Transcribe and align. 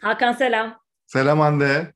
Hakan 0.00 0.32
selam. 0.32 0.78
Selam 1.06 1.38
Hande. 1.40 1.94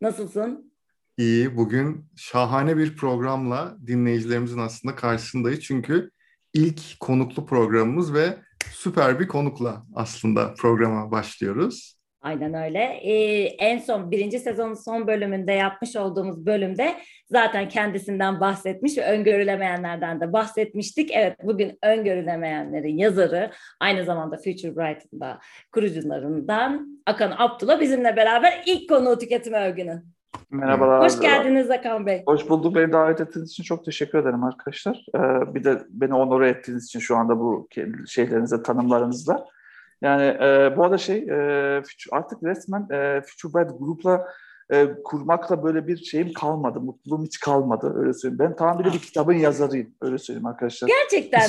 Nasılsın? 0.00 0.72
İyi. 1.16 1.56
Bugün 1.56 2.10
şahane 2.16 2.76
bir 2.76 2.96
programla 2.96 3.76
dinleyicilerimizin 3.86 4.58
aslında 4.58 4.94
karşısındayız. 4.94 5.60
Çünkü 5.60 6.10
ilk 6.54 7.00
konuklu 7.00 7.46
programımız 7.46 8.14
ve 8.14 8.38
süper 8.72 9.20
bir 9.20 9.28
konukla 9.28 9.86
aslında 9.94 10.54
programa 10.54 11.10
başlıyoruz. 11.10 11.97
Aynen 12.22 12.54
öyle. 12.54 12.78
Ee, 13.02 13.42
en 13.44 13.78
son 13.78 14.10
birinci 14.10 14.38
sezonun 14.38 14.74
son 14.74 15.06
bölümünde 15.06 15.52
yapmış 15.52 15.96
olduğumuz 15.96 16.46
bölümde 16.46 16.94
zaten 17.30 17.68
kendisinden 17.68 18.40
bahsetmiş 18.40 18.98
ve 18.98 19.04
öngörülemeyenlerden 19.04 20.20
de 20.20 20.32
bahsetmiştik. 20.32 21.10
Evet 21.14 21.36
bugün 21.42 21.78
öngörülemeyenlerin 21.82 22.98
yazarı 22.98 23.50
aynı 23.80 24.04
zamanda 24.04 24.36
Future 24.36 24.76
Bright'ın 24.76 25.20
da 25.20 25.38
kurucularından 25.72 27.00
Akan 27.06 27.34
Abdullah 27.38 27.80
bizimle 27.80 28.16
beraber 28.16 28.62
ilk 28.66 28.88
konu 28.88 29.18
tüketimi 29.18 29.56
övgünü. 29.56 30.02
Merhabalar. 30.50 31.04
Hoş 31.04 31.20
geldiniz 31.20 31.70
Akan 31.70 32.06
Bey. 32.06 32.22
Hoş 32.26 32.48
bulduk. 32.48 32.74
Beni 32.74 32.92
davet 32.92 33.20
ettiğiniz 33.20 33.50
için 33.50 33.62
çok 33.62 33.84
teşekkür 33.84 34.18
ederim 34.18 34.44
arkadaşlar. 34.44 35.04
Ee, 35.14 35.54
bir 35.54 35.64
de 35.64 35.78
beni 35.88 36.14
onore 36.14 36.48
ettiğiniz 36.48 36.84
için 36.84 37.00
şu 37.00 37.16
anda 37.16 37.38
bu 37.38 37.68
şeylerinize, 38.06 38.62
tanımlarınızla. 38.62 39.46
Yani 40.02 40.24
e, 40.24 40.76
bu 40.76 40.84
arada 40.84 40.98
şey 40.98 41.18
e, 41.18 41.82
artık 42.12 42.42
resmen 42.42 42.88
e, 42.90 43.20
Future 43.20 43.54
Bad 43.54 43.70
grupla 43.78 44.28
e, 44.70 44.88
kurmakla 45.04 45.62
böyle 45.62 45.86
bir 45.86 45.96
şeyim 45.96 46.32
kalmadı. 46.32 46.80
Mutluluğum 46.80 47.24
hiç 47.24 47.40
kalmadı 47.40 47.92
öyle 47.96 48.12
söyleyeyim. 48.12 48.38
Ben 48.38 48.56
tam 48.56 48.84
bir 48.84 48.98
kitabın 48.98 49.34
yazarıyım 49.34 49.94
öyle 50.00 50.18
söyleyeyim 50.18 50.46
arkadaşlar. 50.46 50.88
Gerçekten. 50.88 51.48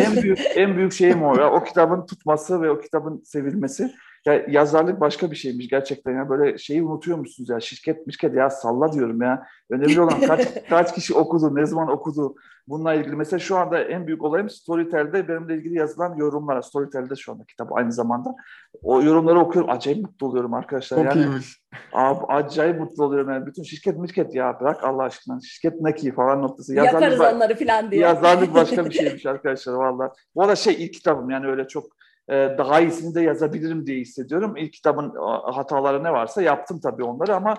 en 0.00 0.22
büyük 0.22 0.38
en 0.54 0.76
büyük 0.76 0.92
şeyim 0.92 1.24
o 1.24 1.38
ya. 1.38 1.52
O 1.52 1.64
kitabın 1.64 2.06
tutması 2.06 2.62
ve 2.62 2.70
o 2.70 2.80
kitabın 2.80 3.22
sevilmesi. 3.24 3.94
Ya 4.28 4.44
yazarlık 4.48 5.00
başka 5.00 5.30
bir 5.30 5.36
şeymiş 5.36 5.68
gerçekten 5.68 6.12
ya. 6.12 6.28
Böyle 6.28 6.58
şeyi 6.58 6.82
unutuyor 6.82 7.18
musunuz 7.18 7.48
ya? 7.48 7.60
Şirket 7.60 8.06
mişket 8.06 8.34
ya 8.34 8.50
salla 8.50 8.92
diyorum 8.92 9.22
ya. 9.22 9.46
Önemli 9.70 10.00
olan 10.00 10.20
kaç 10.20 10.46
kaç 10.68 10.94
kişi 10.94 11.14
okudu, 11.14 11.54
ne 11.54 11.66
zaman 11.66 11.88
okudu 11.88 12.34
bununla 12.68 12.94
ilgili. 12.94 13.16
Mesela 13.16 13.38
şu 13.38 13.56
anda 13.56 13.80
en 13.82 14.06
büyük 14.06 14.24
olayım 14.24 14.50
Storytel'de 14.50 15.28
benimle 15.28 15.54
ilgili 15.54 15.74
yazılan 15.74 16.16
yorumlar. 16.16 16.62
Storytel'de 16.62 17.16
şu 17.16 17.32
anda 17.32 17.44
kitap 17.44 17.76
aynı 17.76 17.92
zamanda. 17.92 18.34
O 18.82 19.02
yorumları 19.02 19.38
okuyorum. 19.40 19.70
Acayip 19.70 20.02
mutlu 20.02 20.26
oluyorum 20.26 20.54
arkadaşlar. 20.54 20.96
Çok 20.96 21.06
yani, 21.06 21.20
iyiymiş. 21.20 21.62
Abi, 21.92 22.24
acayip 22.28 22.80
mutlu 22.80 23.04
oluyorum. 23.04 23.30
Yani 23.30 23.46
bütün 23.46 23.62
şirket 23.62 23.98
mişket 23.98 24.34
ya 24.34 24.60
bırak 24.60 24.84
Allah 24.84 25.02
aşkına. 25.02 25.40
Şirket 25.40 25.80
ne 25.80 25.94
ki 25.94 26.12
falan 26.12 26.42
noktası. 26.42 26.74
Yazarlık, 26.74 27.02
Yakarız 27.02 27.36
onları 27.36 27.54
falan 27.54 27.90
diye. 27.90 28.00
Yazarlık 28.00 28.54
başka 28.54 28.84
bir 28.84 28.90
şeymiş 29.00 29.26
arkadaşlar 29.26 29.72
valla. 29.72 30.12
Bu 30.34 30.42
arada 30.42 30.56
şey 30.56 30.84
ilk 30.84 30.94
kitabım 30.94 31.30
yani 31.30 31.46
öyle 31.46 31.68
çok 31.68 31.98
daha 32.28 32.80
iyisini 32.80 33.14
de 33.14 33.20
yazabilirim 33.20 33.86
diye 33.86 34.00
hissediyorum. 34.00 34.56
İlk 34.56 34.72
kitabın 34.72 35.14
hataları 35.52 36.04
ne 36.04 36.12
varsa 36.12 36.42
yaptım 36.42 36.80
tabii 36.80 37.04
onları 37.04 37.36
ama 37.36 37.56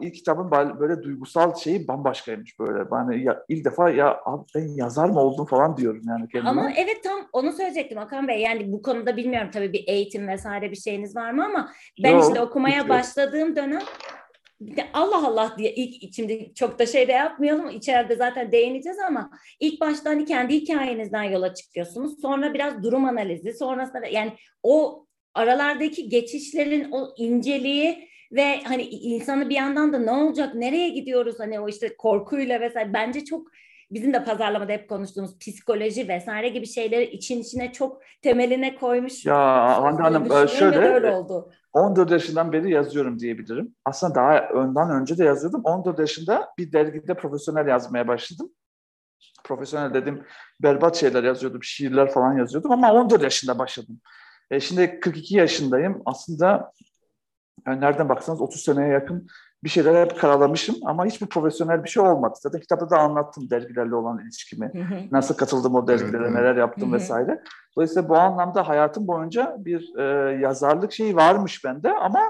ilk 0.00 0.14
kitabın 0.14 0.50
böyle 0.80 1.02
duygusal 1.02 1.54
şeyi 1.54 1.88
bambaşkaymış 1.88 2.58
böyle. 2.58 2.90
Ben 2.90 3.18
ya, 3.18 3.44
ilk 3.48 3.64
defa 3.64 3.90
ya 3.90 4.20
abi 4.24 4.44
ben 4.54 4.68
yazar 4.68 5.08
mı 5.08 5.20
oldum 5.20 5.46
falan 5.46 5.76
diyorum 5.76 6.02
yani 6.08 6.28
kendime. 6.28 6.50
Ama 6.50 6.70
evet 6.76 7.04
tam 7.04 7.20
onu 7.32 7.52
söyleyecektim 7.52 7.98
Hakan 7.98 8.28
Bey. 8.28 8.40
Yani 8.40 8.72
bu 8.72 8.82
konuda 8.82 9.16
bilmiyorum 9.16 9.50
tabii 9.52 9.72
bir 9.72 9.84
eğitim 9.86 10.28
vesaire 10.28 10.70
bir 10.70 10.76
şeyiniz 10.76 11.16
var 11.16 11.30
mı 11.30 11.44
ama 11.44 11.70
ben 12.02 12.10
Yok, 12.10 12.24
işte 12.24 12.40
okumaya 12.40 12.88
başladığım 12.88 13.56
dönem 13.56 13.82
Allah 14.92 15.26
Allah 15.26 15.54
diye 15.58 15.74
ilk 15.74 16.14
şimdi 16.14 16.52
çok 16.54 16.78
da 16.78 16.86
şey 16.86 17.08
de 17.08 17.12
yapmayalım 17.12 17.70
içeride 17.70 18.16
zaten 18.16 18.52
değineceğiz 18.52 18.98
ama 18.98 19.30
ilk 19.60 19.80
başta 19.80 20.10
hani 20.10 20.24
kendi 20.24 20.54
hikayenizden 20.54 21.22
yola 21.22 21.54
çıkıyorsunuz 21.54 22.20
sonra 22.20 22.54
biraz 22.54 22.82
durum 22.82 23.04
analizi 23.04 23.52
sonrasında 23.52 24.06
yani 24.06 24.32
o 24.62 25.06
aralardaki 25.34 26.08
geçişlerin 26.08 26.90
o 26.92 27.14
inceliği 27.16 28.08
ve 28.32 28.60
hani 28.64 28.82
insanı 28.82 29.48
bir 29.48 29.54
yandan 29.54 29.92
da 29.92 29.98
ne 29.98 30.10
olacak 30.10 30.54
nereye 30.54 30.88
gidiyoruz 30.88 31.34
hani 31.38 31.60
o 31.60 31.68
işte 31.68 31.96
korkuyla 31.96 32.60
vesaire 32.60 32.92
bence 32.92 33.24
çok 33.24 33.46
bizim 33.90 34.12
de 34.12 34.24
pazarlamada 34.24 34.72
hep 34.72 34.88
konuştuğumuz 34.88 35.38
psikoloji 35.38 36.08
vesaire 36.08 36.48
gibi 36.48 36.66
şeyleri 36.66 37.04
için 37.04 37.40
içine 37.40 37.72
çok 37.72 38.02
temeline 38.22 38.74
koymuş. 38.74 39.26
Ya 39.26 39.36
Hande 39.82 40.02
Hanım 40.02 40.32
e, 40.32 40.48
şöyle 40.48 40.78
öyle 40.78 41.10
oldu. 41.10 41.52
14 41.72 42.10
yaşından 42.10 42.52
beri 42.52 42.70
yazıyorum 42.70 43.18
diyebilirim. 43.18 43.74
Aslında 43.84 44.14
daha 44.14 44.48
önden 44.48 44.90
önce 44.90 45.18
de 45.18 45.24
yazıyordum. 45.24 45.60
14 45.64 45.98
yaşında 45.98 46.48
bir 46.58 46.72
dergide 46.72 47.14
profesyonel 47.14 47.66
yazmaya 47.66 48.08
başladım. 48.08 48.50
Profesyonel 49.44 49.94
dedim 49.94 50.24
berbat 50.62 50.96
şeyler 50.96 51.24
yazıyordum, 51.24 51.62
şiirler 51.62 52.10
falan 52.10 52.38
yazıyordum 52.38 52.72
ama 52.72 52.92
14 52.92 53.22
yaşında 53.22 53.58
başladım. 53.58 54.00
E 54.50 54.60
şimdi 54.60 55.00
42 55.00 55.36
yaşındayım. 55.36 56.02
Aslında 56.04 56.72
yani 57.66 57.80
nereden 57.80 58.08
baksanız 58.08 58.40
30 58.40 58.62
seneye 58.62 58.88
yakın 58.88 59.26
bir 59.64 59.68
şeyler 59.68 60.04
hep 60.04 60.20
karalamışım 60.20 60.76
ama 60.84 61.04
hiçbir 61.06 61.26
profesyonel 61.26 61.84
bir 61.84 61.88
şey 61.88 62.02
olmadı. 62.02 62.34
Zaten 62.42 62.60
kitapta 62.60 62.90
da 62.90 62.98
anlattım 62.98 63.50
dergilerle 63.50 63.94
olan 63.94 64.18
ilişkimi. 64.18 64.70
Nasıl 65.12 65.34
katıldım 65.34 65.74
o 65.74 65.86
dergilere, 65.88 66.34
neler 66.34 66.56
yaptım 66.56 66.92
vesaire. 66.92 67.42
Dolayısıyla 67.76 68.08
bu 68.08 68.16
anlamda 68.16 68.68
hayatım 68.68 69.06
boyunca 69.06 69.56
bir 69.58 69.98
e, 69.98 70.02
yazarlık 70.40 70.92
şeyi 70.92 71.16
varmış 71.16 71.64
bende 71.64 71.92
ama 71.92 72.20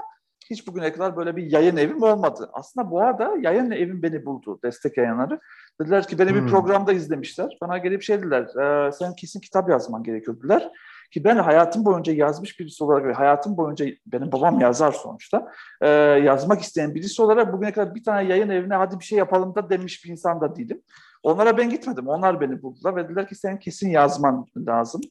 hiç 0.49 0.67
bugüne 0.67 0.93
kadar 0.93 1.17
böyle 1.17 1.35
bir 1.35 1.51
yayın 1.51 1.77
evim 1.77 2.03
olmadı. 2.03 2.49
Aslında 2.53 2.91
bu 2.91 3.01
arada 3.01 3.33
yayın 3.41 3.71
evim 3.71 4.03
beni 4.03 4.25
buldu, 4.25 4.59
destek 4.63 4.97
yayınları. 4.97 5.39
Dediler 5.81 6.07
ki 6.07 6.19
beni 6.19 6.35
bir 6.35 6.47
programda 6.47 6.93
izlemişler. 6.93 7.57
Bana 7.61 7.77
gelip 7.77 8.01
şey 8.01 8.17
dediler, 8.17 8.41
e, 8.87 8.91
sen 8.91 9.15
kesin 9.15 9.39
kitap 9.39 9.69
yazman 9.69 10.03
gerekiyor 10.03 10.37
dediler. 10.37 10.71
Ki 11.11 11.23
ben 11.23 11.37
hayatım 11.37 11.85
boyunca 11.85 12.13
yazmış 12.13 12.59
birisi 12.59 12.83
olarak 12.83 13.05
ve 13.05 13.13
hayatım 13.13 13.57
boyunca 13.57 13.85
benim 14.05 14.31
babam 14.31 14.59
yazar 14.59 14.91
sonuçta. 14.91 15.51
E, 15.81 15.89
yazmak 16.23 16.61
isteyen 16.61 16.95
birisi 16.95 17.21
olarak 17.21 17.53
bugüne 17.53 17.71
kadar 17.71 17.95
bir 17.95 18.03
tane 18.03 18.29
yayın 18.29 18.49
evine 18.49 18.75
hadi 18.75 18.99
bir 18.99 19.05
şey 19.05 19.17
yapalım 19.17 19.55
da 19.55 19.69
demiş 19.69 20.05
bir 20.05 20.09
insan 20.09 20.41
da 20.41 20.55
değilim. 20.55 20.81
Onlara 21.23 21.57
ben 21.57 21.69
gitmedim. 21.69 22.07
Onlar 22.07 22.41
beni 22.41 22.61
buldular 22.61 22.95
ve 22.95 23.03
dediler 23.03 23.27
ki 23.27 23.35
sen 23.35 23.59
kesin 23.59 23.89
yazman 23.89 24.45
lazım. 24.57 25.01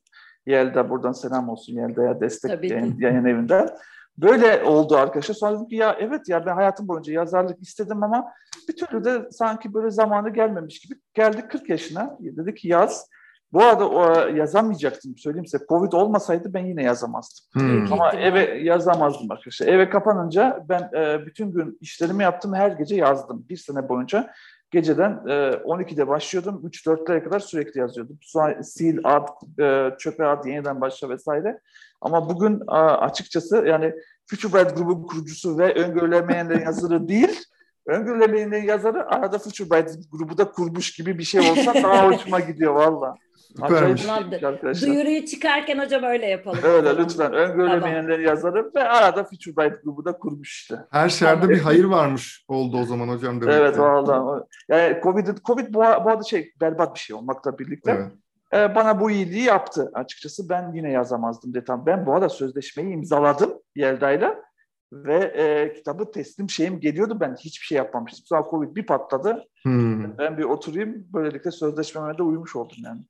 Yelda 0.46 0.90
buradan 0.90 1.12
selam 1.12 1.48
olsun 1.48 1.72
Yelda'ya 1.72 2.20
destek 2.20 2.70
yayın, 2.70 2.96
yayın 2.98 3.24
evinden. 3.24 3.68
Böyle 4.18 4.64
oldu 4.64 4.96
arkadaşlar. 4.96 5.34
Sonra 5.34 5.56
dedim 5.56 5.68
ki 5.68 5.76
ya 5.76 5.96
evet 6.00 6.28
ya 6.28 6.46
ben 6.46 6.54
hayatım 6.54 6.88
boyunca 6.88 7.12
yazarlık 7.12 7.62
istedim 7.62 8.02
ama 8.02 8.32
bir 8.68 8.76
türlü 8.76 9.04
de 9.04 9.28
sanki 9.30 9.74
böyle 9.74 9.90
zamanı 9.90 10.30
gelmemiş 10.30 10.80
gibi. 10.80 11.00
Geldik 11.14 11.50
40 11.50 11.68
yaşına. 11.68 12.18
Dedi 12.20 12.54
ki 12.54 12.68
yaz. 12.68 13.08
Bu 13.52 13.62
arada 13.62 13.88
o, 13.88 14.28
yazamayacaktım 14.28 15.16
söyleyeyim 15.16 15.46
size. 15.46 15.64
Covid 15.68 15.92
olmasaydı 15.92 16.54
ben 16.54 16.66
yine 16.66 16.82
yazamazdım. 16.82 17.44
Hmm. 17.52 17.92
Ama 17.92 18.12
eve 18.12 18.58
yazamazdım 18.58 19.30
arkadaşlar. 19.30 19.66
Eve 19.66 19.90
kapanınca 19.90 20.64
ben 20.68 20.90
e, 20.96 21.26
bütün 21.26 21.52
gün 21.52 21.78
işlerimi 21.80 22.22
yaptım. 22.22 22.54
Her 22.54 22.70
gece 22.70 22.96
yazdım. 22.96 23.46
Bir 23.48 23.56
sene 23.56 23.88
boyunca 23.88 24.30
geceden 24.70 25.10
e, 25.26 25.32
12'de 25.32 26.08
başlıyordum. 26.08 26.62
3-4'lere 26.66 27.24
kadar 27.24 27.40
sürekli 27.40 27.80
yazıyordum. 27.80 28.18
Sonra 28.22 28.62
sil, 28.72 28.96
at, 29.04 29.30
e, 29.60 29.90
çöpe 29.98 30.26
at, 30.26 30.46
yeniden 30.46 30.80
başla 30.80 31.08
vesaire. 31.08 31.60
Ama 32.00 32.28
bugün 32.28 32.60
e, 32.68 32.74
açıkçası 32.74 33.64
yani 33.66 33.94
Futurebird 34.26 34.76
grubun 34.76 35.02
kurucusu 35.02 35.58
ve 35.58 35.74
öngörülemeyenlerin 35.74 36.60
yazarı 36.64 37.08
değil, 37.08 37.40
öngörülemeyenlerin 37.86 38.64
yazarı 38.64 39.06
arada 39.06 39.38
Futurebird 39.38 39.88
grubu 40.10 40.38
da 40.38 40.50
kurmuş 40.50 40.92
gibi 40.92 41.18
bir 41.18 41.24
şey 41.24 41.50
olsa 41.50 41.74
daha 41.74 42.06
hoşuma 42.10 42.40
gidiyor 42.40 42.74
valla. 42.74 43.14
Süpermiş. 43.56 44.82
Duyuruyu 44.82 45.26
çıkarken 45.26 45.78
hocam 45.78 46.02
öyle 46.02 46.26
yapalım. 46.26 46.58
Öyle 46.64 46.96
lütfen. 46.96 47.32
Öngörülemeyenleri 47.32 48.24
tamam. 48.24 48.26
yazarım 48.26 48.70
ve 48.74 48.82
arada 48.88 49.24
Future 49.24 49.56
Byte 49.56 49.80
grubu 49.84 50.04
da 50.04 50.18
kurmuş 50.18 50.60
işte. 50.60 50.78
Her 50.90 51.08
şerde 51.08 51.48
bir 51.48 51.58
hayır 51.58 51.84
varmış 51.84 52.44
oldu 52.48 52.78
o 52.78 52.84
zaman 52.84 53.08
hocam. 53.08 53.40
Demek 53.40 53.54
evet 53.54 53.78
valla. 53.78 54.46
Yani 54.68 55.00
Covid, 55.02 55.28
COVID 55.44 55.74
bu, 55.74 55.78
bu 55.78 55.82
arada 55.82 56.22
şey 56.22 56.52
berbat 56.60 56.94
bir 56.94 57.00
şey 57.00 57.16
olmakla 57.16 57.58
birlikte. 57.58 57.90
Evet. 57.90 58.12
Ee, 58.54 58.74
bana 58.74 59.00
bu 59.00 59.10
iyiliği 59.10 59.42
yaptı 59.42 59.90
açıkçası. 59.94 60.48
Ben 60.48 60.72
yine 60.72 60.92
yazamazdım 60.92 61.54
detam. 61.54 61.86
Ben 61.86 62.06
bu 62.06 62.14
arada 62.14 62.28
sözleşmeyi 62.28 62.94
imzaladım 62.94 63.52
Yelda'yla 63.74 64.42
ve 64.92 65.14
e, 65.14 65.72
kitabı 65.72 66.10
teslim 66.10 66.50
şeyim 66.50 66.80
geliyordu. 66.80 67.16
Ben 67.20 67.34
hiçbir 67.34 67.66
şey 67.66 67.78
yapmamıştım. 67.78 68.24
Sonra 68.26 68.50
Covid 68.50 68.76
bir 68.76 68.86
patladı. 68.86 69.44
Hmm. 69.62 70.18
Ben 70.18 70.38
bir 70.38 70.44
oturayım. 70.44 71.06
Böylelikle 71.12 71.50
sözleşmeme 71.50 72.18
de 72.18 72.22
uymuş 72.22 72.56
oldum 72.56 72.76
yani. 72.84 73.00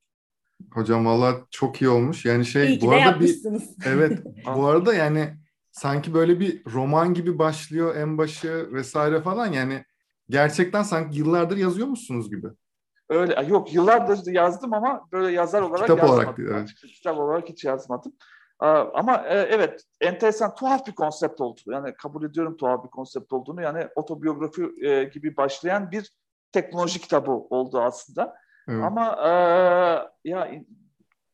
Hocam 0.71 1.05
valla 1.05 1.35
çok 1.51 1.81
iyi 1.81 1.89
olmuş. 1.89 2.25
Yani 2.25 2.45
şey 2.45 2.67
iyi 2.67 2.81
bu 2.81 2.91
arada 2.91 3.19
bir 3.19 3.39
evet 3.85 4.23
bu 4.55 4.65
arada 4.65 4.93
yani 4.93 5.33
sanki 5.71 6.13
böyle 6.13 6.39
bir 6.39 6.65
roman 6.73 7.13
gibi 7.13 7.39
başlıyor 7.39 7.95
en 7.95 8.17
başı 8.17 8.69
vesaire 8.73 9.21
falan 9.21 9.47
yani 9.47 9.85
gerçekten 10.29 10.83
sanki 10.83 11.17
yıllardır 11.17 11.57
yazıyor 11.57 11.87
musunuz 11.87 12.29
gibi. 12.29 12.47
Öyle 13.09 13.45
yok 13.47 13.73
yıllardır 13.73 14.31
yazdım 14.31 14.73
ama 14.73 15.07
böyle 15.11 15.35
yazar 15.35 15.61
olarak 15.61 15.87
Kitap 15.87 15.97
yazmadım. 15.97 16.19
Olarak, 16.19 16.39
evet. 16.39 16.69
Kitap 16.75 17.17
olarak 17.17 17.49
hiç 17.49 17.65
yazmadım. 17.65 18.13
Ama 18.93 19.23
e, 19.27 19.37
evet 19.37 19.83
enteresan 20.01 20.55
tuhaf 20.55 20.87
bir 20.87 20.95
konsept 20.95 21.41
oldu. 21.41 21.61
Yani 21.65 21.93
kabul 21.93 22.23
ediyorum 22.25 22.57
tuhaf 22.57 22.83
bir 22.83 22.89
konsept 22.89 23.33
olduğunu. 23.33 23.61
Yani 23.61 23.87
otobiyografi 23.95 24.87
e, 24.87 25.03
gibi 25.03 25.37
başlayan 25.37 25.91
bir 25.91 26.13
teknoloji 26.51 27.01
kitabı 27.01 27.31
oldu 27.31 27.81
aslında. 27.81 28.35
Evet. 28.67 28.83
Ama 28.83 29.15
e, 29.27 29.31
ya 30.29 30.51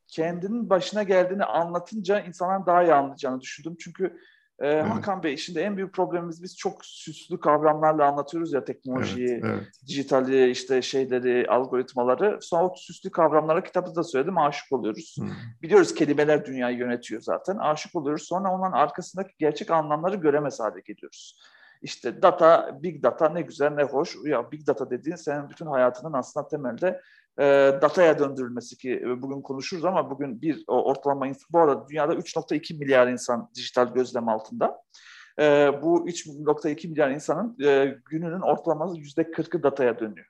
kendinin 0.07 0.69
başına 0.69 1.03
geldiğini 1.03 1.43
anlatınca 1.43 2.19
insanların 2.19 2.65
daha 2.65 2.83
iyi 2.83 2.93
anlayacağını 2.93 3.41
düşündüm. 3.41 3.75
Çünkü 3.79 4.17
Ee, 4.61 4.67
evet. 4.67 4.85
Hakan 4.85 5.23
Bey 5.23 5.37
şimdi 5.37 5.59
en 5.59 5.77
büyük 5.77 5.93
problemimiz 5.93 6.43
biz 6.43 6.57
çok 6.57 6.85
süslü 6.85 7.39
kavramlarla 7.39 8.07
anlatıyoruz 8.07 8.53
ya 8.53 8.63
teknolojiyi, 8.63 9.29
evet, 9.29 9.43
evet. 9.45 9.67
dijitali, 9.87 10.49
işte 10.49 10.81
şeyleri, 10.81 11.47
algoritmaları. 11.49 12.39
Sonra 12.41 12.65
o 12.65 12.73
süslü 12.75 13.11
kavramlara 13.11 13.63
kitapta 13.63 13.95
da 13.95 14.03
söyledim 14.03 14.37
aşık 14.37 14.71
oluyoruz. 14.71 15.15
Hmm. 15.19 15.29
Biliyoruz 15.61 15.93
kelimeler 15.93 16.45
dünyayı 16.45 16.77
yönetiyor 16.77 17.21
zaten. 17.21 17.57
Aşık 17.57 17.95
oluyoruz. 17.95 18.23
Sonra 18.23 18.51
onun 18.51 18.71
arkasındaki 18.71 19.33
gerçek 19.37 19.71
anlamları 19.71 20.15
göremez 20.15 20.59
hale 20.59 20.79
geliyoruz. 20.79 21.39
İşte 21.81 22.21
data, 22.21 22.79
big 22.83 23.03
data 23.03 23.29
ne 23.29 23.41
güzel 23.41 23.71
ne 23.71 23.83
hoş. 23.83 24.17
Ya 24.25 24.51
big 24.51 24.67
data 24.67 24.89
dediğin 24.89 25.15
senin 25.15 25.49
bütün 25.49 25.65
hayatının 25.65 26.13
aslında 26.13 26.47
temelde 26.47 27.01
e, 27.39 27.43
dataya 27.81 28.19
döndürülmesi 28.19 28.77
ki 28.77 29.01
e, 29.03 29.21
bugün 29.21 29.41
konuşuruz 29.41 29.85
ama 29.85 30.09
bugün 30.11 30.41
bir 30.41 30.63
ortalama 30.67 31.27
bu 31.51 31.59
arada 31.59 31.87
dünyada 31.89 32.13
3.2 32.13 32.77
milyar 32.77 33.07
insan 33.07 33.49
dijital 33.55 33.93
gözlem 33.93 34.29
altında. 34.29 34.81
E, 35.39 35.43
bu 35.81 36.09
3.2 36.09 36.87
milyar 36.87 37.09
insanın 37.09 37.57
e, 37.63 37.97
gününün 38.05 38.41
ortalaması 38.41 38.97
%40'ı 38.97 39.63
dataya 39.63 39.99
dönüyor. 39.99 40.25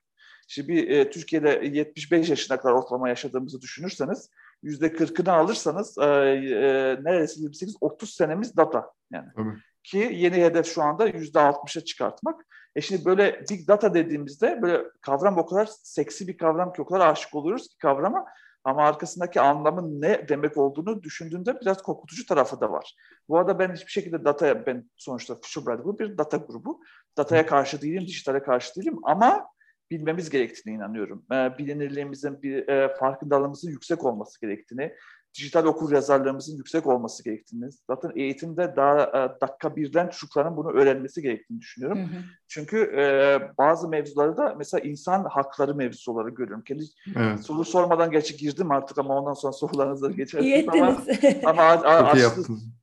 Şimdi 0.48 0.80
e, 0.80 1.10
Türkiye'de 1.10 1.62
75 1.74 2.30
yaşına 2.30 2.58
kadar 2.58 2.74
ortalama 2.74 3.10
yaşadığımızı 3.10 3.62
düşünürseniz 3.62 4.30
yüzde 4.64 4.94
kırkını 4.94 5.34
alırsanız 5.34 5.98
e, 5.98 6.04
e, 6.04 6.98
neredeyse 7.04 7.42
28-30 7.42 8.06
senemiz 8.06 8.58
data 8.58 8.92
yani. 9.12 9.28
Tabii. 9.36 9.50
Ki 9.90 10.10
yeni 10.14 10.36
hedef 10.36 10.66
şu 10.66 10.84
anda 10.84 11.08
yüzde 11.08 11.40
altmışa 11.40 11.82
çıkartmak. 11.82 12.46
E 12.76 12.82
şimdi 12.82 13.06
böyle 13.06 13.44
big 13.50 13.68
data 13.68 13.94
dediğimizde 13.94 14.62
böyle 14.62 14.84
kavram 15.02 15.38
o 15.38 15.46
kadar 15.46 15.70
seksi 15.84 16.28
bir 16.28 16.38
kavram 16.38 16.74
ki 16.74 16.82
o 16.82 16.86
kadar 16.86 17.08
aşık 17.08 17.36
oluyoruz 17.36 17.68
ki 17.68 17.78
kavrama 17.78 18.26
ama 18.64 18.84
arkasındaki 18.84 19.42
anlamın 19.42 20.02
ne 20.02 20.30
demek 20.30 20.58
olduğunu 20.58 21.04
düşündüğünde 21.04 21.62
biraz 21.62 21.82
korkutucu 21.82 22.26
tarafı 22.26 22.62
da 22.62 22.72
var. 22.72 22.96
Bu 23.30 23.38
arada 23.38 23.60
ben 23.60 23.74
hiçbir 23.74 23.92
şekilde 23.92 24.26
dataya, 24.26 24.66
ben 24.66 24.90
sonuçta 24.98 25.36
Future 25.36 25.66
Bright 25.66 26.00
bir 26.00 26.18
data 26.18 26.38
grubu. 26.38 26.82
Dataya 27.18 27.46
karşı 27.46 27.82
değilim, 27.82 28.02
dijitale 28.02 28.44
karşı 28.44 28.76
değilim 28.76 28.98
ama 29.04 29.48
bilmemiz 29.92 30.30
gerektiğine 30.30 30.78
inanıyorum. 30.78 31.26
Bilinirliğimizin, 31.32 32.42
bir, 32.42 32.66
farkındalığımızın 33.00 33.70
yüksek 33.70 34.06
olması 34.06 34.42
gerektiğini, 34.42 34.94
dijital 35.38 35.66
okur 35.66 35.92
yazarlığımızın 35.92 36.58
yüksek 36.58 36.88
olması 36.88 37.24
gerektiğini, 37.24 37.70
zaten 37.88 38.12
eğitimde 38.16 38.74
daha 38.76 39.04
e, 39.04 39.42
dakika 39.42 39.76
birden 39.76 40.08
çocukların 40.08 40.58
bunu 40.58 40.72
öğrenmesi 40.72 41.22
gerektiğini 41.22 41.60
düşünüyorum. 41.60 42.00
Hı 42.00 42.04
hı. 42.04 42.22
Çünkü 42.48 42.78
e, 42.78 43.40
bazı 43.58 43.90
mevzuları 43.90 44.38
da 44.38 44.56
mesela 44.58 44.82
insan 44.82 45.24
hakları 45.24 45.76
mevzusu 45.76 46.12
olarak 46.12 46.38
görüyorum. 46.38 46.64
Kendi 46.64 46.84
evet. 47.16 47.40
soru 47.40 47.66
sormadan 47.66 48.12
gerçi 48.12 48.38
girdim 48.38 48.72
artık 48.72 48.98
ama 48.98 49.20
ondan 49.20 49.34
sonra 49.34 49.54
sorularınızı 49.60 50.12
geçersiniz 50.12 50.70
ama, 50.70 50.98
ama 51.46 51.62
a, 51.62 52.12
a, 52.12 52.16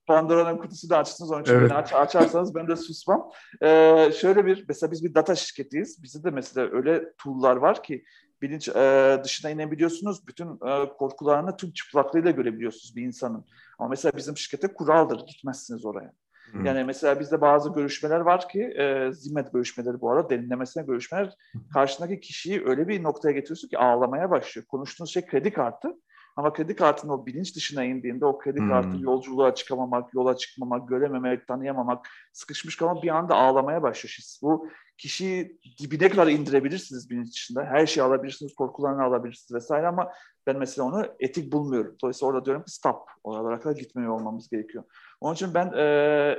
Pandora'nın 0.06 0.58
kutusu 0.58 0.90
da 0.90 0.98
açtınız 0.98 1.30
onun 1.30 1.42
için 1.42 1.54
evet. 1.54 1.72
aç, 1.72 1.94
açarsanız 1.94 2.54
ben 2.54 2.68
de 2.68 2.76
susmam. 2.76 3.30
Ee, 3.62 4.10
şöyle 4.20 4.46
bir 4.46 4.64
mesela 4.68 4.90
biz 4.90 5.04
bir 5.04 5.14
data 5.14 5.34
şirketiyiz. 5.34 6.02
Bizde 6.02 6.24
de 6.24 6.30
mesela 6.30 6.68
öyle 6.72 7.12
tool'lar 7.18 7.56
var 7.56 7.82
ki 7.82 8.04
bilinç 8.42 8.68
e, 8.68 9.20
dışına 9.24 9.50
inebiliyorsunuz. 9.50 10.26
Bütün 10.26 10.46
e, 10.46 10.88
korkularını 10.98 11.56
tüm 11.56 11.72
çıplaklığıyla 11.72 12.30
görebiliyorsunuz 12.30 12.96
bir 12.96 13.02
insanın. 13.02 13.44
Ama 13.78 13.88
mesela 13.88 14.12
bizim 14.16 14.36
şirkete 14.36 14.74
kuraldır. 14.74 15.26
Gitmezsiniz 15.26 15.84
oraya. 15.84 16.12
Hmm. 16.50 16.64
Yani 16.64 16.84
mesela 16.84 17.20
bizde 17.20 17.40
bazı 17.40 17.72
görüşmeler 17.72 18.20
var 18.20 18.48
ki 18.48 18.62
e, 18.62 19.12
zimmet 19.12 19.52
görüşmeleri 19.52 20.00
bu 20.00 20.10
arada 20.10 20.30
derinlemesine 20.30 20.82
görüşmeler 20.82 21.34
karşındaki 21.72 22.20
kişiyi 22.20 22.66
öyle 22.66 22.88
bir 22.88 23.02
noktaya 23.02 23.32
getiriyorsun 23.32 23.68
ki 23.68 23.78
ağlamaya 23.78 24.30
başlıyor. 24.30 24.66
Konuştuğunuz 24.66 25.10
şey 25.10 25.26
kredi 25.26 25.52
kartı 25.52 25.88
ama 26.36 26.52
kredi 26.52 26.76
kartının 26.76 27.12
o 27.12 27.26
bilinç 27.26 27.56
dışına 27.56 27.84
indiğinde 27.84 28.26
o 28.26 28.38
kredi 28.38 28.58
hmm. 28.58 28.68
kartı 28.68 28.96
yolculuğa 28.98 29.54
çıkamamak, 29.54 30.14
yola 30.14 30.36
çıkmamak, 30.36 30.88
görememek, 30.88 31.48
tanıyamamak, 31.48 32.08
sıkışmış 32.32 32.76
kalmak 32.76 33.02
bir 33.02 33.08
anda 33.08 33.34
ağlamaya 33.34 33.82
başlıyor. 33.82 34.14
Bu 34.42 34.68
kişiyi 34.98 35.60
dibine 35.80 36.08
kadar 36.08 36.26
indirebilirsiniz 36.26 37.10
bilinç 37.10 37.28
içinde. 37.28 37.64
Her 37.64 37.86
şeyi 37.86 38.04
alabilirsiniz, 38.04 38.54
korkularını 38.54 39.02
alabilirsiniz 39.02 39.54
vesaire 39.54 39.86
ama 39.86 40.12
ben 40.46 40.58
mesela 40.58 40.88
onu 40.88 41.06
etik 41.20 41.52
bulmuyorum. 41.52 41.96
Dolayısıyla 42.02 42.32
orada 42.32 42.44
diyorum 42.44 42.62
ki 42.64 42.70
stop. 42.70 43.08
Oralara 43.24 43.60
kadar 43.60 43.76
gitmiyor 43.76 44.12
olmamız 44.12 44.48
gerekiyor. 44.48 44.84
Onun 45.20 45.34
için 45.34 45.54
ben 45.54 45.72
e, 45.72 45.84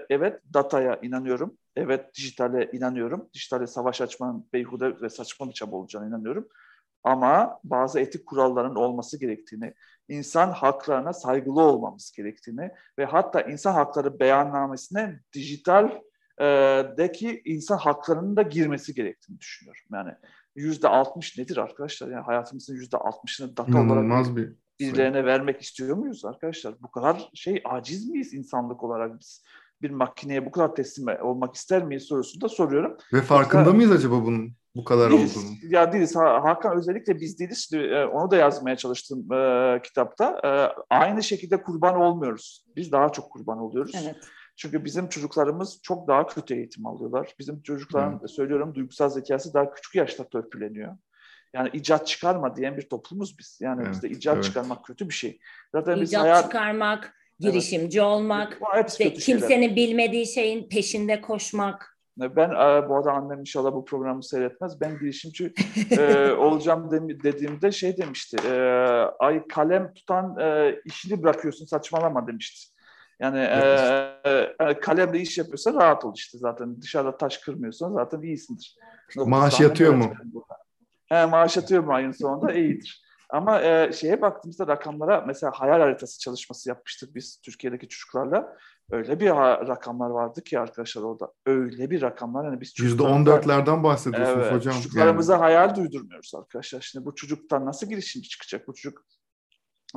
evet 0.10 0.42
dataya 0.54 1.00
inanıyorum. 1.02 1.58
Evet 1.76 2.16
dijitale 2.16 2.70
inanıyorum. 2.74 3.30
Dijitale 3.34 3.68
savaş 3.68 4.02
açmanın 4.02 4.48
beyhude 4.54 5.02
ve 5.02 5.10
saçma 5.10 5.48
bir 5.48 5.54
çaba 5.54 5.76
olacağına 5.76 6.08
inanıyorum. 6.08 6.48
Ama 7.04 7.60
bazı 7.64 8.00
etik 8.00 8.26
kuralların 8.26 8.76
olması 8.76 9.20
gerektiğini, 9.20 9.74
insan 10.10 10.52
haklarına 10.52 11.14
saygılı 11.14 11.62
olmamız 11.62 12.12
gerektiğini 12.12 12.72
ve 13.00 13.06
hatta 13.06 13.42
insan 13.42 13.74
hakları 13.74 14.20
beyannamesine 14.20 15.20
dijital 15.34 15.92
deki 16.98 17.42
insan 17.46 17.78
haklarının 17.78 18.36
da 18.36 18.42
girmesi 18.42 18.94
gerektiğini 18.94 19.40
düşünüyorum. 19.40 19.84
Yani 19.94 20.12
yüzde 20.56 20.88
altmış 20.88 21.38
nedir 21.38 21.58
arkadaşlar? 21.58 22.08
Yani 22.08 22.24
hayatımızın 22.24 22.76
yüzde 22.76 22.98
altmışını 22.98 23.58
data 23.58 23.82
olarak 23.82 24.36
bir 24.36 24.54
birilerine 24.80 25.26
vermek 25.26 25.62
istiyor 25.62 25.98
muyuz 25.98 26.26
arkadaşlar? 26.26 26.76
Bu 26.82 26.92
kadar 26.92 27.30
şey 27.34 27.62
aciz 27.66 28.10
miyiz 28.10 28.34
insanlık 28.34 28.84
olarak 28.84 29.20
biz? 29.20 29.44
Bir 29.82 29.90
makineye 29.90 30.46
bu 30.46 30.52
kadar 30.52 30.76
teslim 30.76 31.08
olmak 31.22 31.56
ister 31.56 31.84
miyiz 31.84 32.04
sorusunu 32.04 32.42
da 32.42 32.50
soruyorum. 32.50 32.98
Ve 33.14 33.22
farkında 33.22 33.62
Yoksa, 33.62 33.76
mıyız 33.76 33.92
acaba 33.92 34.26
bunun 34.26 34.52
bu 34.76 34.84
kadar 34.84 35.12
değiliz, 35.12 35.38
olduğunu? 35.38 35.74
Ya 35.74 35.94
değiliz. 35.94 36.16
Hakan 36.16 36.78
özellikle 36.78 37.20
biz 37.20 37.40
değiliz. 37.40 37.70
E, 37.74 38.06
onu 38.06 38.32
da 38.32 38.36
yazmaya 38.36 38.76
çalıştım 38.76 39.34
e, 39.34 39.82
kitapta. 39.84 40.42
E, 40.44 40.50
aynı 40.96 41.24
şekilde 41.24 41.64
kurban 41.64 41.96
olmuyoruz. 41.96 42.66
Biz 42.76 42.92
daha 42.92 43.10
çok 43.10 43.32
kurban 43.32 43.58
oluyoruz. 43.58 43.92
Evet. 44.04 44.16
Çünkü 44.58 44.86
bizim 44.86 45.10
çocuklarımız 45.10 45.80
çok 45.82 46.08
daha 46.08 46.28
kötü 46.28 46.56
eğitim 46.56 46.86
alıyorlar. 46.86 47.36
Bizim 47.40 47.62
çocukların 47.62 48.20
hmm. 48.20 48.28
söylüyorum 48.28 48.76
duygusal 48.76 49.10
zekası 49.10 49.54
daha 49.54 49.74
küçük 49.74 49.96
yaşta 49.96 50.30
törpüleniyor. 50.30 50.98
Yani 51.54 51.70
icat 51.74 52.08
çıkarma 52.08 52.56
diyen 52.56 52.78
bir 52.78 52.90
toplumuz 52.90 53.40
biz. 53.40 53.60
Yani 53.62 53.82
evet, 53.82 53.92
bizde 53.92 54.10
icat 54.10 54.36
evet. 54.36 54.44
çıkarmak 54.44 54.86
kötü 54.86 55.10
bir 55.10 55.14
şey. 55.14 55.40
Zaten 55.72 55.94
icat 55.94 56.02
biz 56.02 56.16
hayal... 56.16 56.42
çıkarmak, 56.44 57.14
girişimci 57.40 58.00
evet. 58.00 58.08
olmak, 58.08 58.62
işte 58.88 59.14
kimsenin 59.14 59.62
şeyler. 59.62 59.76
bilmediği 59.76 60.28
şeyin 60.28 60.70
peşinde 60.70 61.22
koşmak. 61.22 61.98
Ben 62.18 62.50
bu 62.90 62.96
arada 62.96 63.12
annem 63.12 63.40
inşallah 63.40 63.74
bu 63.74 63.86
programı 63.86 64.24
seyretmez. 64.24 64.82
Ben 64.82 65.00
girişimci 65.00 65.54
e, 65.92 66.32
olacağım 66.38 66.92
de, 66.92 67.24
dediğimde 67.24 67.72
şey 67.72 67.98
demişti. 67.98 68.38
E, 68.48 68.52
ay 69.20 69.48
kalem 69.48 69.94
tutan 69.94 70.40
e, 70.40 70.76
işini 70.86 71.24
bırakıyorsun 71.24 71.66
saçmalama 71.66 72.28
demişti. 72.28 72.77
Yani 73.20 73.40
evet. 73.40 74.56
e, 74.60 74.80
kalemle 74.80 75.20
iş 75.20 75.38
yapıyorsan 75.38 75.76
rahat 75.76 76.06
ol 76.06 76.14
işte 76.16 76.38
zaten. 76.38 76.82
Dışarıda 76.82 77.18
taş 77.18 77.38
kırmıyorsan 77.38 77.94
zaten 77.94 78.22
iyisindir. 78.22 78.76
Maaş 79.16 79.60
yatıyor 79.60 79.94
mu? 79.94 80.14
He, 81.06 81.26
maaş 81.26 81.58
yatıyor 81.58 81.84
mu 81.84 81.94
ayın 81.94 82.12
sonunda? 82.12 82.54
İyidir. 82.54 83.04
Ama 83.30 83.62
e, 83.62 83.92
şeye 83.94 84.22
baktığımızda 84.22 84.68
rakamlara 84.68 85.24
mesela 85.28 85.52
hayal 85.56 85.80
haritası 85.80 86.20
çalışması 86.20 86.70
yapmıştık 86.70 87.16
biz 87.16 87.42
Türkiye'deki 87.46 87.88
çocuklarla. 87.88 88.58
Öyle 88.92 89.20
bir 89.20 89.30
rakamlar 89.68 90.10
vardı 90.10 90.44
ki 90.44 90.60
arkadaşlar 90.60 91.02
orada. 91.02 91.32
Öyle 91.46 91.90
bir 91.90 92.02
rakamlar. 92.02 92.46
Yani 92.46 92.62
biz 92.62 92.80
Yüzde 92.80 93.04
on 93.04 93.26
dörtlerden 93.26 93.84
bahsediyorsunuz 93.84 94.44
evet, 94.44 94.54
hocam. 94.54 94.74
Çocuklarımıza 94.74 95.34
yani. 95.34 95.42
hayal 95.42 95.76
duydurmuyoruz 95.76 96.32
arkadaşlar. 96.36 96.82
Şimdi 96.82 97.06
bu 97.06 97.16
çocuktan 97.16 97.66
nasıl 97.66 97.90
girişimci 97.90 98.30
çıkacak 98.30 98.68
bu 98.68 98.74
çocuk? 98.74 99.06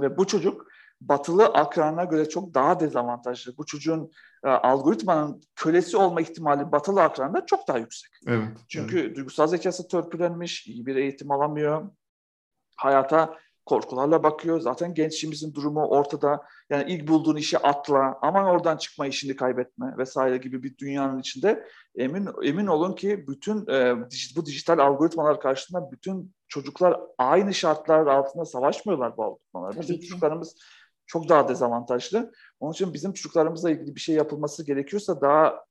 Ve 0.00 0.16
bu 0.16 0.26
çocuk 0.26 0.66
batılı 1.00 1.44
akranına 1.46 2.04
göre 2.04 2.28
çok 2.28 2.54
daha 2.54 2.80
dezavantajlı. 2.80 3.56
Bu 3.58 3.66
çocuğun 3.66 4.10
e, 4.44 4.48
algoritmanın 4.48 5.42
kölesi 5.56 5.96
olma 5.96 6.20
ihtimali 6.20 6.72
batılı 6.72 7.02
akranında 7.02 7.46
çok 7.46 7.68
daha 7.68 7.78
yüksek. 7.78 8.10
Evet, 8.26 8.48
Çünkü 8.68 9.00
evet. 9.00 9.16
duygusal 9.16 9.46
zekası 9.46 9.88
törpülenmiş, 9.88 10.66
iyi 10.66 10.86
bir 10.86 10.96
eğitim 10.96 11.30
alamıyor. 11.30 11.90
Hayata 12.76 13.38
korkularla 13.66 14.22
bakıyor. 14.22 14.60
Zaten 14.60 14.94
gençliğimizin 14.94 15.54
durumu 15.54 15.86
ortada. 15.86 16.42
Yani 16.70 16.92
ilk 16.92 17.08
bulduğun 17.08 17.36
işi 17.36 17.58
atla, 17.58 18.18
aman 18.22 18.44
oradan 18.44 18.76
çıkma 18.76 19.06
işini 19.06 19.36
kaybetme 19.36 19.94
vesaire 19.98 20.36
gibi 20.36 20.62
bir 20.62 20.78
dünyanın 20.78 21.18
içinde 21.18 21.66
emin 21.96 22.28
emin 22.42 22.66
olun 22.66 22.92
ki 22.92 23.24
bütün 23.28 23.66
e, 23.66 23.96
bu 24.36 24.46
dijital 24.46 24.78
algoritmalar 24.78 25.40
karşısında 25.40 25.90
bütün 25.92 26.34
çocuklar 26.48 27.00
aynı 27.18 27.54
şartlar 27.54 28.06
altında 28.06 28.44
savaşmıyorlar 28.44 29.16
bu 29.16 29.24
algoritmalar. 29.24 29.80
Bizim 29.80 29.96
çocuklarımız 29.96 30.56
çok 31.10 31.28
daha 31.28 31.48
dezavantajlı. 31.48 32.32
Onun 32.60 32.72
için 32.72 32.94
bizim 32.94 33.12
çocuklarımızla 33.12 33.70
ilgili 33.70 33.94
bir 33.94 34.00
şey 34.00 34.14
yapılması 34.14 34.66
gerekiyorsa 34.66 35.20
daha 35.20 35.64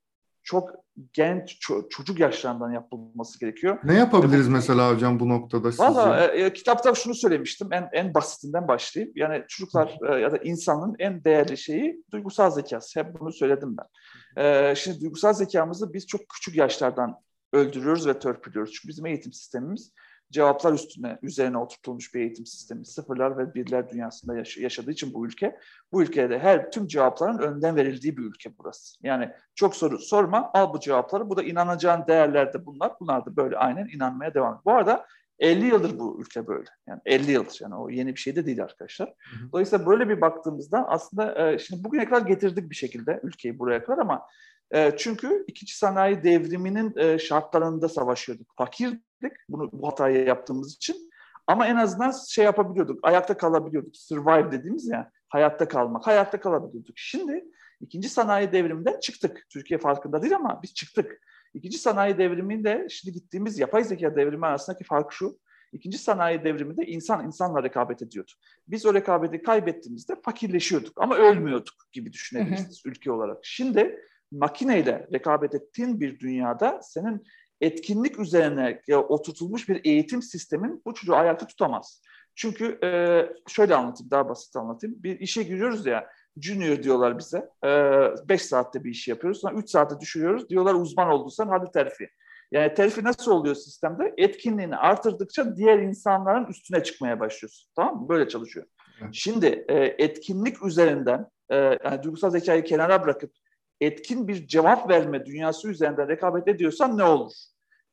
çok 0.43 0.69
genç 1.13 1.59
çocuk 1.89 2.19
yaşlarından 2.19 2.71
yapılması 2.71 3.39
gerekiyor. 3.39 3.77
Ne 3.83 3.97
yapabiliriz 3.97 4.47
bu, 4.47 4.51
mesela 4.51 4.91
hocam 4.93 5.19
bu 5.19 5.29
noktada 5.29 5.71
sizce? 5.71 5.83
Valla 5.83 6.25
e, 6.25 6.41
e, 6.41 6.53
kitapta 6.53 6.95
şunu 6.95 7.15
söylemiştim 7.15 7.69
en 7.71 7.89
en 7.93 8.13
basitinden 8.13 8.67
başlayayım. 8.67 9.13
Yani 9.15 9.43
çocuklar 9.47 9.97
e, 10.09 10.19
ya 10.19 10.31
da 10.31 10.37
insanın 10.37 10.95
en 10.99 11.23
değerli 11.23 11.57
şeyi 11.57 12.03
duygusal 12.11 12.51
zekası. 12.51 12.99
Hep 12.99 13.19
bunu 13.19 13.31
söyledim 13.31 13.77
ben. 13.77 14.43
E, 14.43 14.75
şimdi 14.75 15.01
duygusal 15.01 15.33
zekamızı 15.33 15.93
biz 15.93 16.07
çok 16.07 16.21
küçük 16.29 16.55
yaşlardan 16.55 17.15
öldürüyoruz 17.53 18.07
ve 18.07 18.19
törpülüyoruz. 18.19 18.73
Çünkü 18.73 18.87
bizim 18.87 19.05
eğitim 19.05 19.33
sistemimiz 19.33 19.91
cevaplar 20.31 20.73
üstüne 20.73 21.19
üzerine 21.21 21.57
oturtulmuş 21.57 22.15
bir 22.15 22.19
eğitim 22.19 22.45
sistemi. 22.45 22.85
Sıfırlar 22.85 23.37
ve 23.37 23.53
birler 23.53 23.89
dünyasında 23.89 24.37
yaş- 24.37 24.57
yaşadığı 24.57 24.91
için 24.91 25.13
bu 25.13 25.25
ülke. 25.25 25.59
Bu 25.91 26.03
ülkede 26.03 26.39
her 26.39 26.71
tüm 26.71 26.87
cevapların 26.87 27.37
önden 27.37 27.75
verildiği 27.75 28.17
bir 28.17 28.23
ülke 28.23 28.57
burası. 28.57 28.97
Yani 29.03 29.29
çok 29.55 29.75
soru 29.75 29.97
sorma, 29.99 30.51
al 30.53 30.73
bu 30.73 30.79
cevapları. 30.79 31.29
Bu 31.29 31.37
da 31.37 31.43
inanacağın 31.43 32.07
değerler 32.07 32.53
de 32.53 32.65
bunlar. 32.65 32.91
Bunlar 32.99 33.25
da 33.25 33.35
böyle 33.35 33.57
aynen 33.57 33.87
inanmaya 33.87 34.33
devam 34.33 34.53
ediyor. 34.53 34.65
Bu 34.65 34.71
arada 34.71 35.05
50 35.39 35.65
yıldır 35.65 35.99
bu 35.99 36.21
ülke 36.21 36.47
böyle. 36.47 36.69
Yani 36.87 37.01
50 37.05 37.31
yıldır 37.31 37.57
yani 37.61 37.75
o 37.75 37.89
yeni 37.89 38.15
bir 38.15 38.19
şey 38.19 38.35
de 38.35 38.45
değil 38.45 38.63
arkadaşlar. 38.63 39.13
Dolayısıyla 39.51 39.85
böyle 39.85 40.09
bir 40.09 40.21
baktığımızda 40.21 40.87
aslında 40.87 41.51
e, 41.51 41.59
şimdi 41.59 41.83
bugüne 41.83 42.05
kadar 42.05 42.27
getirdik 42.27 42.69
bir 42.69 42.75
şekilde 42.75 43.19
ülkeyi 43.23 43.59
buraya 43.59 43.83
kadar 43.83 43.97
ama 43.97 44.21
e, 44.71 44.97
çünkü 44.97 45.45
ikinci 45.47 45.77
sanayi 45.77 46.23
devriminin 46.23 46.97
e, 46.97 47.19
şartlarında 47.19 47.89
savaşıyorduk. 47.89 48.47
Fakirdik 48.57 49.33
bunu 49.49 49.69
bu 49.73 49.87
hatayı 49.87 50.25
yaptığımız 50.25 50.75
için. 50.75 51.09
Ama 51.47 51.67
en 51.67 51.75
azından 51.75 52.11
şey 52.11 52.45
yapabiliyorduk. 52.45 52.99
Ayakta 53.03 53.37
kalabiliyorduk. 53.37 53.97
Survive 53.97 54.51
dediğimiz 54.51 54.87
ya 54.87 55.11
hayatta 55.29 55.67
kalmak. 55.67 56.07
Hayatta 56.07 56.39
kalabiliyorduk. 56.39 56.93
Şimdi 56.97 57.45
ikinci 57.81 58.09
sanayi 58.09 58.51
devriminden 58.51 58.99
çıktık. 58.99 59.45
Türkiye 59.49 59.79
farkında 59.79 60.21
değil 60.21 60.35
ama 60.35 60.59
biz 60.63 60.73
çıktık. 60.73 61.21
İkinci 61.53 61.77
sanayi 61.77 62.17
devriminde 62.17 62.87
şimdi 62.89 63.13
gittiğimiz 63.13 63.59
yapay 63.59 63.83
zeka 63.83 64.15
devrimi 64.15 64.45
arasındaki 64.45 64.83
fark 64.83 65.13
şu. 65.13 65.39
İkinci 65.73 65.97
sanayi 65.97 66.43
devriminde 66.43 66.85
insan 66.85 67.25
insanla 67.25 67.63
rekabet 67.63 68.01
ediyordu. 68.01 68.31
Biz 68.67 68.85
o 68.85 68.93
rekabeti 68.93 69.43
kaybettiğimizde 69.43 70.15
fakirleşiyorduk 70.21 71.01
ama 71.01 71.15
ölmüyorduk 71.15 71.73
gibi 71.91 72.13
düşünebilirsiniz 72.13 72.81
ülke 72.85 73.11
olarak. 73.11 73.37
Şimdi 73.43 73.99
makineyle 74.31 75.07
rekabet 75.13 75.55
ettiğin 75.55 75.99
bir 75.99 76.19
dünyada 76.19 76.79
senin 76.81 77.23
etkinlik 77.61 78.19
üzerine 78.19 78.81
oturtulmuş 78.95 79.69
bir 79.69 79.81
eğitim 79.85 80.21
sistemin 80.21 80.81
bu 80.85 80.93
çocuğu 80.93 81.15
ayakta 81.15 81.47
tutamaz. 81.47 82.01
Çünkü 82.35 82.79
e, 82.83 82.89
şöyle 83.47 83.75
anlatayım, 83.75 84.11
daha 84.11 84.29
basit 84.29 84.55
anlatayım. 84.55 85.03
Bir 85.03 85.19
işe 85.19 85.43
giriyoruz 85.43 85.85
ya, 85.85 86.07
junior 86.41 86.83
diyorlar 86.83 87.19
bize. 87.19 87.49
5 88.29 88.41
e, 88.41 88.43
saatte 88.43 88.83
bir 88.83 88.89
iş 88.89 89.07
yapıyoruz. 89.07 89.41
Sonra 89.41 89.55
3 89.55 89.69
saatte 89.69 89.99
düşürüyoruz. 89.99 90.49
Diyorlar 90.49 90.73
uzman 90.73 91.09
olduysan 91.09 91.47
hadi 91.47 91.71
terfi. 91.71 92.09
Yani 92.51 92.73
terfi 92.73 93.03
nasıl 93.03 93.31
oluyor 93.31 93.55
sistemde? 93.55 94.13
Etkinliğini 94.17 94.75
artırdıkça 94.75 95.55
diğer 95.55 95.79
insanların 95.79 96.45
üstüne 96.45 96.83
çıkmaya 96.83 97.19
başlıyorsun. 97.19 97.69
Tamam 97.75 98.01
mı? 98.01 98.09
Böyle 98.09 98.27
çalışıyor. 98.27 98.65
Şimdi 99.11 99.65
e, 99.69 99.75
etkinlik 99.77 100.65
üzerinden 100.65 101.27
e, 101.49 101.55
yani 101.55 102.03
duygusal 102.03 102.29
zekayı 102.29 102.63
kenara 102.63 103.03
bırakıp 103.03 103.31
etkin 103.81 104.27
bir 104.27 104.47
cevap 104.47 104.89
verme 104.89 105.25
dünyası 105.25 105.69
üzerinden 105.69 106.07
rekabet 106.07 106.47
ediyorsan 106.47 106.97
ne 106.97 107.03
olur? 107.03 107.33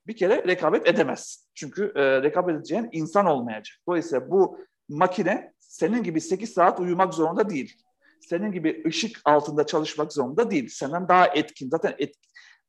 Bir 0.07 0.17
kere 0.17 0.45
rekabet 0.47 0.89
edemez. 0.89 1.49
Çünkü 1.55 1.93
e, 1.95 2.23
rekabet 2.23 2.57
edeceğin 2.57 2.89
insan 2.93 3.27
olmayacak. 3.27 3.77
Dolayısıyla 3.89 4.31
bu 4.31 4.59
makine 4.89 5.53
senin 5.59 6.03
gibi 6.03 6.21
8 6.21 6.53
saat 6.53 6.81
uyumak 6.81 7.15
zorunda 7.15 7.51
değil. 7.51 7.83
Senin 8.21 8.53
gibi 8.53 8.83
ışık 8.87 9.21
altında 9.25 9.67
çalışmak 9.67 10.13
zorunda 10.13 10.51
değil. 10.51 10.69
Senden 10.69 11.09
daha 11.09 11.27
etkin, 11.27 11.71
zaten 11.71 11.95
et, 11.99 12.15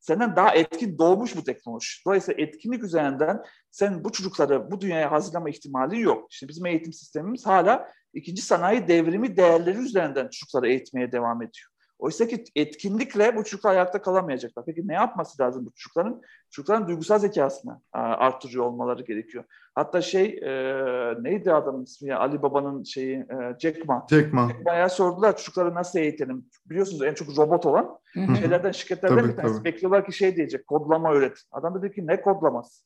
senden 0.00 0.36
daha 0.36 0.54
etkin 0.54 0.98
doğmuş 0.98 1.36
bu 1.36 1.44
teknoloji. 1.44 1.88
Dolayısıyla 2.06 2.44
etkinlik 2.44 2.84
üzerinden 2.84 3.42
sen 3.70 4.04
bu 4.04 4.12
çocukları 4.12 4.70
bu 4.70 4.80
dünyaya 4.80 5.12
hazırlama 5.12 5.50
ihtimali 5.50 6.00
yok. 6.00 6.26
Şimdi 6.30 6.50
bizim 6.50 6.66
eğitim 6.66 6.92
sistemimiz 6.92 7.46
hala 7.46 7.92
ikinci 8.14 8.42
sanayi 8.42 8.88
devrimi 8.88 9.36
değerleri 9.36 9.78
üzerinden 9.78 10.28
çocukları 10.28 10.68
eğitmeye 10.68 11.12
devam 11.12 11.42
ediyor. 11.42 11.68
Oysa 11.98 12.26
ki 12.26 12.44
etkinlikle 12.56 13.36
bu 13.36 13.44
çocuklar 13.44 13.70
ayakta 13.70 14.02
kalamayacaklar. 14.02 14.64
Peki 14.64 14.88
ne 14.88 14.94
yapması 14.94 15.42
lazım 15.42 15.66
bu 15.66 15.70
çocukların? 15.70 16.22
Çocukların 16.50 16.88
duygusal 16.88 17.18
zekasını 17.18 17.80
arttırıyor 17.92 18.64
olmaları 18.64 19.02
gerekiyor. 19.02 19.44
Hatta 19.74 20.02
şey 20.02 20.24
e, 20.42 20.52
neydi 21.22 21.52
adamın 21.52 21.84
ismi 21.84 22.08
ya 22.08 22.18
Ali 22.18 22.42
Baba'nın 22.42 22.82
şeyi 22.82 23.16
e, 23.16 23.58
Jack 23.58 23.88
Ma. 23.88 24.06
Jack 24.10 24.32
Ma. 24.32 24.48
Jack 24.48 24.66
Ma'ya 24.66 24.88
sordular 24.88 25.36
çocukları 25.36 25.74
nasıl 25.74 25.98
eğitelim? 25.98 26.46
Biliyorsunuz 26.66 27.02
en 27.02 27.14
çok 27.14 27.38
robot 27.38 27.66
olan 27.66 27.98
Hı-hı. 28.12 28.36
şeylerden 28.36 28.72
şirketlerden 28.72 29.18
tabii, 29.18 29.28
bir 29.28 29.36
tanesi. 29.36 29.54
Tabii. 29.54 29.64
Bekliyorlar 29.64 30.06
ki 30.06 30.12
şey 30.12 30.36
diyecek 30.36 30.66
kodlama 30.66 31.12
öğret. 31.12 31.42
Adam 31.52 31.82
dedi 31.82 31.94
ki 31.94 32.06
ne 32.06 32.20
kodlaması? 32.20 32.84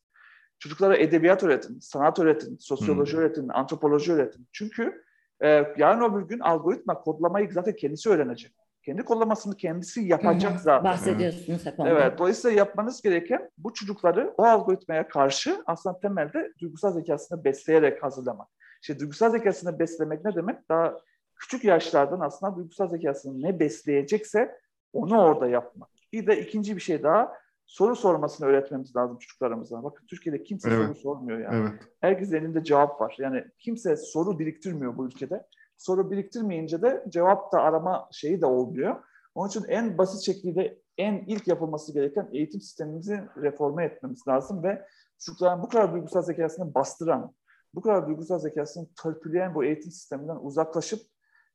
Çocuklara 0.59 0.97
edebiyat 0.97 1.43
öğretin, 1.43 1.79
sanat 1.81 2.19
öğretin, 2.19 2.57
sosyoloji 2.61 3.13
Hı-hı. 3.13 3.21
öğretin, 3.21 3.49
antropoloji 3.49 4.13
öğretin. 4.13 4.49
Çünkü 4.53 5.05
e, 5.45 5.49
yarın 5.77 6.13
öbür 6.13 6.29
gün 6.29 6.39
algoritma 6.39 7.01
kodlamayı 7.01 7.53
zaten 7.53 7.77
kendisi 7.77 8.11
öğrenecek 8.11 8.53
kendi 8.83 9.03
kollamasını 9.03 9.57
kendisi 9.57 10.01
yapacak 10.01 10.61
zaten. 10.61 10.85
Bahsediyorsunuz 10.85 11.67
hep 11.67 11.81
ondan. 11.81 11.93
Evet, 11.93 12.19
dolayısıyla 12.19 12.59
yapmanız 12.59 13.03
gereken 13.03 13.51
bu 13.59 13.75
çocukları 13.75 14.35
o 14.39 14.45
algoritmaya 14.45 15.09
karşı 15.09 15.63
aslında 15.67 16.01
temelde 16.01 16.53
duygusal 16.61 16.93
zekasını 16.93 17.45
besleyerek 17.45 18.03
hazırlamak. 18.03 18.49
İşte 18.83 18.99
duygusal 18.99 19.31
zekasını 19.31 19.79
beslemek 19.79 20.25
ne 20.25 20.35
demek? 20.35 20.69
Daha 20.69 20.97
küçük 21.37 21.65
yaşlardan 21.65 22.21
aslında 22.21 22.57
duygusal 22.57 22.89
zekasını 22.89 23.43
ne 23.43 23.61
besleyecekse 23.61 24.59
onu 24.93 25.21
orada 25.21 25.49
yapmak. 25.49 25.89
Bir 26.13 26.27
de 26.27 26.41
ikinci 26.41 26.77
bir 26.77 26.81
şey 26.81 27.03
daha 27.03 27.33
soru 27.67 27.97
sormasını 27.97 28.47
öğretmemiz 28.47 28.97
lazım 28.97 29.19
çocuklarımıza. 29.19 29.83
Bakın 29.83 30.07
Türkiye'de 30.07 30.43
kimse 30.43 30.71
evet. 30.71 30.87
soru 30.87 30.95
sormuyor 30.95 31.39
yani. 31.39 31.69
Evet. 31.71 31.83
Herkesin 32.01 32.37
elinde 32.37 32.65
cevap 32.65 33.01
var. 33.01 33.17
Yani 33.19 33.45
kimse 33.59 33.97
soru 33.97 34.39
biriktirmiyor 34.39 34.97
bu 34.97 35.07
ülkede 35.07 35.47
soru 35.83 36.11
biriktirmeyince 36.11 36.83
de 36.83 37.05
cevap 37.09 37.53
da 37.53 37.61
arama 37.61 38.09
şeyi 38.13 38.41
de 38.41 38.47
olmuyor. 38.47 38.97
Onun 39.35 39.49
için 39.49 39.65
en 39.69 39.99
basit 39.99 40.21
şekilde 40.21 40.79
en 40.99 41.25
ilk 41.27 41.49
yapılması 41.49 41.95
gereken 41.95 42.29
eğitim 42.33 42.61
sistemimizi 42.61 43.21
reforme 43.37 43.85
etmemiz 43.85 44.29
lazım 44.29 44.63
ve 44.63 44.87
çocukların 45.19 45.63
bu 45.63 45.69
kadar 45.69 45.93
duygusal 45.93 46.23
zekasını 46.23 46.75
bastıran, 46.75 47.35
bu 47.75 47.81
kadar 47.81 48.07
duygusal 48.07 48.39
zekasını 48.39 48.89
törpüleyen 49.03 49.55
bu 49.55 49.65
eğitim 49.65 49.91
sisteminden 49.91 50.37
uzaklaşıp 50.37 51.01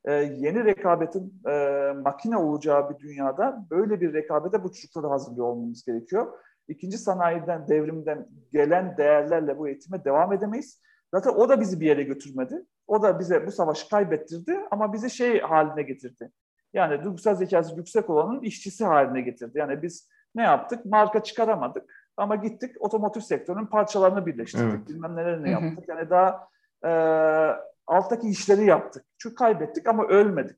e, 0.05 0.13
yeni 0.13 0.65
rekabetin 0.65 1.41
e, 1.49 1.91
makine 2.03 2.37
olacağı 2.37 2.89
bir 2.89 2.99
dünyada 2.99 3.65
böyle 3.71 4.01
bir 4.01 4.13
rekabete 4.13 4.63
bu 4.63 4.73
çocukları 4.73 5.07
hazırlıyor 5.07 5.47
olmamız 5.47 5.85
gerekiyor. 5.85 6.33
İkinci 6.67 6.97
sanayiden, 6.97 7.67
devrimden 7.67 8.27
gelen 8.53 8.97
değerlerle 8.97 9.57
bu 9.57 9.67
eğitime 9.67 10.05
devam 10.05 10.33
edemeyiz. 10.33 10.81
Zaten 11.13 11.31
o 11.31 11.49
da 11.49 11.61
bizi 11.61 11.79
bir 11.79 11.85
yere 11.85 12.03
götürmedi. 12.03 12.65
O 12.87 13.01
da 13.01 13.19
bize 13.19 13.47
bu 13.47 13.51
savaşı 13.51 13.89
kaybettirdi 13.89 14.59
ama 14.71 14.93
bizi 14.93 15.09
şey 15.09 15.39
haline 15.39 15.83
getirdi. 15.83 16.31
Yani 16.73 17.03
duygusal 17.03 17.35
zekası 17.35 17.75
yüksek 17.75 18.09
olanın 18.09 18.41
işçisi 18.41 18.85
haline 18.85 19.21
getirdi. 19.21 19.57
Yani 19.57 19.81
biz 19.81 20.09
ne 20.35 20.43
yaptık? 20.43 20.85
Marka 20.85 21.23
çıkaramadık 21.23 22.07
ama 22.17 22.35
gittik 22.35 22.75
otomotiv 22.79 23.21
sektörünün 23.21 23.65
parçalarını 23.65 24.25
birleştirdik. 24.25 24.73
Evet. 24.75 24.89
Bilmem 24.89 25.15
nelerini 25.15 25.51
yaptık. 25.51 25.89
Yani 25.89 26.09
daha 26.09 26.47
e, 26.85 26.91
alttaki 27.87 28.29
işleri 28.29 28.65
yaptık. 28.65 29.05
Çünkü 29.17 29.35
kaybettik 29.35 29.87
ama 29.87 30.07
ölmedik. 30.07 30.57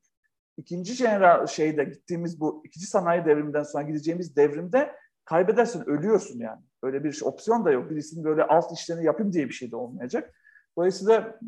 İkinci 0.57 0.97
general 0.97 1.47
şeyde 1.47 1.83
gittiğimiz 1.83 2.39
bu 2.39 2.61
ikinci 2.65 2.87
sanayi 2.87 3.25
devriminden 3.25 3.63
sonra 3.63 3.83
gideceğimiz 3.83 4.35
devrimde 4.35 4.95
kaybedersin 5.25 5.89
ölüyorsun 5.89 6.39
yani. 6.39 6.61
Öyle 6.83 7.03
bir 7.03 7.21
opsiyon 7.23 7.65
da 7.65 7.71
yok. 7.71 7.89
Birisinin 7.89 8.23
böyle 8.23 8.43
alt 8.43 8.71
işlerini 8.71 9.05
yapayım 9.05 9.33
diye 9.33 9.47
bir 9.47 9.53
şey 9.53 9.71
de 9.71 9.75
olmayacak. 9.75 10.33
Dolayısıyla 10.77 11.39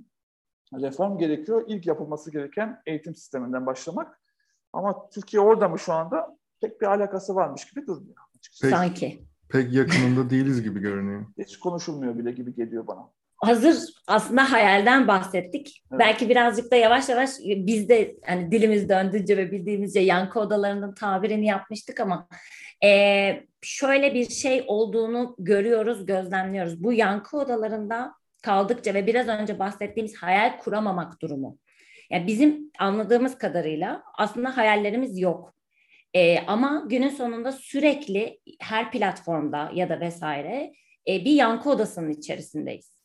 reform 0.74 1.18
gerekiyor. 1.18 1.64
İlk 1.68 1.88
yapılması 1.88 2.32
gereken 2.32 2.82
eğitim 2.86 3.16
sisteminden 3.16 3.66
başlamak. 3.66 4.22
Ama 4.74 5.10
Türkiye 5.10 5.42
orada 5.42 5.70
mı 5.70 5.80
şu 5.80 5.94
anda? 5.94 6.38
Pek 6.62 6.82
bir 6.82 6.86
alakası 6.86 7.36
varmış 7.36 7.66
gibi 7.66 7.88
durmuyor. 7.88 8.16
Pek, 8.62 8.72
Sanki. 8.72 9.26
Pek 9.50 9.74
yakınında 9.74 10.30
değiliz 10.30 10.64
gibi 10.64 10.80
görünüyor. 10.80 11.26
Hiç 11.38 11.60
konuşulmuyor 11.60 12.18
bile 12.18 12.32
gibi 12.32 12.56
geliyor 12.56 12.88
bana. 12.88 13.10
Hazır 13.36 13.94
aslında 14.08 14.52
hayalden 14.52 15.08
bahsettik. 15.08 15.84
Evet. 15.92 16.00
Belki 16.00 16.30
birazcık 16.30 16.72
da 16.72 16.76
yavaş 16.76 17.10
yavaş 17.10 17.30
biz 17.46 17.90
de 17.90 18.16
hani 18.26 18.52
dilimiz 18.52 18.90
döndüğünce 18.90 19.38
ve 19.38 19.52
bildiğimizce 19.52 20.00
yankı 20.00 20.40
odalarının 20.40 20.94
tabirini 20.94 21.46
yapmıştık 21.46 22.00
ama 22.00 22.28
e, 22.84 23.44
şöyle 23.62 24.14
bir 24.14 24.30
şey 24.30 24.66
olduğunu 24.68 25.36
görüyoruz, 25.40 26.06
gözlemliyoruz. 26.06 26.84
Bu 26.84 26.94
yankı 26.94 27.38
odalarında 27.38 28.14
kaldıkça 28.42 28.94
ve 28.94 29.08
biraz 29.08 29.28
önce 29.28 29.60
bahsettiğimiz 29.60 30.16
hayal 30.16 30.60
kuramamak 30.60 31.22
durumu. 31.22 31.58
Yani 32.10 32.28
bizim 32.28 32.72
anladığımız 32.80 33.38
kadarıyla 33.38 34.04
aslında 34.18 34.58
hayallerimiz 34.58 35.20
yok. 35.20 35.54
E, 36.14 36.40
ama 36.40 36.84
günün 36.90 37.10
sonunda 37.10 37.52
sürekli 37.52 38.40
her 38.60 38.92
platformda 38.92 39.72
ya 39.74 39.90
da 39.90 40.00
vesaire 40.00 40.74
e, 41.08 41.26
bir 41.26 41.32
yankı 41.32 41.70
odasının 41.70 42.12
içerisindeyiz. 42.12 43.02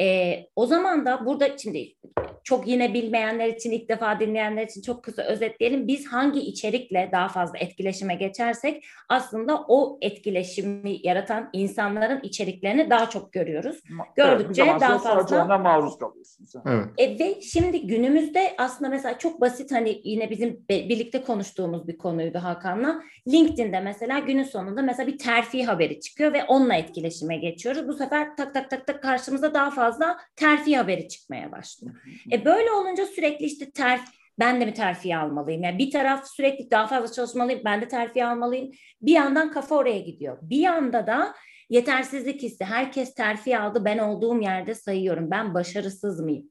E, 0.00 0.36
o 0.56 0.66
zaman 0.66 1.06
da 1.06 1.26
burada 1.26 1.58
şimdi 1.58 1.94
çok 2.44 2.68
yine 2.68 2.94
bilmeyenler 2.94 3.48
için 3.48 3.70
ilk 3.70 3.88
defa 3.88 4.20
dinleyenler 4.20 4.66
için 4.66 4.82
çok 4.82 5.02
kısa 5.02 5.22
özetleyelim. 5.22 5.88
Biz 5.88 6.06
hangi 6.06 6.40
içerikle 6.40 7.08
daha 7.12 7.28
fazla 7.28 7.58
etkileşime 7.58 8.14
geçersek 8.14 8.84
aslında 9.08 9.64
o 9.68 9.98
etkileşimi 10.02 10.98
yaratan 11.02 11.50
insanların 11.52 12.20
içeriklerini 12.22 12.90
daha 12.90 13.10
çok 13.10 13.32
görüyoruz. 13.32 13.80
Gördükçe 14.16 14.62
evet, 14.62 14.80
daha 14.80 14.98
fazla 14.98 15.44
ona 15.44 15.58
maruz 15.58 15.98
kalıyorsunuz. 15.98 16.52
Evet. 16.66 16.86
E, 16.98 17.18
ve 17.18 17.40
şimdi 17.40 17.86
günümüzde 17.86 18.54
aslında 18.58 18.90
mesela 18.90 19.18
çok 19.18 19.40
basit 19.40 19.72
hani 19.72 20.00
yine 20.04 20.30
bizim 20.30 20.64
birlikte 20.70 21.22
konuştuğumuz 21.22 21.88
bir 21.88 21.98
konuydu 21.98 22.38
Hakan'la. 22.38 23.02
LinkedIn'de 23.28 23.80
mesela 23.80 24.18
günün 24.18 24.42
sonunda 24.42 24.82
mesela 24.82 25.06
bir 25.06 25.18
terfi 25.18 25.64
haberi 25.64 26.00
çıkıyor 26.00 26.32
ve 26.32 26.44
onunla 26.44 26.74
etkileşime 26.74 27.36
geçiyoruz. 27.36 27.88
Bu 27.88 27.92
sefer 27.92 28.36
tak 28.36 28.54
tak 28.54 28.70
tak 28.70 28.86
tak 28.86 29.02
karşımıza 29.02 29.54
daha 29.54 29.70
fazla 29.70 30.18
terfi 30.36 30.76
haberi 30.76 31.08
çıkmaya 31.08 31.52
başlıyor. 31.52 31.94
E 32.32 32.44
böyle 32.44 32.70
olunca 32.70 33.06
sürekli 33.06 33.44
işte 33.44 33.70
terfi 33.70 34.20
ben 34.38 34.60
de 34.60 34.64
mi 34.64 34.74
terfi 34.74 35.16
almalıyım? 35.16 35.62
Yani 35.62 35.78
bir 35.78 35.90
taraf 35.90 36.28
sürekli 36.28 36.70
daha 36.70 36.86
fazla 36.86 37.12
çalışmalıyım, 37.12 37.60
ben 37.64 37.82
de 37.82 37.88
terfi 37.88 38.24
almalıyım. 38.24 38.70
Bir 39.02 39.12
yandan 39.12 39.52
kafa 39.52 39.74
oraya 39.74 39.98
gidiyor. 39.98 40.38
Bir 40.42 40.58
yanda 40.58 41.06
da 41.06 41.34
yetersizlik 41.70 42.42
hissi. 42.42 42.64
Herkes 42.64 43.14
terfi 43.14 43.58
aldı, 43.58 43.84
ben 43.84 43.98
olduğum 43.98 44.40
yerde 44.40 44.74
sayıyorum. 44.74 45.30
Ben 45.30 45.54
başarısız 45.54 46.20
mıyım? 46.20 46.50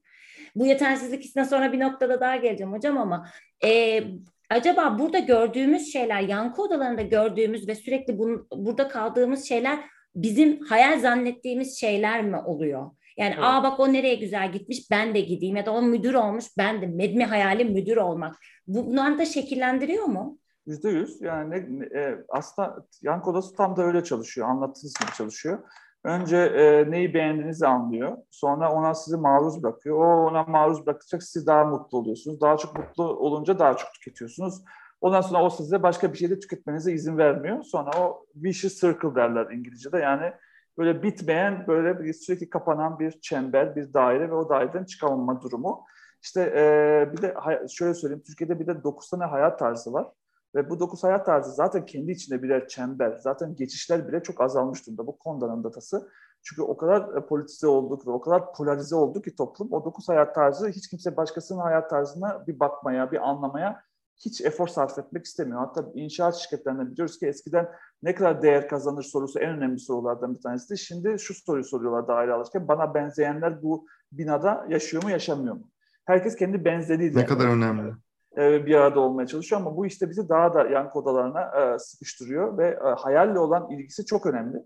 Bu 0.55 0.65
yetersizlik 0.65 1.23
hissine 1.23 1.45
sonra 1.45 1.73
bir 1.73 1.79
noktada 1.79 2.21
daha 2.21 2.35
geleceğim 2.35 2.73
hocam 2.73 2.97
ama 2.97 3.29
e, 3.65 4.03
acaba 4.49 4.99
burada 4.99 5.19
gördüğümüz 5.19 5.93
şeyler, 5.93 6.21
yankı 6.21 6.61
odalarında 6.61 7.01
gördüğümüz 7.01 7.67
ve 7.67 7.75
sürekli 7.75 8.17
bunun, 8.17 8.47
burada 8.55 8.87
kaldığımız 8.87 9.49
şeyler 9.49 9.79
bizim 10.15 10.59
hayal 10.59 10.99
zannettiğimiz 10.99 11.79
şeyler 11.79 12.23
mi 12.23 12.37
oluyor? 12.37 12.91
Yani 13.19 13.33
evet. 13.33 13.43
aa 13.43 13.63
bak 13.63 13.79
o 13.79 13.93
nereye 13.93 14.15
güzel 14.15 14.51
gitmiş 14.51 14.91
ben 14.91 15.15
de 15.15 15.19
gideyim 15.19 15.55
ya 15.55 15.65
da 15.65 15.71
o 15.71 15.81
müdür 15.81 16.13
olmuş 16.13 16.45
ben 16.57 16.81
de 16.81 16.87
medmi 16.87 17.25
hayalim 17.25 17.73
müdür 17.73 17.97
olmak. 17.97 18.35
Bunlar 18.67 19.19
da 19.19 19.25
şekillendiriyor 19.25 20.05
mu? 20.05 20.39
Yüzde 20.65 20.89
yüz. 20.89 21.21
Yani 21.21 21.55
e, 21.95 22.25
aslında 22.29 22.85
yan 23.01 23.21
kodası 23.21 23.55
tam 23.55 23.77
da 23.77 23.83
öyle 23.83 24.03
çalışıyor. 24.03 24.49
Anlattığınız 24.49 24.93
gibi 25.01 25.11
çalışıyor. 25.17 25.59
Önce 26.03 26.37
e, 26.37 26.91
neyi 26.91 27.13
beğendiğinizi 27.13 27.67
anlıyor. 27.67 28.17
Sonra 28.31 28.71
ona 28.73 28.95
sizi 28.95 29.17
maruz 29.17 29.63
bırakıyor. 29.63 29.97
O 29.97 30.27
ona 30.27 30.43
maruz 30.43 30.85
bırakacak 30.85 31.23
siz 31.23 31.47
daha 31.47 31.63
mutlu 31.63 31.97
oluyorsunuz. 31.97 32.41
Daha 32.41 32.57
çok 32.57 32.77
mutlu 32.77 33.03
olunca 33.03 33.59
daha 33.59 33.77
çok 33.77 33.93
tüketiyorsunuz. 33.93 34.63
Ondan 35.01 35.21
sonra 35.21 35.43
o 35.43 35.49
size 35.49 35.83
başka 35.83 36.13
bir 36.13 36.17
şey 36.17 36.29
de 36.29 36.39
tüketmenize 36.39 36.93
izin 36.93 37.17
vermiyor. 37.17 37.63
Sonra 37.63 37.91
o 37.99 38.25
vicious 38.35 38.79
circle 38.81 39.15
derler 39.15 39.51
İngilizce'de. 39.51 39.97
Yani 39.97 40.31
böyle 40.79 41.03
bitmeyen, 41.03 41.67
böyle 41.67 42.13
sürekli 42.13 42.49
kapanan 42.49 42.99
bir 42.99 43.11
çember, 43.11 43.75
bir 43.75 43.93
daire 43.93 44.29
ve 44.29 44.33
o 44.33 44.49
daireden 44.49 44.83
çıkamama 44.83 45.41
durumu. 45.41 45.85
İşte 46.21 46.41
e, 46.41 47.13
bir 47.13 47.21
de 47.21 47.35
şöyle 47.69 47.93
söyleyeyim, 47.93 48.23
Türkiye'de 48.27 48.59
bir 48.59 48.67
de 48.67 48.83
dokuz 48.83 49.09
tane 49.09 49.25
hayat 49.25 49.59
tarzı 49.59 49.93
var. 49.93 50.07
Ve 50.55 50.69
bu 50.69 50.79
dokuz 50.79 51.03
hayat 51.03 51.25
tarzı 51.25 51.51
zaten 51.51 51.85
kendi 51.85 52.11
içinde 52.11 52.43
birer 52.43 52.67
çember. 52.67 53.15
Zaten 53.15 53.55
geçişler 53.55 54.07
bile 54.07 54.23
çok 54.23 54.41
azalmış 54.41 54.87
durumda. 54.87 55.07
Bu 55.07 55.17
Konda'nın 55.17 55.63
datası. 55.63 56.09
Çünkü 56.43 56.61
o 56.61 56.77
kadar 56.77 57.17
e, 57.17 57.25
politize 57.25 57.67
olduk 57.67 58.07
ve 58.07 58.11
o 58.11 58.21
kadar 58.21 58.53
polarize 58.53 58.95
oldu 58.95 59.21
ki 59.21 59.35
toplum. 59.35 59.67
O 59.71 59.85
dokuz 59.85 60.09
hayat 60.09 60.35
tarzı 60.35 60.67
hiç 60.67 60.89
kimse 60.89 61.17
başkasının 61.17 61.59
hayat 61.59 61.89
tarzına 61.89 62.47
bir 62.47 62.59
bakmaya, 62.59 63.11
bir 63.11 63.29
anlamaya 63.29 63.81
hiç 64.19 64.41
efor 64.41 64.67
sarf 64.67 64.99
etmek 64.99 65.25
istemiyor. 65.25 65.59
Hatta 65.59 65.85
inşaat 65.93 66.35
şirketlerinden 66.35 66.91
biliyoruz 66.91 67.19
ki 67.19 67.27
eskiden 67.27 67.69
ne 68.03 68.15
kadar 68.15 68.41
değer 68.41 68.67
kazanır 68.67 69.03
sorusu 69.03 69.39
en 69.39 69.49
önemli 69.49 69.79
sorulardan 69.79 70.35
bir 70.35 70.41
tanesi. 70.41 70.77
Şimdi 70.77 71.19
şu 71.19 71.33
soruyu 71.33 71.63
soruyorlar 71.63 72.07
daire 72.07 72.33
alırken 72.33 72.67
bana 72.67 72.93
benzeyenler 72.93 73.63
bu 73.63 73.87
binada 74.11 74.65
yaşıyor 74.69 75.03
mu 75.03 75.11
yaşamıyor 75.11 75.55
mu? 75.55 75.69
Herkes 76.05 76.35
kendi 76.35 76.65
benzeriyle. 76.65 77.19
Ne 77.19 77.25
kadar 77.25 77.47
önemli. 77.47 77.93
E, 78.37 78.65
bir 78.65 78.75
arada 78.75 78.99
olmaya 78.99 79.27
çalışıyor 79.27 79.61
ama 79.61 79.77
bu 79.77 79.85
işte 79.85 80.09
bizi 80.09 80.29
daha 80.29 80.53
da 80.53 80.63
yankı 80.63 80.99
odalarına 80.99 81.41
e, 81.41 81.79
sıkıştırıyor 81.79 82.57
ve 82.57 82.67
e, 82.67 82.89
hayalle 82.97 83.39
olan 83.39 83.69
ilgisi 83.69 84.05
çok 84.05 84.25
önemli. 84.25 84.57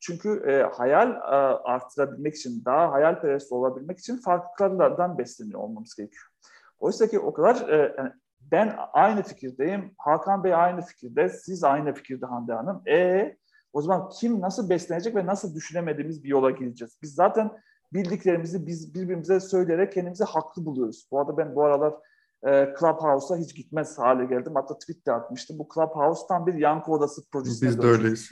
Çünkü 0.00 0.42
e, 0.46 0.62
hayal 0.62 1.10
e, 1.10 1.14
arttırabilmek 1.64 2.34
için, 2.34 2.64
daha 2.64 2.92
hayalperest 2.92 3.52
olabilmek 3.52 3.98
için 3.98 4.16
farklılıklardan 4.16 5.18
besleniyor 5.18 5.60
olmamız 5.60 5.94
gerekiyor. 5.94 6.26
Oysa 6.78 7.06
ki 7.06 7.18
o 7.18 7.32
kadar 7.32 7.68
e, 7.68 7.94
yani 7.98 8.12
ben 8.50 8.76
aynı 8.92 9.22
fikirdeyim, 9.22 9.94
Hakan 9.98 10.44
Bey 10.44 10.54
aynı 10.54 10.82
fikirde, 10.82 11.28
siz 11.28 11.64
aynı 11.64 11.94
fikirde 11.94 12.26
Hande 12.26 12.52
Hanım. 12.52 12.82
E 12.88 13.36
o 13.72 13.82
zaman 13.82 14.08
kim 14.08 14.40
nasıl 14.40 14.70
beslenecek 14.70 15.16
ve 15.16 15.26
nasıl 15.26 15.54
düşünemediğimiz 15.54 16.24
bir 16.24 16.28
yola 16.28 16.50
gideceğiz? 16.50 16.98
Biz 17.02 17.14
zaten 17.14 17.50
bildiklerimizi 17.92 18.66
biz 18.66 18.94
birbirimize 18.94 19.40
söyleyerek 19.40 19.92
kendimizi 19.92 20.24
haklı 20.24 20.64
buluyoruz. 20.64 21.08
Bu 21.10 21.20
arada 21.20 21.36
ben 21.36 21.54
bu 21.54 21.64
aralar 21.64 21.94
e, 22.46 22.74
Clubhouse'a 22.80 23.36
hiç 23.36 23.54
gitmez 23.54 23.98
hale 23.98 24.24
geldim. 24.24 24.52
Hatta 24.54 24.78
tweet 24.78 25.06
de 25.06 25.12
atmıştım. 25.12 25.58
Bu 25.58 25.68
Clubhouse 25.74 26.26
tam 26.28 26.46
bir 26.46 26.54
yankı 26.54 26.92
odası 26.92 27.30
projesi. 27.30 27.66
Biz 27.66 27.82
de 27.82 27.86
öyleyiz. 27.86 28.30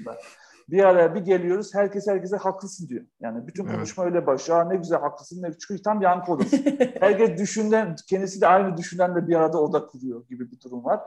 Bir 0.71 0.85
araya 0.85 1.15
bir 1.15 1.21
geliyoruz, 1.21 1.75
herkes 1.75 2.07
herkese 2.09 2.37
haklısın 2.37 2.89
diyor. 2.89 3.05
Yani 3.21 3.47
bütün 3.47 3.65
konuşma 3.65 4.05
evet. 4.05 4.15
öyle 4.15 4.27
başlıyor. 4.27 4.71
Ne 4.71 4.77
güzel 4.77 5.01
haklısın, 5.01 5.43
ne 5.43 5.53
çünkü 5.53 5.83
tam 5.83 6.03
yankı 6.03 6.33
odası. 6.33 6.57
herkes 7.01 7.39
düşünen, 7.39 7.97
kendisi 8.09 8.41
de 8.41 8.47
aynı 8.47 8.77
düşünenle 8.77 9.29
bir 9.29 9.35
arada 9.35 9.59
oda 9.59 9.87
kuruyor 9.87 10.27
gibi 10.29 10.51
bir 10.51 10.61
durum 10.61 10.85
var. 10.85 11.01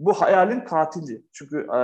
Bu 0.00 0.12
hayalin 0.12 0.60
katili. 0.60 1.22
Çünkü 1.32 1.66
e, 1.72 1.78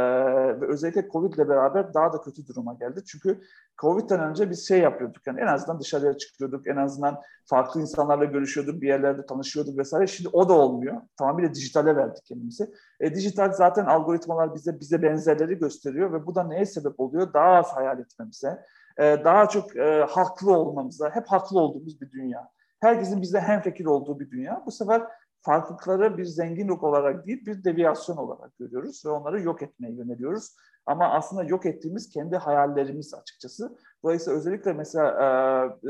özellikle 0.64 1.08
Covid 1.08 1.32
ile 1.32 1.48
beraber 1.48 1.94
daha 1.94 2.12
da 2.12 2.20
kötü 2.20 2.46
duruma 2.46 2.74
geldi. 2.74 3.02
Çünkü 3.06 3.40
Covid'den 3.78 4.20
önce 4.20 4.50
biz 4.50 4.68
şey 4.68 4.78
yapıyorduk 4.78 5.26
yani 5.26 5.40
en 5.40 5.46
azından 5.46 5.80
dışarıya 5.80 6.18
çıkıyorduk, 6.18 6.66
en 6.66 6.76
azından 6.76 7.22
farklı 7.44 7.80
insanlarla 7.80 8.24
görüşüyorduk, 8.24 8.82
bir 8.82 8.88
yerlerde 8.88 9.26
tanışıyorduk 9.26 9.78
vesaire. 9.78 10.06
Şimdi 10.06 10.28
o 10.32 10.48
da 10.48 10.52
olmuyor. 10.52 11.00
Tamamıyla 11.18 11.54
dijitale 11.54 11.96
verdik 11.96 12.24
kendimizi. 12.24 12.70
E, 13.00 13.14
dijital 13.14 13.52
zaten 13.52 13.84
algoritmalar 13.84 14.54
bize 14.54 14.80
bize 14.80 15.02
benzerleri 15.02 15.58
gösteriyor 15.58 16.12
ve 16.12 16.26
bu 16.26 16.34
da 16.34 16.44
neye 16.44 16.66
sebep 16.66 17.00
oluyor? 17.00 17.32
Daha 17.32 17.48
az 17.48 17.72
hayal 17.72 17.98
etmemize, 17.98 18.64
e, 18.98 19.24
daha 19.24 19.48
çok 19.48 19.76
e, 19.76 20.06
haklı 20.10 20.58
olmamıza, 20.58 21.10
hep 21.10 21.26
haklı 21.26 21.60
olduğumuz 21.60 22.00
bir 22.00 22.10
dünya. 22.10 22.48
Herkesin 22.80 23.22
bize 23.22 23.40
hemfikir 23.40 23.86
olduğu 23.86 24.20
bir 24.20 24.30
dünya. 24.30 24.62
Bu 24.66 24.70
sefer 24.70 25.02
farklılıkları 25.46 26.18
bir 26.18 26.24
zenginlik 26.24 26.82
olarak 26.82 27.26
değil 27.26 27.46
bir 27.46 27.64
deviyasyon 27.64 28.16
olarak 28.16 28.58
görüyoruz 28.58 29.02
ve 29.06 29.10
onları 29.10 29.40
yok 29.40 29.62
etmeye 29.62 29.92
yöneliyoruz. 29.92 30.56
Ama 30.86 31.08
aslında 31.08 31.44
yok 31.44 31.66
ettiğimiz 31.66 32.08
kendi 32.08 32.36
hayallerimiz 32.36 33.14
açıkçası. 33.14 33.76
Dolayısıyla 34.04 34.38
özellikle 34.38 34.72
mesela 34.72 35.10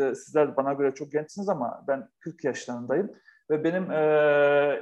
e, 0.00 0.14
sizler 0.14 0.56
bana 0.56 0.72
göre 0.72 0.94
çok 0.94 1.12
gençsiniz 1.12 1.48
ama 1.48 1.84
ben 1.88 2.08
40 2.20 2.44
yaşlarındayım 2.44 3.10
ve 3.50 3.64
benim 3.64 3.90
e, 3.90 3.96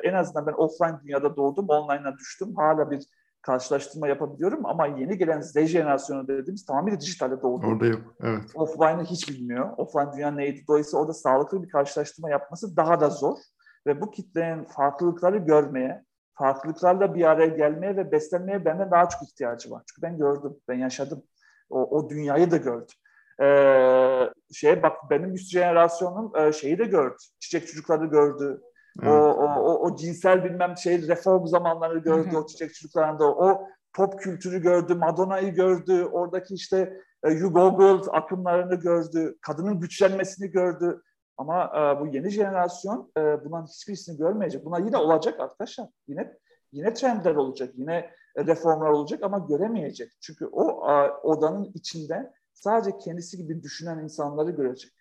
en 0.03 0.15
azından 0.15 0.47
ben 0.47 0.53
offline 0.53 1.01
dünyada 1.05 1.37
doğdum, 1.37 1.69
online'a 1.69 2.19
düştüm. 2.19 2.55
Hala 2.57 2.91
bir 2.91 3.07
karşılaştırma 3.43 4.09
yapabiliyorum 4.09 4.67
ama 4.67 4.87
yeni 4.87 5.19
gelen 5.19 5.41
Z 5.41 5.55
jenerasyonu 5.55 6.29
dediğimiz 6.29 6.67
tamamıyla 6.67 7.01
dijitale 7.01 7.43
doğdu. 7.43 7.67
Orada 7.67 7.87
yok, 7.87 8.15
evet. 8.23 8.43
Offline'ı 8.55 9.05
hiç 9.05 9.29
bilmiyor. 9.29 9.71
Offline 9.77 10.13
dünya 10.17 10.31
neydi? 10.31 10.65
Dolayısıyla 10.69 11.01
orada 11.01 11.13
sağlıklı 11.13 11.63
bir 11.63 11.69
karşılaştırma 11.69 12.31
yapması 12.31 12.77
daha 12.77 13.01
da 13.01 13.11
zor 13.11 13.39
ve 13.87 14.01
bu 14.01 14.11
kitlenin 14.11 14.65
farklılıkları 14.65 15.39
görmeye, 15.39 16.05
farklılıklarla 16.35 17.15
bir 17.15 17.25
araya 17.25 17.49
gelmeye 17.49 17.97
ve 17.97 18.13
beslenmeye 18.13 18.65
benden 18.65 18.91
daha 18.91 19.09
çok 19.09 19.23
ihtiyacı 19.23 19.71
var. 19.71 19.83
Çünkü 19.87 20.03
ben 20.03 20.19
gördüm, 20.19 20.57
ben 20.69 20.75
yaşadım. 20.75 21.23
O, 21.71 21.99
o 21.99 22.11
dünyayı 22.11 22.51
da 22.51 22.57
gördüm. 22.57 22.97
Ee, 23.43 24.31
şeye 24.53 24.83
bak 24.83 24.97
benim 25.11 25.35
üst 25.35 25.51
jenerasyonum 25.51 26.37
e, 26.37 26.53
şeyi 26.53 26.79
de 26.79 26.85
gördü. 26.85 27.17
Çiçek 27.41 27.67
çocukları 27.67 28.07
gördü. 28.07 28.61
Evet. 29.03 29.13
O, 29.13 29.17
o, 29.17 29.45
o, 29.45 29.87
o 29.87 29.97
cinsel 29.97 30.45
bilmem 30.45 30.77
şey 30.77 31.09
reform 31.09 31.47
zamanları 31.47 31.99
gördü 31.99 32.31
Hı-hı. 32.31 32.39
o 32.39 32.47
çiçek 32.47 32.75
çocuklarında. 32.75 33.25
O 33.25 33.69
pop 33.95 34.21
kültürü 34.21 34.63
gördü, 34.63 34.95
Madonna'yı 34.95 35.55
gördü. 35.55 36.05
Oradaki 36.05 36.55
işte 36.55 37.01
e, 37.25 37.33
You 37.33 37.53
Google 37.53 38.11
akımlarını 38.11 38.75
gördü. 38.75 39.37
Kadının 39.41 39.81
güçlenmesini 39.81 40.51
gördü. 40.51 41.03
Ama 41.37 41.65
e, 41.65 42.01
bu 42.01 42.07
yeni 42.07 42.31
jenerasyon 42.31 43.13
e, 43.19 43.45
bundan 43.45 43.67
hiçbirisini 43.67 44.19
görmeyecek. 44.19 44.65
Buna 44.65 44.79
yine 44.79 44.97
olacak 44.97 45.41
arkadaşlar. 45.41 45.89
Yine 46.09 46.35
yine 46.73 46.95
trendler 46.95 47.35
olacak, 47.35 47.73
yine 47.75 48.11
reformlar 48.37 48.91
olacak 48.91 49.23
ama 49.23 49.39
göremeyecek. 49.39 50.13
Çünkü 50.21 50.47
o 50.47 50.91
e, 50.91 51.11
odanın 51.11 51.73
içinde 51.75 52.33
sadece 52.53 52.99
kendisi 52.99 53.37
gibi 53.37 53.63
düşünen 53.63 53.99
insanları 53.99 54.51
görecek. 54.51 54.93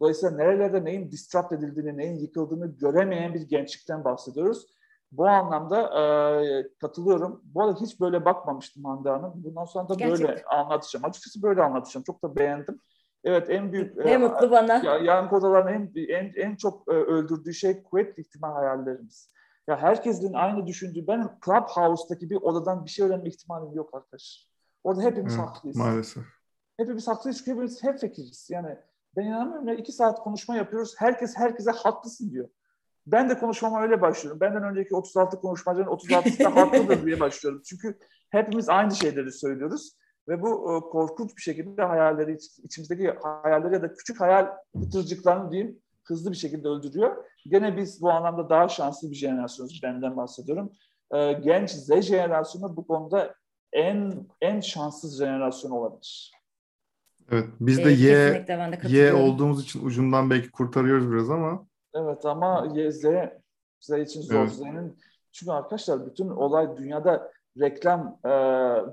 Dolayısıyla 0.00 0.36
nerelerde 0.36 0.84
neyin 0.84 1.10
disrupt 1.10 1.52
edildiğini, 1.52 1.96
neyin 1.96 2.18
yıkıldığını 2.18 2.66
göremeyen 2.66 3.34
bir 3.34 3.40
gençlikten 3.40 4.04
bahsediyoruz. 4.04 4.66
Bu 5.12 5.28
anlamda 5.28 5.80
e, 6.00 6.68
katılıyorum. 6.80 7.42
Bu 7.44 7.62
arada 7.62 7.80
hiç 7.80 8.00
böyle 8.00 8.24
bakmamıştım 8.24 8.84
Hande 8.84 9.08
Hanım. 9.08 9.32
Bundan 9.36 9.64
sonra 9.64 9.88
da 9.88 9.94
Gerçekten. 9.94 10.28
böyle 10.28 10.44
anlatacağım. 10.44 11.04
Açıkçası 11.04 11.42
böyle 11.42 11.62
anlatacağım. 11.62 12.04
Çok 12.04 12.22
da 12.22 12.36
beğendim. 12.36 12.80
Evet 13.24 13.50
en 13.50 13.72
büyük 13.72 13.96
ne 13.96 14.10
e, 14.10 14.16
mutlu 14.18 14.50
bana. 14.50 14.82
Ya, 14.84 14.98
yankı 14.98 15.36
odaların 15.36 15.74
en, 15.74 15.92
en 16.08 16.32
en 16.36 16.56
çok 16.56 16.88
e, 16.88 16.90
öldürdüğü 16.92 17.54
şey 17.54 17.82
kuvvetli 17.82 18.20
ihtimal 18.20 18.52
hayallerimiz. 18.52 19.32
Ya 19.68 19.76
herkesin 19.76 20.32
aynı 20.32 20.66
düşündüğü 20.66 21.06
benim 21.06 21.28
Clubhouse'daki 21.44 22.30
bir 22.30 22.36
odadan 22.36 22.84
bir 22.84 22.90
şey 22.90 23.06
öğrenme 23.06 23.28
ihtimalim 23.28 23.74
yok 23.74 23.94
arkadaş. 23.94 24.48
Orada 24.84 25.02
hepimiz 25.02 25.34
evet, 25.34 25.46
haklıyız. 25.46 25.76
Maalesef. 25.76 26.24
Hepimiz 26.76 27.08
haklıyız 27.08 27.38
çünkü 27.38 27.50
hepimiz 27.50 27.82
hep 27.82 27.98
fikiriz. 27.98 28.48
Yani 28.50 28.78
ben 29.16 29.24
inanmıyorum 29.24 29.68
ya 29.68 29.74
iki 29.74 29.92
saat 29.92 30.18
konuşma 30.18 30.56
yapıyoruz. 30.56 30.94
Herkes 30.98 31.36
herkese 31.36 31.70
haklısın 31.70 32.30
diyor. 32.30 32.48
Ben 33.06 33.30
de 33.30 33.38
konuşmama 33.38 33.82
öyle 33.82 34.00
başlıyorum. 34.00 34.40
Benden 34.40 34.62
önceki 34.62 34.96
36 34.96 35.40
konuşmacının 35.40 35.86
36'sı 35.86 36.44
da 36.44 36.56
haklıdır 36.56 37.06
diye 37.06 37.20
başlıyorum. 37.20 37.62
Çünkü 37.64 37.98
hepimiz 38.30 38.68
aynı 38.68 38.94
şeyleri 38.94 39.32
söylüyoruz. 39.32 39.96
Ve 40.28 40.42
bu 40.42 40.76
e, 40.76 40.80
korkunç 40.90 41.36
bir 41.36 41.42
şekilde 41.42 41.82
hayalleri, 41.82 42.38
içimizdeki 42.62 43.14
hayalleri 43.42 43.74
ya 43.74 43.82
da 43.82 43.94
küçük 43.94 44.20
hayal 44.20 44.46
pıtırcıklarını 44.74 45.50
diyeyim 45.50 45.78
hızlı 46.04 46.30
bir 46.30 46.36
şekilde 46.36 46.68
öldürüyor. 46.68 47.16
Gene 47.46 47.76
biz 47.76 48.02
bu 48.02 48.10
anlamda 48.10 48.50
daha 48.50 48.68
şanslı 48.68 49.10
bir 49.10 49.16
jenerasyonuz. 49.16 49.80
Benden 49.82 50.16
bahsediyorum. 50.16 50.72
E, 51.14 51.32
genç 51.32 51.70
Z 51.70 52.00
jenerasyonu 52.00 52.76
bu 52.76 52.86
konuda 52.86 53.34
en 53.72 54.26
en 54.40 54.60
şanssız 54.60 55.18
jenerasyon 55.18 55.70
olabilir. 55.70 56.32
Evet, 57.30 57.46
biz 57.60 57.78
de 57.78 57.90
Y, 57.90 58.46
Y 58.88 59.12
olduğumuz 59.12 59.62
için 59.62 59.86
ucundan 59.86 60.30
belki 60.30 60.50
kurtarıyoruz 60.50 61.12
biraz 61.12 61.30
ama. 61.30 61.66
Evet 61.94 62.24
ama 62.26 62.72
Y, 62.74 62.92
Z, 62.92 63.04
Z 63.80 63.90
için 63.90 64.22
zor. 64.22 64.34
Evet. 64.34 64.52
Z'nin 64.52 64.98
çünkü 65.32 65.52
arkadaşlar 65.52 66.06
bütün 66.06 66.28
olay 66.28 66.76
dünyada 66.76 67.32
reklam 67.60 68.18
e, 68.24 68.28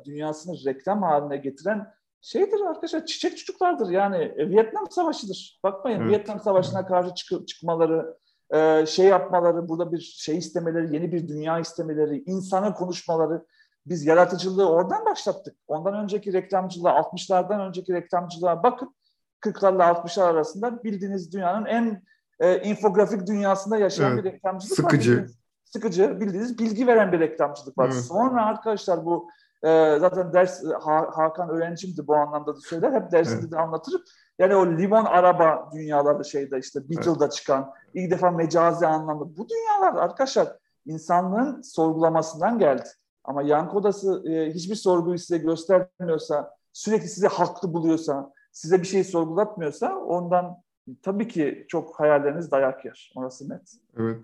dünyasını 0.06 0.56
reklam 0.66 1.04
haline 1.04 1.38
getiren 1.38 1.94
şeydir 2.22 2.62
arkadaşlar 2.62 3.06
çiçek 3.06 3.38
çocuklardır 3.38 3.90
yani 3.90 4.18
e, 4.18 4.50
Vietnam 4.50 4.92
Savaşı'dır. 4.92 5.60
Bakmayın 5.64 6.02
evet. 6.02 6.12
Vietnam 6.12 6.40
Savaşı'na 6.40 6.88
karşı 6.88 7.16
çık 7.16 7.48
çıkmaları, 7.48 8.18
e, 8.54 8.86
şey 8.86 9.06
yapmaları, 9.06 9.70
burada 9.70 9.92
bir 9.92 10.00
şey 10.00 10.38
istemeleri, 10.38 10.96
yeni 10.96 11.12
bir 11.12 11.28
dünya 11.28 11.60
istemeleri, 11.60 12.24
insana 12.26 12.74
konuşmaları. 12.74 13.46
Biz 13.86 14.06
yaratıcılığı 14.06 14.70
oradan 14.70 15.06
başlattık. 15.06 15.56
Ondan 15.68 15.94
önceki 15.94 16.34
reklamcılığa, 16.34 17.00
60'lardan 17.00 17.68
önceki 17.68 17.94
reklamcılığa 17.94 18.64
bakın. 18.64 18.96
40'larla 19.42 19.84
60'lar 19.84 20.24
arasında 20.24 20.84
bildiğiniz 20.84 21.34
dünyanın 21.34 21.66
en 21.66 22.04
e, 22.40 22.62
infografik 22.62 23.28
dünyasında 23.28 23.78
yaşayan 23.78 24.14
evet. 24.14 24.24
bir 24.24 24.32
reklamcılık 24.32 24.76
Sıkıcı. 24.76 25.18
var. 25.18 25.22
Sıkıcı. 25.22 25.39
Sıkıcı, 25.74 26.20
bildiğiniz 26.20 26.60
bilgi 26.60 26.88
veren 26.88 27.12
bir 27.12 27.20
reklamcılık 27.20 27.78
var. 27.78 27.90
Evet. 27.94 28.04
Sonra 28.04 28.46
arkadaşlar 28.46 29.06
bu 29.06 29.30
e, 29.64 29.98
zaten 30.00 30.34
ders 30.34 30.64
ha, 30.82 31.10
Hakan 31.14 31.50
öğrencimdi 31.50 32.08
bu 32.08 32.16
anlamda 32.16 32.56
da 32.56 32.60
söyler. 32.60 32.94
Hep 32.94 33.12
dersinde 33.12 33.40
evet. 33.42 33.52
de 33.52 33.58
anlatırım. 33.58 34.02
Yani 34.40 34.56
o 34.56 34.68
limon 34.68 35.06
araba 35.06 35.70
dünyaları 35.74 36.26
şeyde 36.26 36.60
işte 36.60 36.90
Beatle'da 36.90 37.26
evet. 37.26 37.34
çıkan 37.34 37.72
ilk 37.94 38.12
defa 38.12 38.32
mecazi 38.32 38.88
anlamda. 38.88 39.38
Bu 39.38 39.50
dünyalar 39.50 40.04
arkadaşlar 40.04 40.48
insanlığın 40.86 41.62
sorgulamasından 41.62 42.60
geldi. 42.60 42.90
Ama 43.24 43.42
yankı 43.42 43.78
odası 43.78 44.24
e, 44.30 44.54
hiçbir 44.54 44.76
sorguyu 44.76 45.18
size 45.18 45.38
göstermiyorsa, 45.38 46.52
sürekli 46.74 47.08
sizi 47.08 47.28
haklı 47.28 47.74
buluyorsa, 47.74 48.32
size 48.52 48.82
bir 48.82 48.88
şey 48.88 49.04
sorgulatmıyorsa 49.04 49.96
ondan 49.96 50.58
tabii 51.02 51.28
ki 51.28 51.66
çok 51.68 52.00
hayalleriniz 52.00 52.52
dayak 52.52 52.86
yer. 52.86 53.14
Orası 53.16 53.50
net. 53.50 53.74
Evet. 53.98 54.20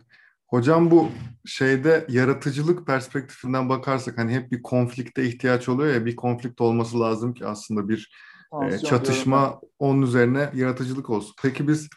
Hocam 0.48 0.92
bu 0.92 1.10
şeyde 1.46 2.06
yaratıcılık 2.10 2.88
perspektifinden 2.88 3.70
bakarsak 3.70 4.18
hani 4.18 4.34
hep 4.34 4.52
bir 4.52 4.62
konflikte 4.62 5.26
ihtiyaç 5.26 5.70
oluyor 5.70 5.94
ya 5.94 6.06
bir 6.06 6.16
konflikt 6.16 6.62
olması 6.62 7.00
lazım 7.00 7.34
ki 7.34 7.46
aslında 7.46 7.90
bir 7.90 8.12
e, 8.64 8.78
çatışma 8.78 9.60
onun 9.80 10.02
üzerine 10.02 10.52
yaratıcılık 10.54 11.10
olsun. 11.10 11.34
Peki 11.42 11.68
biz 11.68 11.90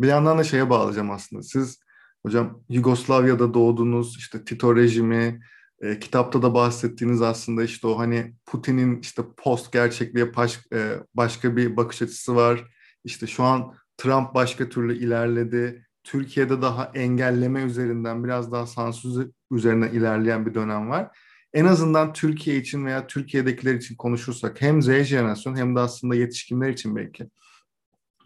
bir 0.00 0.08
yandan 0.08 0.38
da 0.38 0.44
şeye 0.44 0.70
bağlayacağım 0.70 1.10
aslında. 1.10 1.42
Siz 1.42 1.78
hocam 2.26 2.60
Yugoslavya'da 2.68 3.54
doğdunuz 3.54 4.16
işte 4.18 4.44
Tito 4.44 4.76
rejimi 4.76 5.40
e, 5.80 5.98
kitapta 5.98 6.42
da 6.42 6.54
bahsettiğiniz 6.54 7.22
aslında 7.22 7.64
işte 7.64 7.86
o 7.86 7.98
hani 7.98 8.34
Putin'in 8.46 9.00
işte 9.00 9.22
post 9.36 9.72
gerçekliğe 9.72 10.36
baş, 10.36 10.60
e, 10.72 10.98
başka 11.14 11.56
bir 11.56 11.76
bakış 11.76 12.02
açısı 12.02 12.36
var. 12.36 12.64
İşte 13.04 13.26
şu 13.26 13.42
an 13.44 13.74
Trump 13.96 14.34
başka 14.34 14.68
türlü 14.68 14.98
ilerledi. 14.98 15.86
Türkiye'de 16.04 16.62
daha 16.62 16.90
engelleme 16.94 17.62
üzerinden 17.62 18.24
biraz 18.24 18.52
daha 18.52 18.66
sansür 18.66 19.30
üzerine 19.50 19.90
ilerleyen 19.90 20.46
bir 20.46 20.54
dönem 20.54 20.90
var. 20.90 21.18
En 21.52 21.64
azından 21.64 22.12
Türkiye 22.12 22.56
için 22.56 22.86
veya 22.86 23.06
Türkiye'dekiler 23.06 23.74
için 23.74 23.96
konuşursak 23.96 24.60
hem 24.60 24.82
Z 24.82 24.86
jenerasyon 24.86 25.56
hem 25.56 25.76
de 25.76 25.80
aslında 25.80 26.14
yetişkinler 26.14 26.70
için 26.70 26.96
belki 26.96 27.28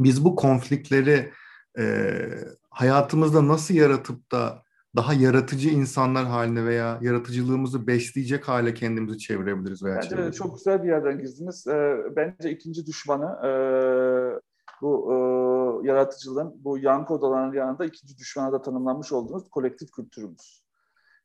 biz 0.01 0.25
bu 0.25 0.37
konfliktleri 0.37 1.33
e, 1.79 2.19
hayatımızda 2.71 3.49
nasıl 3.49 3.75
yaratıp 3.75 4.33
da 4.33 4.62
daha 4.97 5.14
yaratıcı 5.14 5.69
insanlar 5.69 6.27
haline 6.27 6.64
veya 6.64 6.99
yaratıcılığımızı 7.03 7.87
besleyecek 7.87 8.49
hale 8.49 8.75
kendimizi 8.75 9.19
çevirebiliriz 9.19 9.83
veya 9.83 9.97
Bence 9.97 10.09
çevirebiliriz. 10.09 10.38
çok 10.38 10.57
güzel 10.57 10.83
bir 10.83 10.88
yerden 10.88 11.19
girdiniz. 11.19 11.67
Ee, 11.67 11.97
bence 12.17 12.51
ikinci 12.51 12.87
düşmanı 12.87 13.47
e, 13.47 13.51
bu 14.83 15.12
e, 15.12 15.17
yaratıcılığın 15.88 16.64
bu 16.64 16.79
yankı 16.79 17.14
odalarının 17.14 17.55
yanında 17.55 17.85
ikinci 17.85 18.19
düşmana 18.19 18.53
da 18.53 18.62
tanımlanmış 18.62 19.12
olduğunuz 19.12 19.51
kolektif 19.51 19.91
kültürümüz. 19.91 20.64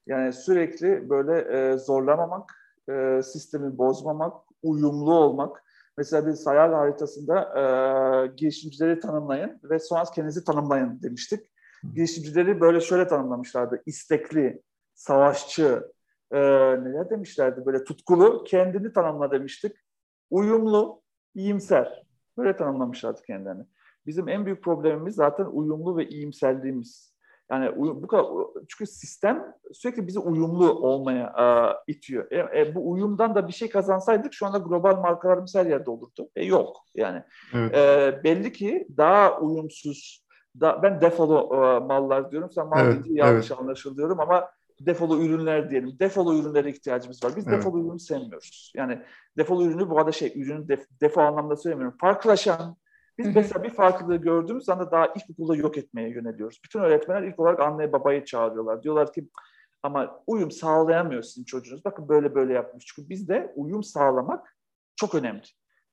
Yani 0.07 0.33
sürekli 0.33 1.09
böyle 1.09 1.57
e, 1.57 1.77
zorlamamak, 1.77 2.53
e, 2.89 3.21
sistemi 3.23 3.77
bozmamak, 3.77 4.33
uyumlu 4.63 5.13
olmak. 5.13 5.63
Mesela 5.97 6.27
bir 6.27 6.33
sayar 6.33 6.73
haritasında 6.73 7.39
e, 7.41 8.27
girişimcileri 8.27 8.99
tanımlayın 8.99 9.59
ve 9.63 9.79
sonra 9.79 10.03
kendinizi 10.03 10.43
tanımlayın 10.43 10.99
demiştik. 11.03 11.51
Girişimcileri 11.95 12.61
böyle 12.61 12.81
şöyle 12.81 13.07
tanımlamışlardı. 13.07 13.83
İstekli, 13.85 14.61
savaşçı, 14.93 15.91
e, 16.31 16.39
neler 16.83 17.09
demişlerdi 17.09 17.65
böyle 17.65 17.83
tutkulu, 17.83 18.43
kendini 18.43 18.93
tanımla 18.93 19.31
demiştik. 19.31 19.75
Uyumlu, 20.29 21.01
iyimser. 21.35 22.02
Böyle 22.37 22.55
tanımlamışlardı 22.55 23.21
kendilerini. 23.21 23.63
Bizim 24.05 24.29
en 24.29 24.45
büyük 24.45 24.63
problemimiz 24.63 25.15
zaten 25.15 25.45
uyumlu 25.45 25.97
ve 25.97 26.07
iyimserliğimiz. 26.07 27.13
Yani 27.51 27.75
bu 27.77 28.07
kadar 28.07 28.25
çünkü 28.67 28.91
sistem 28.91 29.53
sürekli 29.73 30.07
bizi 30.07 30.19
uyumlu 30.19 30.73
olmaya 30.73 31.33
e, 31.39 31.45
itiyor. 31.91 32.31
E, 32.31 32.61
e, 32.61 32.75
bu 32.75 32.91
uyumdan 32.91 33.35
da 33.35 33.47
bir 33.47 33.53
şey 33.53 33.69
kazansaydık 33.69 34.33
şu 34.33 34.45
anda 34.45 34.57
global 34.57 34.99
markalarımız 35.01 35.55
her 35.55 35.65
yerde 35.65 35.89
olurdu. 35.89 36.29
E, 36.35 36.45
yok 36.45 36.77
yani. 36.95 37.23
Evet. 37.53 37.75
E, 37.75 38.23
belli 38.23 38.53
ki 38.53 38.87
daha 38.97 39.39
uyumsuz, 39.39 40.25
da, 40.61 40.83
ben 40.83 41.01
defolu 41.01 41.49
e, 41.55 41.79
mallar 41.85 42.31
diyorum. 42.31 42.51
Sen 42.51 42.67
mal 42.67 42.85
evet, 42.85 43.03
yanlış 43.05 43.51
evet. 43.51 43.61
anlaşılıyorum 43.61 44.19
ama 44.19 44.49
defolu 44.85 45.23
ürünler 45.23 45.69
diyelim. 45.69 45.99
Defolu 45.99 46.39
ürünlere 46.39 46.69
ihtiyacımız 46.69 47.23
var. 47.23 47.33
Biz 47.35 47.47
evet. 47.47 47.57
defolu 47.57 47.85
ürünü 47.85 47.99
sevmiyoruz. 47.99 48.73
Yani 48.75 49.01
defolu 49.37 49.65
ürünü 49.65 49.89
bu 49.89 49.99
arada 49.99 50.11
şey 50.11 50.33
ürünü 50.35 50.67
def, 50.67 50.87
defo 51.01 51.21
anlamda 51.21 51.55
söylemiyorum. 51.55 51.97
Farklılaşan, 52.01 52.77
biz 53.17 53.25
Hı-hı. 53.25 53.35
mesela 53.35 53.63
bir 53.63 53.69
farklılığı 53.69 54.15
gördüğümüz 54.15 54.69
anda 54.69 54.91
daha 54.91 55.07
ilkokulda 55.07 55.55
yok 55.55 55.77
etmeye 55.77 56.09
yöneliyoruz. 56.09 56.61
Bütün 56.65 56.79
öğretmenler 56.79 57.27
ilk 57.27 57.39
olarak 57.39 57.59
anne 57.59 57.93
babayı 57.93 58.25
çağırıyorlar. 58.25 58.83
Diyorlar 58.83 59.13
ki 59.13 59.29
ama 59.83 60.23
uyum 60.27 60.51
sağlayamıyor 60.51 61.21
sizin 61.21 61.43
çocuğunuz. 61.43 61.85
Bakın 61.85 62.09
böyle 62.09 62.35
böyle 62.35 62.53
yapmış. 62.53 62.85
Çünkü 62.85 63.09
bizde 63.09 63.53
uyum 63.55 63.83
sağlamak 63.83 64.57
çok 64.95 65.15
önemli. 65.15 65.43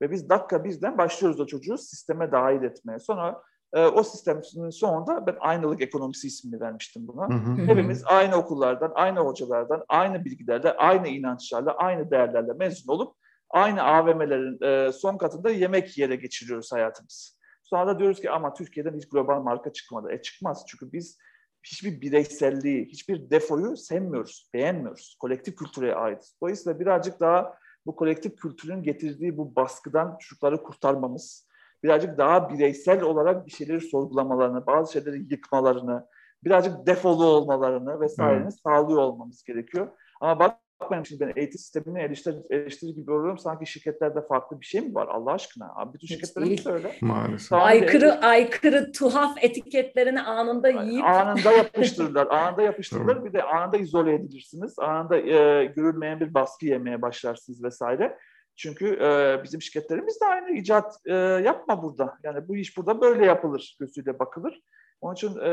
Ve 0.03 0.11
biz 0.11 0.29
dakika 0.29 0.65
bizden 0.65 0.99
başlıyoruz 0.99 1.41
o 1.41 1.47
çocuğu 1.47 1.79
sisteme 1.79 2.33
dahil 2.33 2.63
etmeye. 2.63 2.99
Sonra 2.99 3.43
e, 3.73 3.87
o 3.87 4.03
sistemin 4.03 4.71
sonunda 4.71 5.27
ben 5.27 5.37
aynalık 5.41 5.83
ekonomisi 5.83 6.27
ismini 6.27 6.61
vermiştim 6.61 7.09
buna. 7.09 7.29
Hı 7.29 7.35
hı. 7.35 7.67
Hepimiz 7.67 8.03
aynı 8.07 8.37
okullardan, 8.37 8.93
aynı 8.95 9.21
hocalardan, 9.21 9.85
aynı 9.89 10.25
bilgilerle, 10.25 10.73
aynı 10.73 11.09
inançlarla, 11.09 11.73
aynı 11.73 12.11
değerlerle 12.11 12.53
mezun 12.53 12.93
olup 12.93 13.17
aynı 13.51 13.83
AVM'lerin 13.83 14.65
e, 14.65 14.93
son 14.93 15.19
katında 15.19 15.51
yemek 15.51 15.99
yere 15.99 16.17
geçiriyoruz 16.17 16.73
hayatımız. 16.73 17.41
Sonra 17.63 17.87
da 17.87 17.99
diyoruz 17.99 18.21
ki 18.21 18.31
ama 18.31 18.55
Türkiye'den 18.55 18.97
hiç 18.97 19.09
global 19.09 19.43
marka 19.43 19.73
çıkmadı. 19.73 20.13
E 20.13 20.23
çıkmaz 20.23 20.65
çünkü 20.67 20.93
biz 20.93 21.19
hiçbir 21.63 22.01
bireyselliği, 22.01 22.87
hiçbir 22.87 23.31
defoyu 23.31 23.77
sevmiyoruz, 23.77 24.51
beğenmiyoruz. 24.55 25.17
Kolektif 25.21 25.57
kültüre 25.57 25.95
ait. 25.95 26.31
Dolayısıyla 26.43 26.81
birazcık 26.81 27.21
daha 27.21 27.55
bu 27.87 27.97
kolektif 27.97 28.37
kültürün 28.37 28.83
getirdiği 28.83 29.37
bu 29.37 29.57
baskıdan 29.57 30.17
çocukları 30.21 30.63
kurtarmamız, 30.63 31.49
birazcık 31.83 32.19
daha 32.19 32.51
bireysel 32.51 33.03
olarak 33.03 33.47
bir 33.47 33.51
şeyleri 33.51 33.81
sorgulamalarını, 33.81 34.67
bazı 34.67 34.93
şeyleri 34.93 35.27
yıkmalarını, 35.31 36.07
birazcık 36.45 36.87
defolu 36.87 37.25
olmalarını 37.25 38.01
vesaireni 38.01 38.45
hmm. 38.45 38.51
sağlıyor 38.51 39.01
olmamız 39.01 39.45
gerekiyor. 39.45 39.89
Ama 40.21 40.39
bak 40.39 40.57
bakmayın 40.81 41.05
şimdi 41.05 41.21
ben 41.21 41.33
eğitim 41.37 41.59
sistemini 41.59 42.03
eleştir, 42.03 42.35
eleştiri 42.51 42.95
gibi 42.95 43.07
görüyorum. 43.07 43.39
Sanki 43.39 43.67
şirketlerde 43.67 44.27
farklı 44.27 44.61
bir 44.61 44.67
şey 44.67 44.81
mi 44.81 44.95
var 44.95 45.09
Allah 45.09 45.33
aşkına? 45.33 45.73
Abi 45.77 45.95
bütün 45.95 46.07
şirketlerimiz 46.07 46.67
öyle. 46.67 46.97
Maalesef. 47.01 47.53
Aykırı, 47.53 48.07
eleştir... 48.07 48.29
aykırı 48.29 48.93
tuhaf 48.93 49.45
etiketlerini 49.45 50.21
anında 50.23 50.69
yiyip. 50.69 51.05
Anında 51.05 51.53
yapıştırırlar. 51.53 52.27
anında 52.27 52.63
yapıştırırlar. 52.63 53.25
bir 53.25 53.33
de 53.33 53.43
anında 53.43 53.77
izole 53.77 54.15
edilirsiniz. 54.15 54.79
Anında 54.79 55.17
e, 55.19 55.65
görülmeyen 55.65 56.21
bir 56.21 56.35
baskı 56.35 56.67
yemeye 56.67 57.03
başlarsınız 57.03 57.65
vesaire. 57.65 58.19
Çünkü 58.63 58.87
e, 58.87 59.41
bizim 59.45 59.63
şirketlerimiz 59.63 60.21
de 60.21 60.25
aynı 60.25 60.51
icat 60.51 60.97
e, 61.07 61.15
yapma 61.15 61.83
burada. 61.83 62.19
Yani 62.23 62.49
bu 62.49 62.57
iş 62.57 62.77
burada 62.77 63.01
böyle 63.01 63.27
yapılır 63.27 63.77
gözüyle 63.81 64.19
bakılır. 64.19 64.63
Onun 65.01 65.15
için 65.15 65.39
e, 65.39 65.53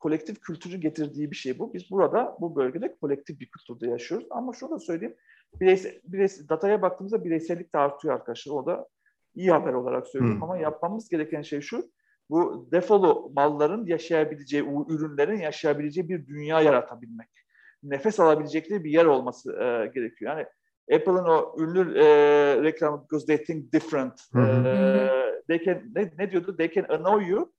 kolektif 0.00 0.40
kültürün 0.40 0.80
getirdiği 0.80 1.30
bir 1.30 1.36
şey 1.36 1.58
bu. 1.58 1.74
Biz 1.74 1.90
burada 1.90 2.36
bu 2.40 2.56
bölgede 2.56 2.96
kolektif 3.00 3.40
bir 3.40 3.50
kültürde 3.50 3.90
yaşıyoruz. 3.90 4.26
Ama 4.30 4.52
şunu 4.52 4.70
da 4.70 4.78
söyleyeyim. 4.78 5.16
Bireysel, 5.60 6.00
bireysel, 6.04 6.48
dataya 6.48 6.82
baktığımızda 6.82 7.24
bireysellik 7.24 7.74
de 7.74 7.78
artıyor 7.78 8.14
arkadaşlar. 8.14 8.52
O 8.52 8.66
da 8.66 8.88
iyi 9.34 9.50
haber 9.50 9.72
olarak 9.72 10.06
söylüyorum. 10.06 10.36
Hmm. 10.36 10.42
Ama 10.44 10.58
yapmamız 10.58 11.08
gereken 11.08 11.42
şey 11.42 11.60
şu. 11.60 11.90
bu 12.30 12.68
defolu 12.72 13.32
malların 13.34 13.86
yaşayabileceği, 13.86 14.64
ürünlerin 14.88 15.40
yaşayabileceği 15.40 16.08
bir 16.08 16.26
dünya 16.26 16.60
yaratabilmek. 16.60 17.28
Nefes 17.82 18.20
alabilecekleri 18.20 18.84
bir 18.84 18.90
yer 18.90 19.04
olması 19.04 19.52
e, 19.52 19.90
gerekiyor. 19.94 20.36
Yani 20.36 20.46
Apple'ın 20.94 21.24
o 21.24 21.56
ünlü 21.58 21.98
e, 21.98 22.06
reklamı 22.62 23.02
because 23.02 23.26
they 23.26 23.44
think 23.44 23.72
different. 23.72 24.20
E, 24.36 25.42
they 25.48 25.64
can, 25.64 25.82
ne, 25.94 26.12
ne 26.18 26.30
diyordu? 26.30 26.56
They 26.56 26.72
can 26.72 26.84
annoy 26.88 27.28
you 27.28 27.52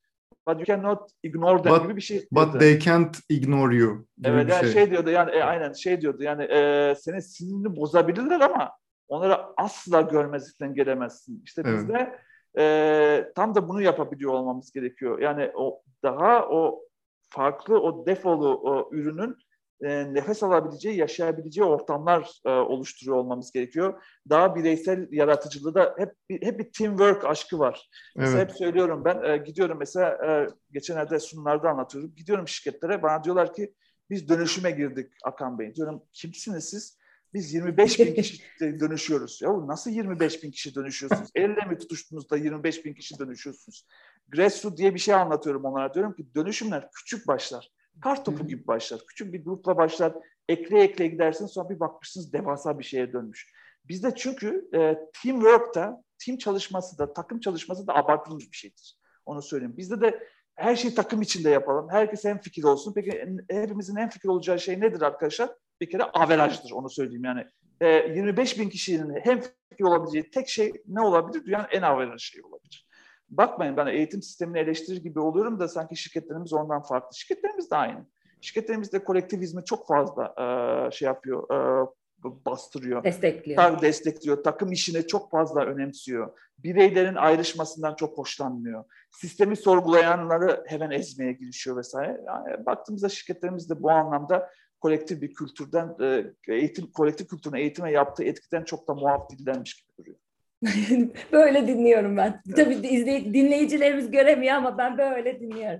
but 0.47 0.59
you 0.59 0.65
cannot 0.65 1.11
ignore 1.23 1.61
them 1.61 1.73
but, 1.73 1.83
gibi 1.83 1.95
bir 1.95 2.01
şey. 2.01 2.17
Diyordu. 2.17 2.53
But 2.53 2.59
they 2.59 2.79
can't 2.79 3.19
ignore 3.29 3.75
you. 3.75 4.05
Evet 4.23 4.49
yani 4.49 4.61
şey. 4.61 4.71
şey 4.71 4.91
diyordu 4.91 5.09
yani 5.09 5.31
e, 5.31 5.43
aynen 5.43 5.73
şey 5.73 6.01
diyordu 6.01 6.23
yani 6.23 6.43
e, 6.43 6.93
senin 6.95 7.19
sinirini 7.19 7.75
bozabilirler 7.75 8.39
ama 8.39 8.71
onları 9.07 9.37
asla 9.57 10.01
görmezlikten 10.01 10.73
gelemezsin. 10.73 11.41
İşte 11.45 11.61
evet. 11.65 11.73
biz 11.73 11.89
de 11.89 12.19
e, 12.59 13.31
tam 13.35 13.55
da 13.55 13.69
bunu 13.69 13.81
yapabiliyor 13.81 14.33
olmamız 14.33 14.71
gerekiyor. 14.71 15.19
Yani 15.19 15.51
o 15.55 15.81
daha 16.03 16.47
o 16.49 16.83
farklı 17.29 17.81
o 17.81 18.05
defolu 18.05 18.61
o 18.63 18.89
ürünün 18.91 19.35
e, 19.81 20.13
nefes 20.13 20.43
alabileceği, 20.43 20.97
yaşayabileceği 20.97 21.65
ortamlar 21.65 22.31
e, 22.45 22.49
oluşturuyor 22.49 23.17
olmamız 23.17 23.51
gerekiyor. 23.51 24.03
Daha 24.29 24.55
bireysel 24.55 25.07
yaratıcılığı 25.11 25.75
da 25.75 25.95
hep 25.97 26.13
hep 26.41 26.59
bir 26.59 26.71
teamwork 26.71 27.25
aşkı 27.25 27.59
var. 27.59 27.89
Evet. 27.93 28.15
Mesela 28.15 28.39
hep 28.39 28.51
söylüyorum 28.51 29.05
ben 29.05 29.23
e, 29.23 29.37
gidiyorum 29.37 29.77
mesela 29.79 30.09
e, 30.09 30.47
geçenlerde 30.71 31.19
sunumlarda 31.19 31.69
anlatıyorum. 31.69 32.15
Gidiyorum 32.15 32.47
şirketlere 32.47 33.03
bana 33.03 33.23
diyorlar 33.23 33.53
ki 33.53 33.73
biz 34.09 34.29
dönüşüme 34.29 34.71
girdik 34.71 35.11
Akan 35.23 35.59
Bey. 35.59 35.75
Diyorum 35.75 36.03
kimsiniz 36.13 36.69
siz? 36.69 36.97
Biz 37.33 37.53
25 37.53 37.99
bin 37.99 38.15
kişi 38.21 38.43
dönüşüyoruz. 38.79 39.39
Ya 39.41 39.67
nasıl 39.67 39.91
25 39.91 40.43
bin 40.43 40.51
kişi 40.51 40.75
dönüşüyorsunuz? 40.75 41.29
Elle 41.35 41.65
mi 41.65 41.77
tutuştunuz 41.77 42.29
da 42.29 42.37
25 42.37 42.85
bin 42.85 42.93
kişi 42.93 43.19
dönüşüyorsunuz? 43.19 43.85
Grassroot 44.27 44.77
diye 44.77 44.93
bir 44.93 44.99
şey 44.99 45.13
anlatıyorum 45.13 45.65
onlara. 45.65 45.93
Diyorum 45.93 46.13
ki 46.13 46.35
dönüşümler 46.35 46.89
küçük 46.91 47.27
başlar. 47.27 47.71
Kar 48.01 48.25
topu 48.25 48.47
gibi 48.47 48.67
başlar. 48.67 48.99
Küçük 49.07 49.33
bir 49.33 49.43
grupla 49.43 49.77
başlar. 49.77 50.13
Ekle 50.49 50.81
ekle 50.81 51.07
gidersin 51.07 51.45
sonra 51.45 51.69
bir 51.69 51.79
bakmışsınız 51.79 52.33
devasa 52.33 52.79
bir 52.79 52.83
şeye 52.83 53.13
dönmüş. 53.13 53.53
Bizde 53.85 54.15
çünkü 54.15 54.69
e, 54.73 54.97
teamwork'ta, 55.23 56.03
team 56.25 56.37
çalışması 56.37 56.97
da, 56.97 57.13
takım 57.13 57.39
çalışması 57.39 57.87
da 57.87 57.95
abartılmış 57.95 58.51
bir 58.51 58.57
şeydir. 58.57 58.97
Onu 59.25 59.41
söyleyeyim. 59.41 59.77
Bizde 59.77 60.01
de 60.01 60.27
her 60.55 60.75
şeyi 60.75 60.95
takım 60.95 61.21
içinde 61.21 61.49
yapalım. 61.49 61.87
Herkes 61.91 62.25
en 62.25 62.41
fikir 62.41 62.63
olsun. 62.63 62.93
Peki 62.93 63.25
hepimizin 63.49 63.95
en 63.95 64.09
fikir 64.09 64.29
olacağı 64.29 64.59
şey 64.59 64.79
nedir 64.79 65.01
arkadaşlar? 65.01 65.49
Bir 65.81 65.89
kere 65.89 66.03
averajdır 66.03 66.71
onu 66.71 66.89
söyleyeyim. 66.89 67.23
Yani 67.23 67.45
e, 67.81 67.87
25 67.87 68.59
bin 68.59 68.69
kişinin 68.69 69.19
hem 69.23 69.41
fikir 69.69 69.83
olabileceği 69.83 70.31
tek 70.31 70.49
şey 70.49 70.73
ne 70.87 71.01
olabilir? 71.01 71.45
Dünyanın 71.45 71.67
en 71.71 71.81
averaj 71.81 72.21
şeyi 72.21 72.43
olabilir. 72.43 72.86
Bakmayın 73.29 73.77
ben 73.77 73.87
eğitim 73.87 74.21
sistemini 74.21 74.59
eleştirir 74.59 75.03
gibi 75.03 75.19
oluyorum 75.19 75.59
da 75.59 75.67
sanki 75.67 75.95
şirketlerimiz 75.95 76.53
ondan 76.53 76.81
farklı. 76.81 77.17
Şirketlerimiz 77.17 77.71
de 77.71 77.75
aynı. 77.75 78.05
Şirketlerimiz 78.41 78.93
de 78.93 79.03
kolektivizmi 79.03 79.65
çok 79.65 79.87
fazla 79.87 80.33
e, 80.37 80.91
şey 80.91 81.05
yapıyor, 81.05 81.43
e, 81.53 81.87
bastırıyor. 82.23 83.03
Destekliyor. 83.03 83.57
Tak, 83.57 83.81
destekliyor. 83.81 84.43
Takım 84.43 84.71
işine 84.71 85.07
çok 85.07 85.31
fazla 85.31 85.65
önemsiyor. 85.65 86.37
Bireylerin 86.57 87.15
ayrışmasından 87.15 87.95
çok 87.95 88.17
hoşlanmıyor. 88.17 88.83
Sistemi 89.11 89.55
sorgulayanları 89.55 90.63
hemen 90.67 90.91
ezmeye 90.91 91.33
girişiyor 91.33 91.77
vesaire. 91.77 92.21
Yani 92.25 92.65
baktığımızda 92.65 93.09
şirketlerimiz 93.09 93.69
de 93.69 93.83
bu 93.83 93.91
anlamda 93.91 94.49
kolektif 94.79 95.21
bir 95.21 95.33
kültürden, 95.33 95.95
e, 96.01 96.33
eğitim 96.47 96.91
kolektif 96.91 97.27
kültürün 97.27 97.55
eğitime 97.55 97.91
yaptığı 97.91 98.23
etkiden 98.23 98.63
çok 98.63 98.87
da 98.87 98.93
muaf 98.93 99.29
dillenmiş 99.29 99.73
gibi 99.73 99.97
duruyor. 99.97 100.17
böyle 101.31 101.67
dinliyorum 101.67 102.17
ben. 102.17 102.41
Tabii 102.55 102.73
izley 102.73 103.33
dinleyicilerimiz 103.33 104.11
göremiyor 104.11 104.55
ama 104.55 104.77
ben 104.77 104.97
böyle 104.97 105.39
dinliyorum. 105.39 105.79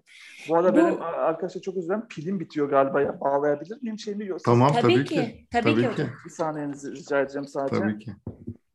Bu 0.50 0.58
arada 0.58 0.74
Bu... 0.74 0.78
benim 0.78 1.02
arkadaşlar 1.02 1.62
çok 1.62 1.78
üzüldüm. 1.78 2.08
Pilim 2.08 2.40
bitiyor 2.40 2.70
galiba. 2.70 3.02
Ya. 3.02 3.22
Bağlayabilir 3.22 3.82
miyim 3.82 4.00
şeyimi 4.00 4.26
yoksa? 4.26 4.52
Tamam 4.52 4.72
tabii, 4.74 4.82
tabii 4.82 5.06
ki. 5.06 5.16
ki. 5.16 5.48
Tabii, 5.52 5.76
tabii 5.76 5.90
ki. 5.90 5.96
ki. 5.96 6.08
Bir 6.26 6.30
saniyenizi 6.30 6.92
rica 6.92 7.22
edeceğim 7.22 7.48
sadece. 7.48 7.82
Tabii 7.82 8.00
ki. 8.00 8.12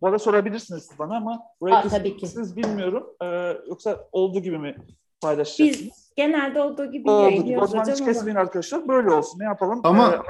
Bu 0.01 0.07
arada 0.07 0.19
sorabilirsiniz 0.19 0.83
siz 0.83 0.99
bana 0.99 1.17
ama 1.17 1.43
burayı 1.61 1.77
Aa, 1.77 1.89
tabii 1.89 2.17
ki. 2.17 2.27
siz 2.27 2.57
bilmiyorum. 2.57 3.07
Ee, 3.23 3.57
yoksa 3.69 4.09
olduğu 4.13 4.43
gibi 4.43 4.59
mi 4.59 4.77
paylaşacaksınız? 5.21 5.87
Biz 5.87 6.02
genelde 6.17 6.61
olduğu 6.61 6.93
gibi 6.93 7.11
olduğu 7.11 7.23
yayınlıyoruz 7.23 7.71
zaman 7.71 7.85
hiç 7.85 8.05
kesmeyin 8.05 8.37
arkadaşlar. 8.37 8.89
Böyle 8.89 9.11
olsun. 9.11 9.41
Ne 9.41 9.45
yapalım? 9.45 9.81
Ama 9.85 10.23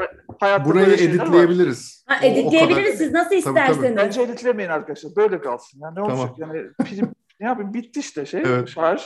ee, 0.42 0.64
burayı 0.64 0.94
editleyebiliriz. 0.94 2.04
Ha, 2.08 2.26
editleyebiliriz. 2.26 2.98
Siz 2.98 3.12
nasıl 3.12 3.34
isterseniz. 3.34 3.76
Tabii, 3.76 3.94
tabii. 3.94 3.96
Bence 3.96 4.22
editlemeyin 4.22 4.70
arkadaşlar. 4.70 5.16
Böyle 5.16 5.40
kalsın. 5.40 5.80
Yani 5.82 5.94
ne 5.94 6.02
tamam. 6.02 6.18
olacak? 6.18 6.38
Yani 6.38 6.62
film, 6.84 7.12
ne 7.40 7.46
yapayım? 7.46 7.74
Bitti 7.74 8.00
işte 8.00 8.26
şey. 8.26 8.42
Evet. 8.46 8.68
Şarj. 8.68 9.02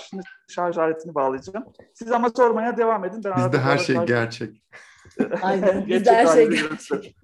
Şarj 0.49 0.79
aletini 0.79 1.15
bağlayacağım. 1.15 1.65
Siz 1.95 2.13
ama 2.13 2.31
sormaya 2.37 2.77
devam 2.77 3.05
edin. 3.05 3.25
Ben 3.25 3.37
Bizde 3.37 3.59
her 3.61 3.79
şey 3.79 3.97
gerçek. 3.97 4.63
Aynen. 5.43 5.87
Bizde 5.87 6.13
her 6.13 6.27
şey 6.27 6.49
gerçek. 6.49 7.17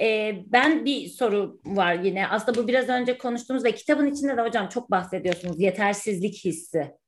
ee, 0.00 0.44
ben 0.46 0.84
bir 0.84 1.08
soru 1.08 1.60
var 1.64 1.94
yine. 1.94 2.28
Aslında 2.28 2.62
bu 2.62 2.68
biraz 2.68 2.88
önce 2.88 3.18
konuştuğumuz 3.18 3.64
ve 3.64 3.72
kitabın 3.72 4.06
içinde 4.06 4.36
de 4.36 4.42
hocam 4.42 4.68
çok 4.68 4.90
bahsediyorsunuz. 4.90 5.60
Yetersizlik 5.60 6.44
hissi. 6.44 7.01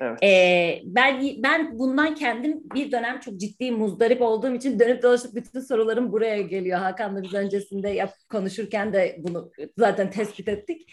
Evet. 0.00 0.18
Ee, 0.22 0.82
ben 0.84 1.22
ben 1.38 1.78
bundan 1.78 2.14
kendim 2.14 2.60
bir 2.74 2.92
dönem 2.92 3.20
çok 3.20 3.36
ciddi 3.36 3.70
muzdarip 3.70 4.22
olduğum 4.22 4.54
için 4.54 4.78
dönüp 4.80 5.02
dolaşıp 5.02 5.34
bütün 5.34 5.60
sorularım 5.60 6.12
buraya 6.12 6.42
geliyor. 6.42 6.78
Hakan 6.78 7.16
da 7.16 7.22
biz 7.22 7.34
öncesinde 7.34 7.88
yap, 7.88 8.14
konuşurken 8.28 8.92
de 8.92 9.16
bunu 9.18 9.52
zaten 9.78 10.10
tespit 10.10 10.48
ettik. 10.48 10.92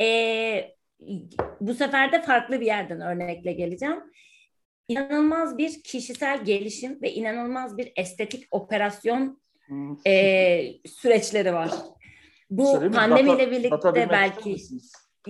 Ee, 0.00 0.74
bu 1.60 1.74
sefer 1.74 2.12
de 2.12 2.22
farklı 2.22 2.60
bir 2.60 2.66
yerden 2.66 3.00
örnekle 3.00 3.52
geleceğim. 3.52 3.98
İnanılmaz 4.88 5.58
bir 5.58 5.82
kişisel 5.82 6.44
gelişim 6.44 7.02
ve 7.02 7.12
inanılmaz 7.12 7.78
bir 7.78 7.92
estetik 7.96 8.44
operasyon 8.50 9.40
e, 10.06 10.62
süreçleri 10.86 11.54
var. 11.54 11.70
Bu 12.50 12.90
pandemiyle 12.92 13.50
birlikte 13.50 14.08
belki 14.10 14.56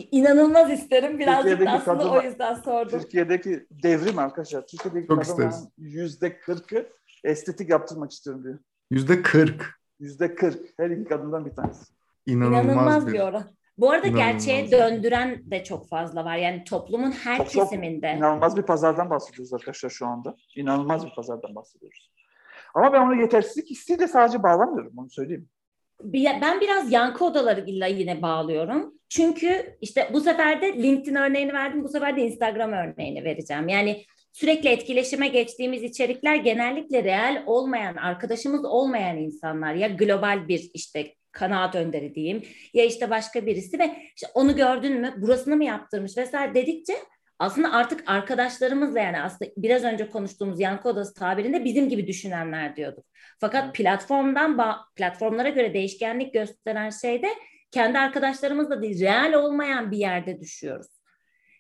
inanılmaz 0.00 0.70
isterim. 0.70 1.18
Birazcık 1.18 1.61
da 1.61 1.70
aslında 1.70 1.98
kadın, 1.98 2.11
o 2.11 2.22
yüzden 2.22 2.54
sordum. 2.54 3.00
Türkiye'deki 3.00 3.66
devrim 3.70 4.18
arkadaşlar. 4.18 4.66
Türkiye'deki 4.66 5.08
Çok 5.08 5.24
kadınların 5.24 5.54
yüzde 5.78 6.38
kırkı 6.38 6.88
estetik 7.24 7.70
yaptırmak 7.70 8.12
istiyorum 8.12 8.44
diyor. 8.44 8.58
Yüzde 8.90 9.22
kırk. 9.22 9.78
Yüzde 10.00 10.34
kırk. 10.34 10.61
Her 10.76 10.90
iki 10.90 11.04
kadından 11.04 11.46
bir 11.46 11.54
tanesi. 11.54 11.84
İnanılmaz, 12.26 12.64
İnanılmaz 12.64 13.06
bir, 13.06 13.12
bir 13.12 13.20
oran. 13.20 13.44
Bu 13.78 13.90
arada 13.90 14.06
İnanılmaz. 14.06 14.32
gerçeğe 14.32 14.70
döndüren 14.70 15.50
de 15.50 15.64
çok 15.64 15.88
fazla 15.88 16.24
var. 16.24 16.37
Yani 16.37 16.64
toplumun 16.64 17.11
her 17.11 17.38
çok, 17.38 17.48
kesiminde. 17.48 18.11
Çok 18.11 18.18
inanılmaz 18.18 18.56
bir 18.56 18.62
pazardan 18.62 19.11
bahsediyoruz 19.11 19.54
arkadaşlar 19.54 19.90
şu 19.90 20.06
anda. 20.06 20.37
İnanılmaz 20.56 21.06
bir 21.06 21.14
pazardan 21.14 21.54
bahsediyoruz. 21.54 22.12
Ama 22.74 22.92
ben 22.92 23.00
onu 23.02 23.20
yetersizlik 23.20 23.70
hissiyle 23.70 24.08
sadece 24.08 24.42
bağlamıyorum 24.42 24.92
onu 24.98 25.11
söyleyeyim. 25.11 25.48
Ben 26.02 26.61
biraz 26.61 26.92
yankı 26.92 27.24
odalarıyla 27.24 27.87
yine 27.87 28.22
bağlıyorum. 28.22 28.94
Çünkü 29.08 29.76
işte 29.80 30.11
bu 30.12 30.20
sefer 30.20 30.62
de 30.62 30.82
LinkedIn 30.82 31.14
örneğini 31.14 31.52
verdim, 31.52 31.84
bu 31.84 31.88
sefer 31.88 32.16
de 32.16 32.22
Instagram 32.22 32.72
örneğini 32.72 33.24
vereceğim. 33.24 33.68
Yani 33.68 34.04
sürekli 34.32 34.68
etkileşime 34.68 35.28
geçtiğimiz 35.28 35.82
içerikler 35.82 36.37
genellikle 36.37 37.04
reel 37.04 37.42
olmayan, 37.46 37.96
arkadaşımız 37.96 38.64
olmayan 38.64 39.16
insanlar 39.16 39.74
ya 39.74 39.88
global 39.88 40.48
bir 40.48 40.70
işte 40.74 41.14
kanaat 41.32 41.74
önderi 41.74 42.14
diyeyim 42.14 42.42
ya 42.74 42.84
işte 42.84 43.11
başka 43.11 43.46
birisi 43.46 43.78
ve 43.78 43.96
işte 44.16 44.26
onu 44.34 44.56
gördün 44.56 45.00
mü 45.00 45.14
burasını 45.16 45.56
mı 45.56 45.64
yaptırmış 45.64 46.16
vesaire 46.16 46.54
dedikçe 46.54 46.92
aslında 47.38 47.72
artık 47.72 48.05
arkadaşlarımızla 48.07 49.01
yani 49.01 49.20
aslında 49.20 49.51
biraz 49.57 49.85
önce 49.85 50.11
konuştuğumuz 50.11 50.61
yankı 50.61 50.88
odası 50.88 51.14
tabirinde 51.14 51.64
bizim 51.64 51.88
gibi 51.88 52.07
düşünenler 52.07 52.77
diyorduk. 52.77 53.05
Fakat 53.40 53.74
platformdan 53.74 54.59
platformlara 54.96 55.48
göre 55.48 55.74
değişkenlik 55.74 56.35
gösteren 56.35 56.90
şeyde 56.90 57.29
kendi 57.70 57.98
arkadaşlarımızla 57.98 58.83
değil, 58.83 59.01
real 59.01 59.33
olmayan 59.33 59.90
bir 59.90 59.98
yerde 59.98 60.40
düşüyoruz. 60.40 60.98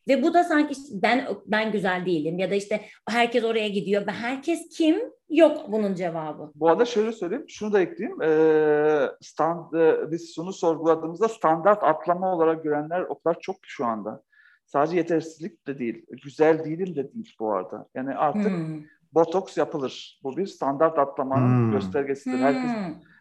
Ve 0.08 0.22
bu 0.22 0.34
da 0.34 0.44
sanki 0.44 0.74
ben 0.92 1.28
ben 1.46 1.72
güzel 1.72 2.06
değilim 2.06 2.38
ya 2.38 2.50
da 2.50 2.54
işte 2.54 2.80
herkes 3.08 3.44
oraya 3.44 3.68
gidiyor. 3.68 4.06
Herkes 4.06 4.68
kim? 4.68 5.00
Yok 5.30 5.72
bunun 5.72 5.94
cevabı. 5.94 6.52
Bu 6.54 6.68
arada 6.68 6.84
şöyle 6.84 7.12
söyleyeyim, 7.12 7.44
şunu 7.48 7.72
da 7.72 7.80
ekleyeyim. 7.80 8.22
Ee, 8.22 9.08
stand, 9.20 9.72
e, 9.72 10.10
biz 10.10 10.34
şunu 10.34 10.52
sorguladığımızda 10.52 11.28
standart 11.28 11.82
atlama 11.82 12.34
olarak 12.34 12.64
görenler 12.64 13.00
o 13.00 13.18
kadar 13.18 13.40
çok 13.40 13.54
ki 13.54 13.70
şu 13.70 13.86
anda. 13.86 14.22
Sadece 14.68 14.96
yetersizlik 14.96 15.66
de 15.66 15.78
değil, 15.78 16.06
güzel 16.22 16.64
değilim 16.64 16.96
de 16.96 17.12
değil 17.12 17.36
bu 17.40 17.52
arada. 17.52 17.88
Yani 17.94 18.14
artık 18.14 18.50
hmm. 18.50 18.84
botoks 19.12 19.56
yapılır. 19.56 20.20
Bu 20.22 20.36
bir 20.36 20.46
standart 20.46 20.98
atlamanın 20.98 21.64
hmm. 21.64 21.72
göstergesidir. 21.72 22.38
Hmm. 22.38 22.42
Herkes 22.42 22.70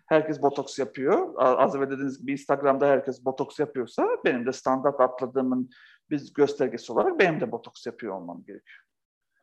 herkes 0.07 0.41
botoks 0.41 0.79
yapıyor. 0.79 1.33
Az 1.38 1.75
evvel 1.75 1.89
dediğiniz 1.89 2.21
gibi 2.21 2.31
Instagram'da 2.31 2.88
herkes 2.88 3.25
botoks 3.25 3.60
yapıyorsa 3.60 4.07
benim 4.25 4.45
de 4.45 4.53
standart 4.53 5.01
atladığımın 5.01 5.69
bir 6.10 6.33
göstergesi 6.33 6.91
olarak 6.93 7.19
benim 7.19 7.41
de 7.41 7.51
botoks 7.51 7.86
yapıyor 7.86 8.13
olmam 8.13 8.38
gerekiyor. 8.38 8.83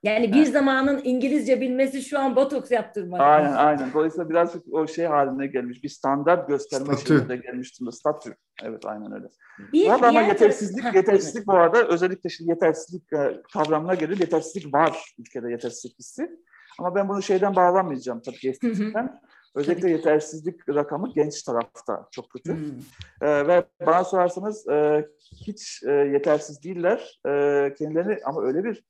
Yani 0.04 0.32
bir 0.32 0.42
evet. 0.42 0.52
zamanın 0.52 1.00
İngilizce 1.04 1.60
bilmesi 1.60 2.02
şu 2.02 2.18
an 2.18 2.36
botoks 2.36 2.70
yaptırmak. 2.70 3.20
Aynen 3.20 3.52
aynen. 3.52 3.92
Dolayısıyla 3.94 4.30
birazcık 4.30 4.62
o 4.72 4.86
şey 4.86 5.06
haline 5.06 5.46
gelmiş. 5.46 5.82
Bir 5.82 5.88
standart 5.88 6.48
gösterme 6.48 6.96
şeklinde 6.96 7.36
gelmiş 7.36 7.80
durumda. 7.80 7.92
Statü. 7.92 8.36
Evet 8.62 8.86
aynen 8.86 9.12
öyle. 9.12 9.26
Bir, 9.72 9.86
bu 9.86 9.92
arada 9.92 10.08
ama 10.08 10.22
yetersizlik, 10.22 10.84
ha, 10.84 10.90
yetersizlik 10.94 11.46
bu 11.46 11.52
arada 11.52 11.88
özellikle 11.88 12.30
şimdi 12.30 12.50
yetersizlik 12.50 13.12
e, 13.12 13.42
kavramına 13.52 13.94
gelir. 13.94 14.20
Yetersizlik 14.20 14.74
var 14.74 15.14
ülkede 15.18 15.50
yetersizlik 15.50 15.98
hissi. 15.98 16.30
Ama 16.78 16.94
ben 16.94 17.08
bunu 17.08 17.22
şeyden 17.22 17.56
bağlamayacağım 17.56 18.22
tabii 18.22 18.36
ki 18.36 18.50
estetikten. 18.50 19.20
Özellikle 19.54 19.90
yetersizlik 19.90 20.68
rakamı 20.68 21.12
genç 21.14 21.42
tarafta 21.42 22.08
çok 22.10 22.30
kötü. 22.30 22.52
Hmm. 22.52 22.78
Ee, 23.22 23.46
ve 23.46 23.64
bana 23.86 24.04
sorarsanız 24.04 24.68
e, 24.68 25.06
hiç 25.46 25.82
e, 25.86 25.90
yetersiz 25.90 26.62
değiller. 26.62 27.20
E, 27.26 27.74
kendilerini 27.78 28.18
ama 28.24 28.42
öyle 28.42 28.64
bir 28.64 28.84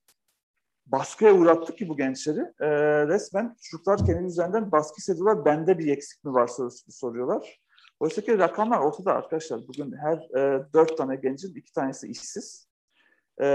baskıya 0.87 1.35
uğrattık 1.35 1.79
ki 1.79 1.89
bu 1.89 1.97
gençleri. 1.97 2.41
E, 2.61 2.69
resmen 3.07 3.57
çocuklar 3.63 4.07
kendi 4.07 4.27
üzerinden 4.27 4.73
baskı 4.73 4.97
hissediyorlar. 4.97 5.45
Bende 5.45 5.79
bir 5.79 5.93
eksik 5.93 6.25
mi 6.25 6.35
var 6.35 6.47
sorusu 6.47 6.93
soruyorlar. 6.93 7.61
Oysa 8.01 8.23
ki 8.23 8.39
rakamlar 8.39 8.79
ortada 8.79 9.13
arkadaşlar. 9.13 9.61
Bugün 9.69 9.97
her 9.97 10.17
e, 10.39 10.67
dört 10.75 10.97
tane 10.97 11.17
gencin 11.17 11.55
iki 11.55 11.73
tanesi 11.73 12.09
işsiz. 12.09 12.69
E, 13.41 13.47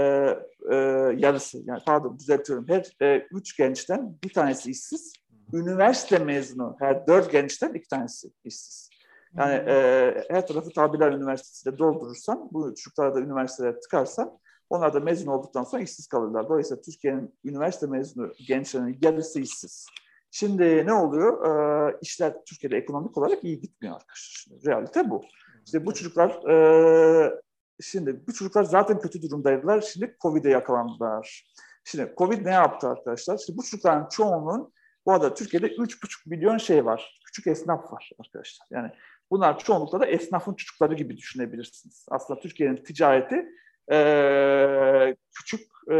e, 0.70 0.74
yarısı, 1.16 1.58
yani 1.64 1.80
pardon 1.86 2.18
düzeltiyorum. 2.18 2.66
Her 2.68 2.96
e, 3.02 3.26
üç 3.30 3.56
gençten 3.56 4.16
bir 4.24 4.32
tanesi 4.32 4.70
işsiz. 4.70 5.12
Üniversite 5.52 6.18
mezunu 6.18 6.76
her 6.78 7.06
dört 7.06 7.32
gençten 7.32 7.74
iki 7.74 7.88
tanesi 7.88 8.30
işsiz. 8.44 8.90
Yani 9.38 9.54
e, 9.54 10.24
her 10.30 10.46
tarafı 10.46 10.70
Tabirler 10.70 11.12
Üniversitesi'de 11.12 11.78
doldurursan, 11.78 12.48
bu 12.52 12.74
çocuklara 12.74 13.14
da 13.14 13.20
üniversitelere 13.20 13.80
tıkarsan 13.80 14.38
onlar 14.70 14.94
da 14.94 15.00
mezun 15.00 15.26
olduktan 15.26 15.64
sonra 15.64 15.82
işsiz 15.82 16.06
kalırlar. 16.06 16.48
Dolayısıyla 16.48 16.82
Türkiye'nin 16.82 17.34
üniversite 17.44 17.86
mezunu 17.86 18.32
gençlerinin 18.48 18.98
yarısı 19.02 19.40
işsiz. 19.40 19.86
Şimdi 20.30 20.86
ne 20.86 20.92
oluyor? 20.92 21.46
Ee, 21.46 21.96
işler 22.02 22.44
Türkiye'de 22.44 22.76
ekonomik 22.76 23.18
olarak 23.18 23.44
iyi 23.44 23.60
gitmiyor 23.60 23.94
arkadaşlar. 23.94 24.44
Şimdi, 24.44 24.66
realite 24.66 25.10
bu. 25.10 25.22
İşte 25.66 25.86
bu 25.86 25.94
çocuklar 25.94 26.30
e, 26.50 27.40
şimdi 27.80 28.26
bu 28.26 28.32
çocuklar 28.32 28.64
zaten 28.64 29.00
kötü 29.00 29.22
durumdaydılar. 29.22 29.80
Şimdi 29.80 30.16
Covid'e 30.20 30.50
yakalandılar. 30.50 31.52
Şimdi 31.84 32.14
Covid 32.18 32.46
ne 32.46 32.50
yaptı 32.50 32.88
arkadaşlar? 32.88 33.38
Şimdi 33.38 33.58
bu 33.58 33.62
çocukların 33.62 34.08
çoğunun 34.08 34.72
bu 35.06 35.12
arada 35.12 35.34
Türkiye'de 35.34 35.66
3,5 35.66 36.28
milyon 36.30 36.58
şey 36.58 36.84
var. 36.84 37.20
Küçük 37.26 37.46
esnaf 37.46 37.92
var 37.92 38.10
arkadaşlar. 38.18 38.66
Yani 38.70 38.90
bunlar 39.30 39.58
çoğunlukla 39.58 40.00
da 40.00 40.06
esnafın 40.06 40.54
çocukları 40.54 40.94
gibi 40.94 41.16
düşünebilirsiniz. 41.16 42.06
Aslında 42.10 42.40
Türkiye'nin 42.40 42.76
ticareti 42.76 43.48
e, 43.92 45.16
küçük 45.38 45.60
e, 45.90 45.96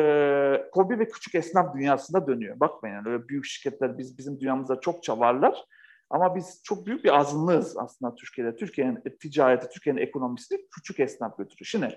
hobi 0.72 0.98
ve 0.98 1.08
küçük 1.08 1.34
esnaf 1.34 1.74
dünyasında 1.74 2.26
dönüyor. 2.26 2.60
Bakmayın 2.60 3.04
öyle 3.06 3.28
büyük 3.28 3.44
şirketler 3.44 3.98
biz 3.98 4.18
bizim 4.18 4.40
dünyamızda 4.40 4.80
çok 4.80 5.08
varlar. 5.08 5.64
Ama 6.10 6.36
biz 6.36 6.60
çok 6.64 6.86
büyük 6.86 7.04
bir 7.04 7.18
azınlığız 7.18 7.76
aslında 7.78 8.14
Türkiye'de. 8.14 8.56
Türkiye'nin 8.56 9.02
ticareti, 9.20 9.68
Türkiye'nin 9.68 10.00
ekonomisi 10.00 10.66
küçük 10.70 11.00
esnaf 11.00 11.38
götürüyor. 11.38 11.66
Şimdi 11.66 11.96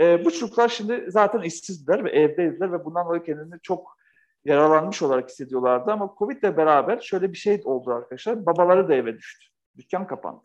e, 0.00 0.24
bu 0.24 0.30
çocuklar 0.30 0.68
şimdi 0.68 1.04
zaten 1.08 1.42
işsizdiler 1.42 2.04
ve 2.04 2.10
evdeydiler 2.10 2.72
ve 2.72 2.84
bundan 2.84 3.06
dolayı 3.06 3.22
kendini 3.22 3.60
çok 3.62 3.96
yaralanmış 4.44 5.02
olarak 5.02 5.28
hissediyorlardı. 5.28 5.92
Ama 5.92 6.14
Covid 6.18 6.42
ile 6.42 6.56
beraber 6.56 7.00
şöyle 7.00 7.32
bir 7.32 7.36
şey 7.36 7.60
oldu 7.64 7.90
arkadaşlar. 7.90 8.46
Babaları 8.46 8.88
da 8.88 8.94
eve 8.94 9.16
düştü. 9.18 9.46
Dükkan 9.76 10.06
kapandı. 10.06 10.44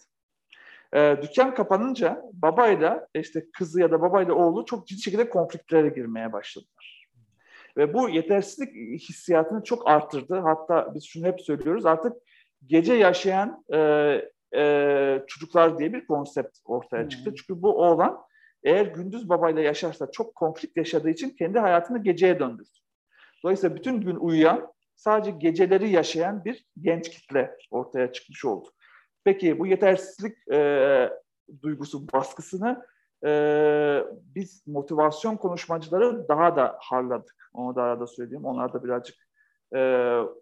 E, 0.95 1.17
dükkan 1.21 1.55
kapanınca 1.55 2.21
babayla 2.34 3.08
işte 3.15 3.45
kızı 3.53 3.81
ya 3.81 3.91
da 3.91 4.01
babayla 4.01 4.34
oğlu 4.34 4.65
çok 4.65 4.88
ciddi 4.88 5.01
şekilde 5.01 5.29
konfliktlere 5.29 5.89
girmeye 5.89 6.34
başladılar. 6.34 7.08
Ve 7.77 7.93
bu 7.93 8.10
yetersizlik 8.10 8.99
hissiyatını 9.10 9.63
çok 9.63 9.89
arttırdı. 9.89 10.39
Hatta 10.39 10.95
biz 10.95 11.03
şunu 11.03 11.27
hep 11.27 11.41
söylüyoruz 11.41 11.86
artık 11.86 12.13
gece 12.67 12.93
yaşayan 12.93 13.63
e, 13.73 13.79
e, 14.55 15.23
çocuklar 15.27 15.79
diye 15.79 15.93
bir 15.93 16.08
konsept 16.08 16.58
ortaya 16.65 17.10
çıktı. 17.10 17.29
Hmm. 17.29 17.36
Çünkü 17.36 17.62
bu 17.62 17.69
oğlan 17.69 18.17
eğer 18.63 18.86
gündüz 18.86 19.29
babayla 19.29 19.62
yaşarsa 19.62 20.12
çok 20.12 20.36
konflikt 20.36 20.77
yaşadığı 20.77 21.10
için 21.10 21.29
kendi 21.29 21.60
hayatını 21.60 22.03
geceye 22.03 22.39
döndürdü. 22.39 22.69
Dolayısıyla 23.43 23.75
bütün 23.75 24.01
gün 24.01 24.15
uyuyan, 24.15 24.73
sadece 24.95 25.31
geceleri 25.31 25.89
yaşayan 25.89 26.45
bir 26.45 26.65
genç 26.81 27.10
kitle 27.10 27.58
ortaya 27.71 28.12
çıkmış 28.12 28.45
oldu. 28.45 28.69
Peki 29.26 29.60
bu 29.60 29.68
yetersizlik 29.68 30.48
e, 30.52 31.10
duygusu 31.62 32.08
baskısını 32.14 32.86
e, 33.26 33.32
biz 34.36 34.68
motivasyon 34.68 35.38
konuşmacıları 35.38 36.28
daha 36.28 36.56
da 36.56 36.78
harladık. 36.80 37.50
Onu 37.54 37.76
da 37.76 37.84
arada 37.84 38.08
söyleyeyim. 38.08 38.46
Onlar 38.46 38.74
da 38.74 38.84
birazcık 38.84 39.16
e, 39.76 39.80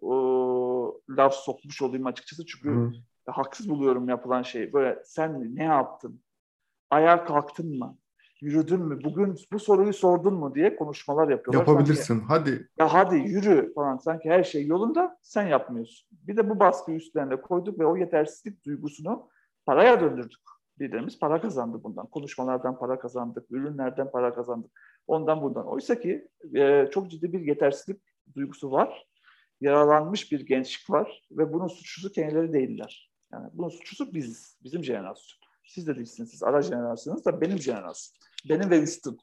o, 0.00 1.00
laf 1.10 1.34
sokmuş 1.34 1.82
olayım 1.82 2.06
açıkçası. 2.06 2.46
Çünkü 2.46 2.68
Hı. 2.68 2.92
haksız 3.32 3.68
buluyorum 3.70 4.08
yapılan 4.08 4.42
şeyi. 4.42 4.72
Böyle 4.72 5.02
sen 5.04 5.56
ne 5.56 5.64
yaptın? 5.64 6.22
Ayağa 6.90 7.24
kalktın 7.24 7.78
mı? 7.78 7.98
Yürüdün 8.44 8.80
mü? 8.80 9.04
Bugün 9.04 9.34
bu 9.52 9.58
soruyu 9.58 9.92
sordun 9.92 10.34
mu 10.34 10.54
diye 10.54 10.76
konuşmalar 10.76 11.28
yapıyorlar. 11.28 11.66
Yapabilirsin. 11.66 12.04
Sanki, 12.04 12.24
hadi. 12.28 12.68
Ya 12.78 12.94
hadi 12.94 13.16
yürü 13.16 13.72
falan. 13.74 13.96
Sanki 13.96 14.30
her 14.30 14.44
şey 14.44 14.66
yolunda 14.66 15.18
sen 15.22 15.46
yapmıyorsun. 15.46 16.08
Bir 16.12 16.36
de 16.36 16.50
bu 16.50 16.60
baskıyı 16.60 16.96
üstlerine 16.96 17.40
koyduk 17.40 17.78
ve 17.78 17.86
o 17.86 17.96
yetersizlik 17.96 18.64
duygusunu 18.64 19.28
paraya 19.66 20.00
döndürdük. 20.00 20.40
Birilerimiz 20.78 21.18
para 21.18 21.40
kazandı 21.40 21.80
bundan. 21.84 22.06
Konuşmalardan 22.06 22.78
para 22.78 22.98
kazandık, 22.98 23.50
ürünlerden 23.50 24.10
para 24.10 24.34
kazandık. 24.34 24.70
Ondan 25.06 25.42
bundan. 25.42 25.66
Oysa 25.66 26.00
ki 26.00 26.28
e, 26.54 26.88
çok 26.90 27.10
ciddi 27.10 27.32
bir 27.32 27.40
yetersizlik 27.40 28.00
duygusu 28.34 28.70
var. 28.70 29.06
Yaralanmış 29.60 30.32
bir 30.32 30.46
gençlik 30.46 30.90
var 30.90 31.28
ve 31.30 31.52
bunun 31.52 31.68
suçlusu 31.68 32.12
kendileri 32.12 32.52
değiller. 32.52 33.12
Yani 33.32 33.50
bunun 33.52 33.68
suçlusu 33.68 34.14
biziz, 34.14 34.58
bizim 34.64 34.84
jenerasyon. 34.84 35.44
Siz 35.66 35.86
de 35.86 35.96
değilsiniz, 35.96 36.30
siz 36.30 36.42
ara 36.42 36.62
jenerasyonunuz 36.62 37.24
da 37.24 37.40
benim 37.40 37.58
jenerasyon. 37.58 38.24
Benim 38.48 38.70
ve 38.70 38.80
üstüm. 38.80 39.16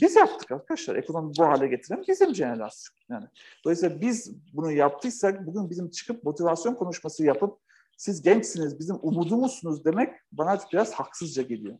Biz 0.00 0.16
yaptık 0.16 0.52
arkadaşlar. 0.52 0.96
Ekonomi 0.96 1.32
bu 1.38 1.44
hale 1.44 1.66
getiren 1.66 2.02
bizim 2.08 2.34
jenerasyon. 2.34 2.96
Yani. 3.10 3.26
Dolayısıyla 3.64 4.00
biz 4.00 4.32
bunu 4.52 4.72
yaptıysak 4.72 5.46
bugün 5.46 5.70
bizim 5.70 5.90
çıkıp 5.90 6.24
motivasyon 6.24 6.74
konuşması 6.74 7.24
yapıp 7.24 7.58
siz 7.96 8.22
gençsiniz, 8.22 8.78
bizim 8.78 8.96
umudumuzsunuz 9.02 9.84
demek 9.84 10.14
bana 10.32 10.58
biraz 10.72 10.92
haksızca 10.92 11.42
geliyor. 11.42 11.78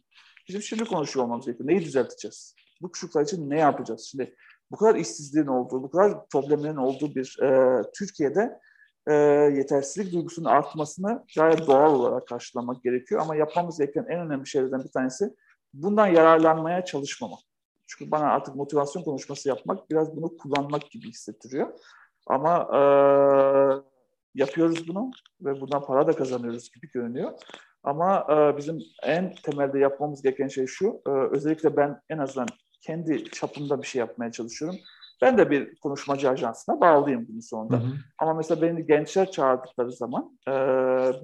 Bizim 0.48 0.62
şimdi 0.62 0.84
konuşuyor 0.84 1.24
olmamız 1.24 1.46
gerekiyor. 1.46 1.68
Neyi 1.68 1.84
düzelteceğiz? 1.84 2.54
Bu 2.82 2.92
çocuklar 2.92 3.22
için 3.22 3.50
ne 3.50 3.58
yapacağız? 3.58 4.08
Şimdi 4.10 4.36
bu 4.70 4.76
kadar 4.76 4.94
işsizliğin 4.94 5.46
olduğu, 5.46 5.82
bu 5.82 5.90
kadar 5.90 6.28
problemlerin 6.28 6.76
olduğu 6.76 7.14
bir 7.14 7.38
e, 7.42 7.80
Türkiye'de 7.94 8.60
e, 9.06 9.14
yetersizlik 9.56 10.12
duygusunun 10.12 10.48
artmasını 10.48 11.24
gayet 11.36 11.66
doğal 11.66 11.94
olarak 11.94 12.28
karşılamak 12.28 12.82
gerekiyor. 12.82 13.20
Ama 13.20 13.36
yapmamız 13.36 13.78
gereken 13.78 14.06
en 14.08 14.20
önemli 14.20 14.46
şeylerden 14.46 14.84
bir 14.84 14.90
tanesi 14.90 15.34
bundan 15.74 16.06
yararlanmaya 16.06 16.84
çalışmamak. 16.84 17.38
Çünkü 17.86 18.10
bana 18.10 18.24
artık 18.24 18.56
motivasyon 18.56 19.02
konuşması 19.02 19.48
yapmak 19.48 19.90
biraz 19.90 20.16
bunu 20.16 20.36
kullanmak 20.36 20.90
gibi 20.90 21.08
hissettiriyor. 21.08 21.72
Ama 22.26 22.68
e, 22.72 22.80
yapıyoruz 24.34 24.88
bunu 24.88 25.10
ve 25.40 25.60
buradan 25.60 25.84
para 25.84 26.06
da 26.06 26.12
kazanıyoruz 26.12 26.70
gibi 26.74 26.92
görünüyor. 26.92 27.32
Ama 27.82 28.26
e, 28.30 28.56
bizim 28.56 28.78
en 29.02 29.34
temelde 29.34 29.78
yapmamız 29.78 30.22
gereken 30.22 30.48
şey 30.48 30.66
şu, 30.66 31.02
e, 31.06 31.10
özellikle 31.10 31.76
ben 31.76 32.00
en 32.10 32.18
azından 32.18 32.48
kendi 32.80 33.24
çapımda 33.24 33.82
bir 33.82 33.86
şey 33.86 33.98
yapmaya 33.98 34.32
çalışıyorum. 34.32 34.78
Ben 35.22 35.38
de 35.38 35.50
bir 35.50 35.76
konuşmacı 35.76 36.30
ajansına 36.30 36.80
bağlıyım 36.80 37.26
bunun 37.28 37.40
sonunda. 37.40 37.76
Hı 37.76 37.80
hı. 37.80 37.92
Ama 38.18 38.34
mesela 38.34 38.62
beni 38.62 38.86
gençler 38.86 39.30
çağırdıkları 39.30 39.92
zaman 39.92 40.38
e, 40.48 40.52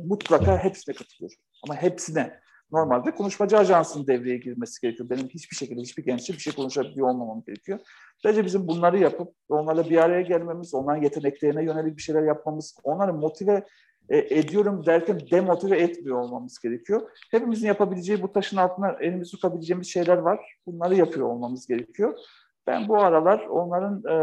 mutlaka 0.06 0.58
hepsine 0.58 0.94
katılıyorum. 0.94 1.38
Ama 1.64 1.74
hepsine. 1.74 2.40
Normalde 2.72 3.10
konuşmacı 3.10 3.58
ajansının 3.58 4.06
devreye 4.06 4.36
girmesi 4.36 4.80
gerekiyor. 4.80 5.10
Benim 5.10 5.28
hiçbir 5.28 5.56
şekilde 5.56 5.80
hiçbir 5.80 6.04
gençle 6.04 6.34
bir 6.34 6.38
şey 6.38 6.52
konuşabiliyor 6.52 7.08
olmamam 7.08 7.42
gerekiyor. 7.46 7.78
Bence 8.24 8.44
bizim 8.44 8.68
bunları 8.68 8.98
yapıp 8.98 9.34
onlarla 9.48 9.90
bir 9.90 9.96
araya 9.96 10.20
gelmemiz, 10.20 10.74
onların 10.74 11.02
yeteneklerine 11.02 11.64
yönelik 11.64 11.96
bir 11.96 12.02
şeyler 12.02 12.22
yapmamız, 12.22 12.76
onları 12.84 13.14
motive 13.14 13.66
e, 14.08 14.38
ediyorum 14.38 14.86
derken 14.86 15.20
demotive 15.30 15.78
etmiyor 15.80 16.18
olmamız 16.18 16.58
gerekiyor. 16.58 17.10
Hepimizin 17.30 17.66
yapabileceği 17.66 18.22
bu 18.22 18.32
taşın 18.32 18.56
altına 18.56 18.96
elimizi 19.00 19.30
sokabileceğimiz 19.30 19.88
şeyler 19.88 20.16
var. 20.16 20.40
Bunları 20.66 20.94
yapıyor 20.94 21.26
olmamız 21.26 21.66
gerekiyor. 21.66 22.18
Ben 22.66 22.88
bu 22.88 22.98
aralar 22.98 23.46
onların 23.46 24.02
e, 24.04 24.16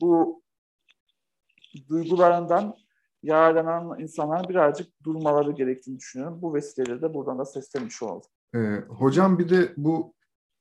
bu 0.00 0.42
duygularından 1.88 2.76
yararlanan 3.22 4.00
insanların 4.00 4.48
birazcık 4.48 5.04
durmaları 5.04 5.52
gerektiğini 5.52 5.98
düşünüyorum. 5.98 6.42
Bu 6.42 6.54
vesileyle 6.54 7.02
de 7.02 7.14
buradan 7.14 7.38
da 7.38 7.44
seslenmiş 7.44 8.02
olalım. 8.02 8.22
Ee, 8.54 8.58
hocam 8.88 9.38
bir 9.38 9.48
de 9.48 9.72
bu 9.76 10.14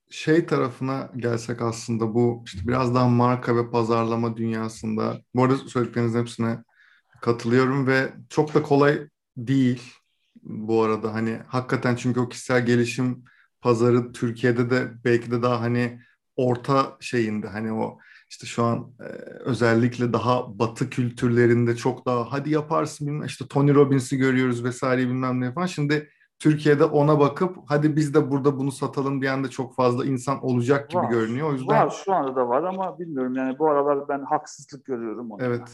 şey 0.09 0.45
tarafına 0.45 1.11
gelsek 1.17 1.61
aslında 1.61 2.13
bu 2.13 2.43
işte 2.45 2.67
biraz 2.67 2.95
daha 2.95 3.07
marka 3.07 3.55
ve 3.55 3.71
pazarlama 3.71 4.37
dünyasında 4.37 5.17
bu 5.35 5.43
arada 5.43 5.57
söylediklerinizin 5.57 6.19
hepsine 6.19 6.63
katılıyorum 7.21 7.87
ve 7.87 8.13
çok 8.29 8.53
da 8.53 8.63
kolay 8.63 9.09
değil 9.37 9.93
bu 10.43 10.83
arada 10.83 11.13
hani 11.13 11.39
hakikaten 11.47 11.95
çünkü 11.95 12.19
o 12.19 12.29
kişisel 12.29 12.65
gelişim 12.65 13.23
pazarı 13.61 14.11
Türkiye'de 14.11 14.69
de 14.69 14.91
belki 15.05 15.31
de 15.31 15.41
daha 15.41 15.61
hani 15.61 15.99
orta 16.35 16.97
şeyinde 16.99 17.47
hani 17.47 17.73
o 17.73 17.99
işte 18.29 18.47
şu 18.47 18.63
an 18.63 18.91
e, 18.99 19.03
özellikle 19.39 20.13
daha 20.13 20.59
batı 20.59 20.89
kültürlerinde 20.89 21.75
çok 21.75 22.05
daha 22.05 22.31
hadi 22.31 22.49
yaparsın 22.49 23.07
bilmem 23.07 23.25
işte 23.25 23.45
Tony 23.49 23.73
Robbins'i 23.73 24.17
görüyoruz 24.17 24.63
vesaire 24.63 25.01
bilmem 25.01 25.41
ne 25.41 25.53
falan. 25.53 25.65
Şimdi 25.65 26.09
Türkiye'de 26.39 26.85
ona 26.85 27.19
bakıp 27.19 27.57
hadi 27.67 27.95
biz 27.95 28.13
de 28.13 28.31
burada 28.31 28.57
bunu 28.57 28.71
satalım 28.71 29.21
diyen 29.21 29.43
de 29.43 29.47
çok 29.47 29.75
fazla 29.75 30.05
insan 30.05 30.45
olacak 30.45 30.89
gibi 30.89 31.01
var, 31.01 31.09
görünüyor. 31.09 31.49
O 31.49 31.53
yüzden 31.53 31.85
var 31.85 32.01
şu 32.05 32.13
anda 32.13 32.35
da 32.35 32.47
var 32.47 32.63
ama 32.63 32.99
bilmiyorum 32.99 33.35
yani 33.35 33.59
bu 33.59 33.69
aralar 33.69 34.07
ben 34.09 34.23
haksızlık 34.23 34.85
görüyorum 34.85 35.31
ona. 35.31 35.45
Evet. 35.45 35.69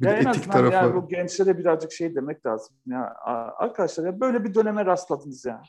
Bir 0.00 0.06
ya 0.06 0.12
de 0.12 0.16
en 0.16 0.20
etik 0.20 0.28
azından 0.28 0.52
tarafı. 0.52 0.74
yani 0.74 0.94
bu 0.94 1.08
gençlere 1.08 1.58
birazcık 1.58 1.92
şey 1.92 2.14
demek 2.14 2.46
lazım. 2.46 2.76
Ya 2.86 3.14
arkadaşlar 3.56 4.04
ya 4.04 4.20
böyle 4.20 4.44
bir 4.44 4.54
döneme 4.54 4.86
rastladınız 4.86 5.44
ya. 5.44 5.62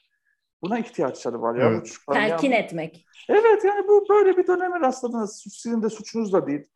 Buna 0.61 0.79
ihtiyaçları 0.79 1.41
var 1.41 1.55
ya. 1.55 1.65
Evet. 1.65 1.81
bu 1.81 1.85
çocukların. 1.85 2.27
Telkin 2.27 2.51
ya. 2.51 2.57
etmek. 2.57 3.05
Evet 3.29 3.63
yani 3.63 3.87
bu 3.87 4.05
böyle 4.09 4.37
bir 4.37 4.47
döneme 4.47 4.79
rastladınız. 4.79 5.43
Sizin 5.51 5.83
de 5.83 5.89
suçunuz 5.89 6.33
da 6.33 6.47
değil. 6.47 6.67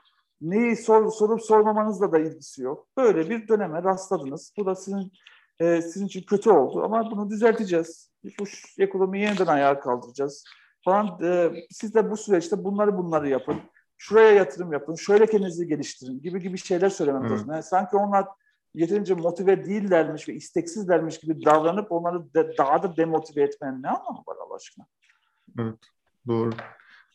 Neyi 0.41 0.75
sor, 0.75 1.11
sorup 1.11 1.41
sormamanızla 1.41 2.11
da 2.11 2.19
ilgisi 2.19 2.61
yok. 2.61 2.87
Böyle 2.97 3.29
bir 3.29 3.47
döneme 3.47 3.83
rastladınız. 3.83 4.53
Bu 4.57 4.65
da 4.65 4.75
sizin 4.75 5.11
e, 5.59 5.81
sizin 5.81 6.05
için 6.05 6.21
kötü 6.21 6.49
oldu 6.49 6.83
ama 6.83 7.11
bunu 7.11 7.29
düzelteceğiz. 7.29 8.11
Bu 8.23 8.43
ekonomiyi 8.79 9.23
yeniden 9.23 9.47
ayağa 9.47 9.79
kaldıracağız 9.79 10.43
falan. 10.85 11.23
E, 11.23 11.51
siz 11.71 11.95
de 11.95 12.11
bu 12.11 12.17
süreçte 12.17 12.63
bunları 12.63 12.97
bunları 12.97 13.29
yapın. 13.29 13.55
Şuraya 13.97 14.31
yatırım 14.31 14.73
yapın. 14.73 14.95
Şöyle 14.95 15.25
kendinizi 15.25 15.67
geliştirin 15.67 16.21
gibi 16.21 16.39
gibi 16.39 16.57
şeyler 16.57 16.89
söylememiz 16.89 17.31
Evet. 17.31 17.39
lazım. 17.39 17.53
Yani 17.53 17.63
sanki 17.63 17.97
onlar 17.97 18.25
yeterince 18.73 19.13
motive 19.13 19.65
değillermiş 19.65 20.29
ve 20.29 20.33
isteksizlermiş 20.33 21.19
gibi 21.19 21.45
davranıp 21.45 21.91
onları 21.91 22.33
de, 22.33 22.53
daha 22.57 22.83
da 22.83 22.97
demotive 22.97 23.43
etmenin 23.43 23.83
ne 23.83 23.89
anlamı 23.89 24.23
var 24.27 24.35
Allah 24.45 24.55
aşkına? 24.55 24.85
Evet, 25.59 25.79
doğru. 26.27 26.51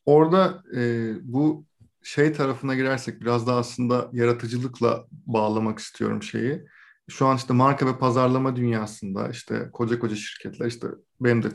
Orada 0.07 0.63
e, 0.77 1.13
bu 1.23 1.65
şey 2.03 2.33
tarafına 2.33 2.75
girersek 2.75 3.21
biraz 3.21 3.47
da 3.47 3.55
aslında 3.55 4.11
yaratıcılıkla 4.13 5.07
bağlamak 5.11 5.79
istiyorum 5.79 6.23
şeyi. 6.23 6.65
Şu 7.09 7.27
an 7.27 7.37
işte 7.37 7.55
marka 7.55 7.87
ve 7.87 7.99
pazarlama 7.99 8.57
dünyasında 8.57 9.29
işte 9.29 9.71
koca 9.73 9.99
koca 9.99 10.17
şirketler 10.17 10.67
işte 10.67 10.87
benim 11.21 11.43
de 11.43 11.49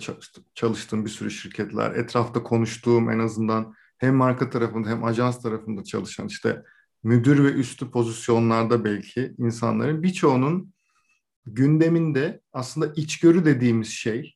çalıştığım 0.55 1.05
bir 1.05 1.09
sürü 1.09 1.31
şirketler, 1.31 1.91
etrafta 1.91 2.43
konuştuğum 2.43 3.09
en 3.09 3.19
azından 3.19 3.73
hem 3.97 4.15
marka 4.15 4.49
tarafında 4.49 4.89
hem 4.89 5.03
ajans 5.03 5.41
tarafında 5.41 5.83
çalışan 5.83 6.27
işte 6.27 6.63
müdür 7.03 7.43
ve 7.43 7.51
üstü 7.51 7.91
pozisyonlarda 7.91 8.85
belki 8.85 9.35
insanların 9.37 10.03
birçoğunun 10.03 10.73
gündeminde 11.45 12.41
aslında 12.53 12.93
içgörü 12.95 13.45
dediğimiz 13.45 13.87
şey 13.87 14.35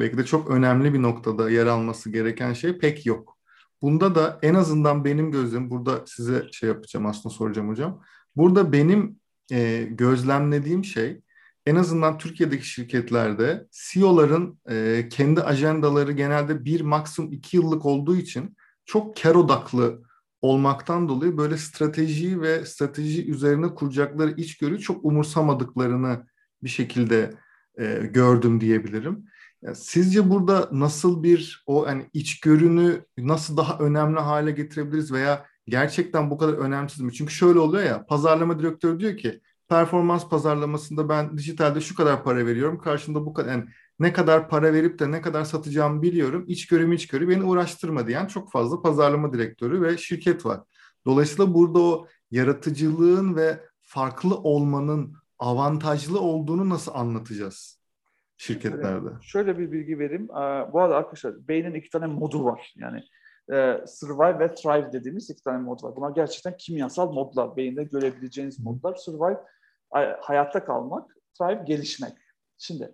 belki 0.00 0.18
de 0.18 0.24
çok 0.24 0.50
önemli 0.50 0.94
bir 0.94 1.02
noktada 1.02 1.50
yer 1.50 1.66
alması 1.66 2.10
gereken 2.10 2.52
şey 2.52 2.78
pek 2.78 3.06
yok. 3.06 3.36
Bunda 3.82 4.14
da 4.14 4.38
en 4.42 4.54
azından 4.54 5.04
benim 5.04 5.32
gözüm 5.32 5.70
burada 5.70 6.04
size 6.06 6.48
şey 6.52 6.68
yapacağım 6.68 7.06
aslında 7.06 7.34
soracağım 7.34 7.68
hocam. 7.68 8.02
Burada 8.36 8.72
benim 8.72 9.20
e, 9.52 9.88
gözlemlediğim 9.90 10.84
şey 10.84 11.20
en 11.66 11.76
azından 11.76 12.18
Türkiye'deki 12.18 12.68
şirketlerde 12.68 13.66
CEO'ların 13.70 14.58
e, 14.70 15.08
kendi 15.10 15.42
ajandaları 15.42 16.12
genelde 16.12 16.64
bir 16.64 16.80
maksimum 16.80 17.32
iki 17.32 17.56
yıllık 17.56 17.86
olduğu 17.86 18.16
için 18.16 18.56
çok 18.84 19.16
kar 19.16 19.34
odaklı 19.34 20.02
olmaktan 20.50 21.08
dolayı 21.08 21.36
böyle 21.36 21.56
strateji 21.58 22.40
ve 22.40 22.64
strateji 22.64 23.30
üzerine 23.30 23.74
kuracakları 23.74 24.30
içgörü 24.30 24.80
çok 24.80 25.04
umursamadıklarını 25.04 26.26
bir 26.62 26.68
şekilde 26.68 27.34
e, 27.78 28.10
gördüm 28.12 28.60
diyebilirim. 28.60 29.24
Ya 29.62 29.74
sizce 29.74 30.30
burada 30.30 30.68
nasıl 30.72 31.22
bir 31.22 31.64
o 31.66 31.86
hani 31.86 32.10
içgörünü 32.12 33.04
nasıl 33.18 33.56
daha 33.56 33.78
önemli 33.78 34.20
hale 34.20 34.50
getirebiliriz 34.50 35.12
veya 35.12 35.46
gerçekten 35.66 36.30
bu 36.30 36.38
kadar 36.38 36.52
önemsiz 36.52 37.00
mi? 37.00 37.12
Çünkü 37.12 37.32
şöyle 37.32 37.58
oluyor 37.58 37.84
ya 37.84 38.06
pazarlama 38.06 38.58
direktörü 38.58 39.00
diyor 39.00 39.16
ki 39.16 39.40
performans 39.68 40.28
pazarlamasında 40.28 41.08
ben 41.08 41.38
dijitalde 41.38 41.80
şu 41.80 41.94
kadar 41.94 42.24
para 42.24 42.46
veriyorum. 42.46 42.78
Karşında 42.78 43.26
bu 43.26 43.34
kadar 43.34 43.50
yani 43.50 43.64
ne 43.98 44.12
kadar 44.12 44.48
para 44.48 44.72
verip 44.72 44.98
de 44.98 45.10
ne 45.10 45.20
kadar 45.20 45.44
satacağımı 45.44 46.02
biliyorum. 46.02 46.44
İçgörüm 46.48 46.92
içgörü 46.92 47.28
beni 47.28 47.44
uğraştırma 47.44 48.06
diyen 48.06 48.26
çok 48.26 48.52
fazla 48.52 48.82
pazarlama 48.82 49.32
direktörü 49.32 49.82
ve 49.82 49.98
şirket 49.98 50.46
var. 50.46 50.60
Dolayısıyla 51.06 51.54
burada 51.54 51.78
o 51.78 52.06
yaratıcılığın 52.30 53.36
ve 53.36 53.60
farklı 53.80 54.36
olmanın 54.36 55.14
avantajlı 55.38 56.20
olduğunu 56.20 56.68
nasıl 56.68 56.92
anlatacağız 56.94 57.80
şirketlerde? 58.36 59.08
Şöyle 59.22 59.58
bir 59.58 59.72
bilgi 59.72 59.98
vereyim. 59.98 60.28
Bu 60.72 60.80
arada 60.80 60.96
arkadaşlar 60.96 61.48
beynin 61.48 61.74
iki 61.74 61.90
tane 61.90 62.06
modu 62.06 62.44
var. 62.44 62.74
Yani 62.76 63.02
e, 63.52 63.84
survive 63.86 64.38
ve 64.38 64.54
thrive 64.54 64.92
dediğimiz 64.92 65.30
iki 65.30 65.42
tane 65.42 65.58
mod 65.58 65.82
var. 65.82 65.96
Bunlar 65.96 66.10
gerçekten 66.10 66.56
kimyasal 66.56 67.12
modlar. 67.12 67.56
Beyinde 67.56 67.84
görebileceğiniz 67.84 68.60
modlar. 68.60 68.94
Survive 68.94 69.40
ay- 69.90 70.16
hayatta 70.20 70.64
kalmak, 70.64 71.10
thrive 71.38 71.64
gelişmek. 71.66 72.12
Şimdi 72.58 72.92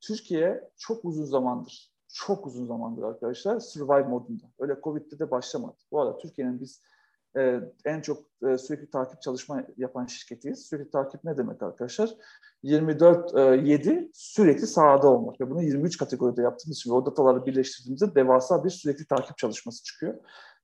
Türkiye 0.00 0.70
çok 0.76 1.04
uzun 1.04 1.24
zamandır, 1.24 1.92
çok 2.08 2.46
uzun 2.46 2.66
zamandır 2.66 3.02
arkadaşlar 3.02 3.60
survive 3.60 4.08
modunda. 4.08 4.44
Öyle 4.58 4.76
Covid'de 4.82 5.18
de 5.18 5.30
başlamadı. 5.30 5.76
Bu 5.92 6.00
arada 6.00 6.18
Türkiye'nin 6.18 6.60
biz 6.60 6.80
e, 7.36 7.60
en 7.84 8.00
çok 8.00 8.24
e, 8.48 8.58
sürekli 8.58 8.90
takip 8.90 9.22
çalışma 9.22 9.64
yapan 9.76 10.06
şirketiyiz. 10.06 10.66
Sürekli 10.66 10.90
takip 10.90 11.24
ne 11.24 11.36
demek 11.36 11.62
arkadaşlar? 11.62 12.14
24-7 12.64 14.10
sürekli 14.12 14.66
sahada 14.66 15.08
olmak 15.08 15.40
ve 15.40 15.50
bunu 15.50 15.62
23 15.62 15.98
kategoride 15.98 16.42
yaptığımız 16.42 16.76
için 16.76 16.90
o 16.90 17.06
dataları 17.06 17.46
birleştirdiğimizde 17.46 18.14
devasa 18.14 18.64
bir 18.64 18.70
sürekli 18.70 19.06
takip 19.06 19.38
çalışması 19.38 19.84
çıkıyor. 19.84 20.14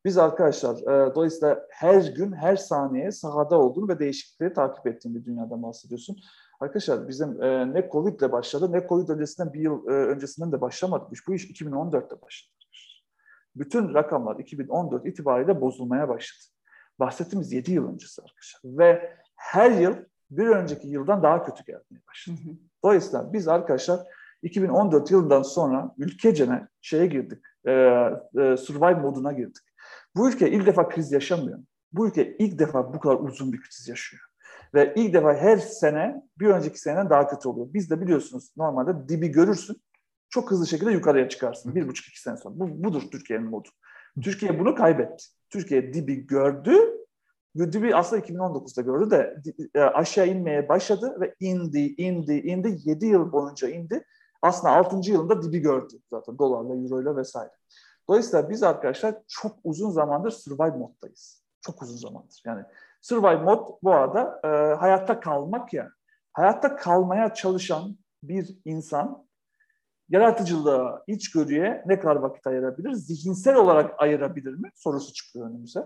Biz 0.05 0.19
arkadaşlar 0.19 0.77
e, 0.77 1.15
dolayısıyla 1.15 1.67
her 1.71 2.03
gün, 2.03 2.33
her 2.33 2.57
saniye 2.57 3.13
sahada 3.13 3.59
olduğunu 3.59 3.89
ve 3.89 3.99
değişiklikleri 3.99 4.53
takip 4.53 4.87
ettiğim 4.87 5.15
bir 5.15 5.25
dünyadan 5.25 5.63
bahsediyorsun. 5.63 6.17
Arkadaşlar 6.61 7.09
bizim 7.09 7.43
e, 7.43 7.75
ne 7.75 7.89
Covid 7.93 8.21
ile 8.21 8.33
başladı 8.33 8.73
ne 8.73 8.87
Covid 8.89 9.09
öncesinden 9.09 9.53
bir 9.53 9.61
yıl 9.61 9.87
e, 9.89 9.91
öncesinden 9.91 10.53
de 10.53 10.61
başlamadı. 10.61 11.05
Bu 11.29 11.35
iş 11.35 11.51
2014'te 11.51 12.23
başladı. 12.23 12.53
Bütün 13.57 13.95
rakamlar 13.95 14.37
2014 14.39 15.07
itibariyle 15.07 15.61
bozulmaya 15.61 16.09
başladı. 16.09 16.53
Bahsettiğimiz 16.99 17.53
7 17.53 17.73
yıl 17.73 17.89
öncesi 17.93 18.23
arkadaşlar. 18.23 18.61
Ve 18.65 19.17
her 19.37 19.71
yıl 19.71 19.95
bir 20.31 20.47
önceki 20.47 20.89
yıldan 20.89 21.23
daha 21.23 21.45
kötü 21.45 21.65
gelmeye 21.65 22.03
başladı. 22.09 22.37
Dolayısıyla 22.85 23.33
biz 23.33 23.49
arkadaşlar 23.49 24.01
2014 24.43 25.11
yılından 25.11 25.43
sonra 25.43 25.95
ülkecene 25.99 26.69
şeye 26.81 27.07
girdik, 27.07 27.39
e, 27.65 27.73
e, 27.73 28.57
survive 28.57 28.95
moduna 28.95 29.33
girdik. 29.33 29.65
Bu 30.17 30.29
ülke 30.29 30.51
ilk 30.51 30.67
defa 30.67 30.89
kriz 30.89 31.13
yaşamıyor. 31.13 31.59
Bu 31.93 32.09
ülke 32.09 32.37
ilk 32.37 32.59
defa 32.59 32.95
bu 32.95 33.01
kadar 33.01 33.15
uzun 33.15 33.53
bir 33.53 33.61
kriz 33.61 33.89
yaşıyor. 33.89 34.23
Ve 34.75 34.93
ilk 34.97 35.15
defa 35.15 35.35
her 35.35 35.57
sene 35.59 36.23
bir 36.39 36.47
önceki 36.47 36.81
seneden 36.81 37.11
daha 37.11 37.29
kötü 37.29 37.49
oluyor. 37.49 37.67
Biz 37.75 37.91
de 37.91 38.01
biliyorsunuz 38.01 38.51
normalde 38.57 39.09
dibi 39.09 39.29
görürsün, 39.29 39.83
çok 40.31 40.51
hızlı 40.51 40.67
şekilde 40.67 40.93
yukarıya 40.93 41.29
çıkarsın. 41.29 41.75
Bir 41.75 41.89
buçuk 41.89 42.09
iki 42.09 42.21
sene 42.21 42.37
sonra. 42.37 42.55
Bu, 42.59 42.85
budur 42.85 43.03
Türkiye'nin 43.13 43.49
modu. 43.49 43.69
Türkiye 44.23 44.59
bunu 44.59 44.75
kaybetti. 44.75 45.25
Türkiye 45.51 45.95
dibi 45.95 46.27
gördü. 46.27 46.73
Dibi 47.57 47.97
aslında 47.97 48.23
2019'da 48.23 48.83
gördü 48.83 49.11
de 49.11 49.43
e, 49.75 49.81
aşağı 49.81 50.29
inmeye 50.29 50.69
başladı 50.69 51.17
ve 51.21 51.35
indi, 51.41 51.95
indi, 51.99 52.33
indi. 52.33 52.79
7 52.85 53.07
yıl 53.07 53.33
boyunca 53.33 53.69
indi. 53.69 54.05
Aslında 54.43 54.73
6. 54.73 55.11
yılında 55.11 55.43
dibi 55.43 55.59
gördü 55.59 55.95
zaten 56.11 56.39
dolarla, 56.39 56.77
euroyla 56.77 57.17
vesaire. 57.17 57.53
Dolayısıyla 58.09 58.51
biz 58.51 58.63
arkadaşlar 58.63 59.15
çok 59.29 59.57
uzun 59.65 59.91
zamandır 59.91 60.31
survive 60.31 60.77
moddayız. 60.77 61.43
Çok 61.61 61.83
uzun 61.83 61.97
zamandır. 61.97 62.43
Yani 62.45 62.65
survive 63.09 63.43
mod 63.43 63.69
bu 63.83 63.93
arada 63.93 64.41
e, 64.45 64.49
hayatta 64.75 65.21
kalmak 65.21 65.73
ya. 65.73 65.91
Hayatta 66.33 66.77
kalmaya 66.77 67.35
çalışan 67.35 67.99
bir 68.23 68.59
insan 68.65 69.27
yaratıcılığa, 70.09 71.03
içgörüye 71.07 71.83
ne 71.87 72.01
kadar 72.01 72.17
vakit 72.17 72.47
ayırabilir? 72.47 72.93
Zihinsel 72.93 73.57
olarak 73.57 73.95
ayırabilir 73.99 74.55
mi? 74.55 74.71
Sorusu 74.75 75.13
çıkıyor 75.13 75.51
önümüze. 75.51 75.81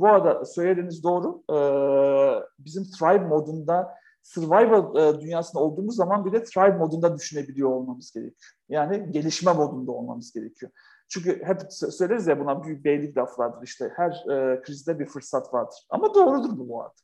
Bu 0.00 0.08
arada 0.08 0.44
söylediğiniz 0.44 1.04
doğru. 1.04 1.42
Ee, 1.50 2.42
bizim 2.58 2.84
Thrive 2.84 3.26
modunda 3.26 3.94
survival 4.22 4.96
e, 4.96 5.20
dünyasında 5.20 5.62
olduğumuz 5.62 5.96
zaman 5.96 6.24
bile 6.24 6.44
Thrive 6.44 6.76
modunda 6.76 7.16
düşünebiliyor 7.16 7.70
olmamız 7.70 8.12
gerekiyor. 8.12 8.52
Yani 8.68 9.12
gelişme 9.12 9.52
modunda 9.52 9.92
olmamız 9.92 10.32
gerekiyor. 10.32 10.72
Çünkü 11.10 11.44
hep 11.44 11.72
söyleriz 11.72 12.26
ya 12.26 12.40
buna 12.40 12.64
büyük 12.64 12.84
beylik 12.84 13.16
laflardır 13.16 13.62
işte 13.62 13.92
her 13.96 14.10
e, 14.10 14.62
krizde 14.62 14.98
bir 14.98 15.06
fırsat 15.06 15.54
vardır. 15.54 15.86
Ama 15.90 16.14
doğrudur 16.14 16.58
bu 16.58 16.82
arada. 16.82 16.94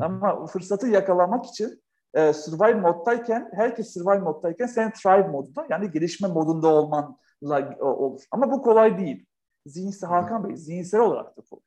Ama 0.00 0.46
fırsatı 0.46 0.86
yakalamak 0.86 1.46
için 1.46 1.82
e, 2.14 2.32
survive 2.32 2.74
moddayken, 2.74 3.50
herkes 3.54 3.94
survive 3.94 4.18
moddayken 4.18 4.66
sen 4.66 4.92
thrive 4.92 5.28
modunda 5.28 5.66
yani 5.70 5.90
gelişme 5.90 6.28
modunda 6.28 6.68
olmanla 6.68 7.60
e, 7.80 7.82
olur. 7.82 8.22
Ama 8.30 8.52
bu 8.52 8.62
kolay 8.62 8.98
değil. 8.98 9.26
Zihinsel 9.66 10.10
Hakan 10.10 10.48
Bey, 10.48 10.56
zihinsel 10.56 11.00
olarak 11.00 11.36
da 11.36 11.42
kolay. 11.50 11.62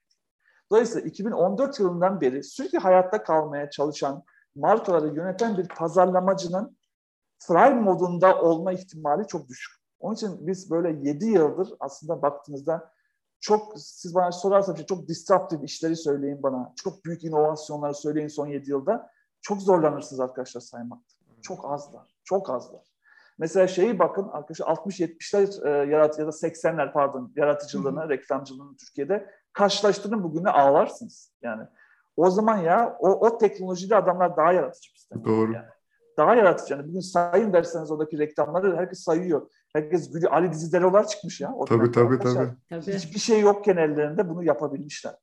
Dolayısıyla 0.72 1.08
2014 1.08 1.80
yılından 1.80 2.22
beri 2.22 2.44
sürekli 2.44 2.78
hayatta 2.78 3.24
kalmaya 3.24 3.70
çalışan, 3.70 4.24
markaları 4.56 5.16
yöneten 5.16 5.58
bir 5.58 5.68
pazarlamacının 5.68 6.78
thrive 7.40 7.80
modunda 7.80 8.42
olma 8.42 8.72
ihtimali 8.74 9.28
çok 9.28 9.50
düşük. 9.50 9.83
Onun 10.04 10.16
için 10.16 10.47
biz 10.47 10.72
böyle 10.72 11.10
7 11.10 11.26
yıldır 11.26 11.74
aslında 11.80 12.22
baktığınızda 12.22 12.91
çok 13.39 13.80
siz 13.80 14.16
bana 14.16 14.32
sorarsanız 14.32 14.86
çok 14.86 15.08
disruptive 15.08 15.66
işleri 15.66 15.95
söyleyin 15.95 16.43
bana. 16.43 16.74
Çok 16.84 17.06
büyük 17.06 17.24
inovasyonları 17.24 17.93
söyleyin 17.93 18.28
son 18.28 18.47
7 18.47 18.70
yılda. 18.70 19.10
Çok 19.41 19.62
zorlanırsınız 19.62 20.20
arkadaşlar 20.20 20.62
saymakta. 20.62 21.14
Çok 21.41 21.72
azlar. 21.72 22.16
Çok 22.24 22.49
azlar. 22.49 22.93
Mesela 23.38 23.68
şeyi 23.68 23.99
bakın 23.99 24.28
arkadaşlar 24.32 24.68
60-70'ler 24.68 25.68
e, 25.68 25.91
yarat 25.91 26.20
ya 26.20 26.26
da 26.28 26.30
80'ler 26.30 26.93
pardon 26.93 27.34
yaratıcılığını, 27.36 27.99
Hı-hı. 28.01 28.10
reklamcılığını 28.10 28.78
Türkiye'de 28.78 29.30
karşılaştırın 29.54 30.24
bugünle 30.24 30.49
ağlarsınız. 30.49 31.34
Yani 31.41 31.64
o 32.18 32.30
zaman 32.30 32.58
ya 32.58 32.97
o, 32.99 33.10
o 33.10 33.38
teknolojide 33.38 33.95
adamlar 33.95 34.38
daha 34.38 34.54
yaratıcı 34.54 34.89
bizden. 34.95 35.26
Doğru. 35.26 35.54
Yani. 35.54 35.68
Daha 36.18 36.36
yaratıcı. 36.36 36.74
Yani 36.74 36.88
bugün 36.88 36.99
sayın 36.99 37.54
derseniz 37.54 37.91
oradaki 37.91 38.20
reklamları 38.20 38.78
herkes 38.78 39.04
sayıyor. 39.04 39.49
Herkes 39.74 40.12
gülüyor. 40.12 40.32
Ali 40.32 40.52
Diziderolar 40.52 41.08
çıkmış 41.08 41.42
ya. 41.42 41.56
Tabii 41.68 41.92
tabii 41.92 42.20
tabii. 42.20 42.94
Hiçbir 42.94 43.20
şey 43.20 43.40
yokken 43.40 43.78
ellerinde 43.78 44.30
bunu 44.30 44.44
yapabilmişler. 44.44 45.16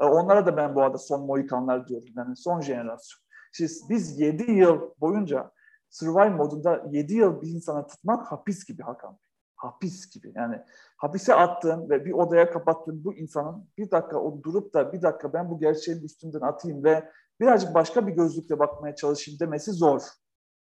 E, 0.00 0.04
onlara 0.04 0.46
da 0.46 0.56
ben 0.56 0.74
bu 0.74 0.82
arada 0.82 0.98
son 0.98 1.26
Moikanlar 1.26 1.88
diyorum. 1.88 2.08
Yani 2.16 2.36
son 2.36 2.60
jenerasyon. 2.60 3.22
Şimdi 3.52 3.70
biz 3.88 4.20
7 4.20 4.52
yıl 4.52 4.90
boyunca 5.00 5.50
survival 5.90 6.30
modunda 6.30 6.84
7 6.90 7.14
yıl 7.14 7.42
bir 7.42 7.48
insana 7.48 7.86
tutmak 7.86 8.32
hapis 8.32 8.64
gibi 8.64 8.82
Hakan 8.82 9.18
Hapis 9.56 10.10
gibi. 10.10 10.32
Yani 10.34 10.62
hapise 10.96 11.34
attığın 11.34 11.90
ve 11.90 12.04
bir 12.04 12.12
odaya 12.12 12.50
kapattığın 12.50 13.04
bu 13.04 13.14
insanın 13.14 13.68
bir 13.78 13.90
dakika 13.90 14.18
o 14.18 14.42
durup 14.42 14.74
da 14.74 14.92
bir 14.92 15.02
dakika 15.02 15.32
ben 15.32 15.50
bu 15.50 15.58
gerçeğin 15.58 16.02
üstünden 16.02 16.40
atayım 16.40 16.84
ve 16.84 17.10
birazcık 17.40 17.74
başka 17.74 18.06
bir 18.06 18.12
gözlükle 18.12 18.58
bakmaya 18.58 18.94
çalışayım 18.94 19.40
demesi 19.40 19.72
zor. 19.72 20.02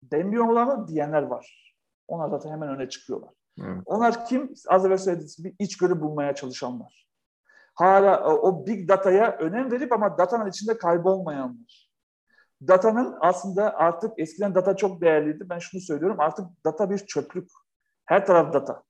Demiyorlar 0.03 0.65
mı? 0.65 0.89
Diyenler 0.89 1.23
var. 1.23 1.62
Onlar 2.13 2.29
zaten 2.29 2.51
hemen 2.51 2.69
öne 2.69 2.89
çıkıyorlar. 2.89 3.31
Evet. 3.59 3.83
Onlar 3.85 4.27
kim? 4.27 4.55
Az 4.69 4.87
evvel 4.87 4.99
söylediğiniz 4.99 5.37
gibi 5.37 5.55
içgörü 5.59 6.01
bulmaya 6.01 6.35
çalışanlar. 6.35 7.09
Hala 7.75 8.35
o 8.35 8.67
big 8.67 8.89
data'ya 8.89 9.37
önem 9.37 9.73
verip 9.73 9.93
ama 9.93 10.19
datanın 10.19 10.51
içinde 10.51 10.79
kaybolmayanlar 10.79 11.93
datanın 12.69 13.17
aslında 13.21 13.77
artık 13.77 14.13
eskiden 14.19 14.55
data 14.55 14.77
çok 14.77 15.01
değerliydi. 15.01 15.49
Ben 15.49 15.59
şunu 15.59 15.81
söylüyorum 15.81 16.21
artık 16.21 16.47
data 16.65 16.91
bir 16.91 16.99
çöplük. 16.99 17.51
Her 18.05 18.27
taraf 18.27 18.53
data. 18.53 18.83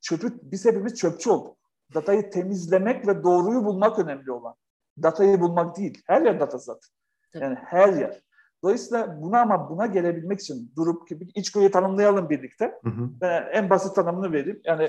Çöplük, 0.00 0.42
biz 0.42 0.64
hepimiz 0.64 0.94
çöpçü 0.94 1.30
olduk. 1.30 1.56
Datayı 1.94 2.30
temizlemek 2.30 3.08
ve 3.08 3.22
doğruyu 3.22 3.64
bulmak 3.64 3.98
önemli 3.98 4.32
olan. 4.32 4.54
Datayı 5.02 5.40
bulmak 5.40 5.76
değil. 5.76 6.02
Her 6.06 6.22
yer 6.22 6.40
data 6.40 6.58
zaten. 6.58 6.90
Yani 7.34 7.54
her 7.54 7.92
yer. 7.92 8.22
Dolayısıyla 8.62 9.22
buna 9.22 9.40
ama 9.40 9.70
buna 9.70 9.86
gelebilmek 9.86 10.40
için 10.40 10.72
durup 10.76 11.10
iç 11.10 11.30
içgörüyü 11.34 11.70
tanımlayalım 11.70 12.30
birlikte. 12.30 12.64
Hı 12.84 12.90
hı. 12.90 13.10
Ben 13.20 13.48
en 13.52 13.70
basit 13.70 13.94
tanımını 13.94 14.32
vereyim. 14.32 14.60
Yani 14.64 14.88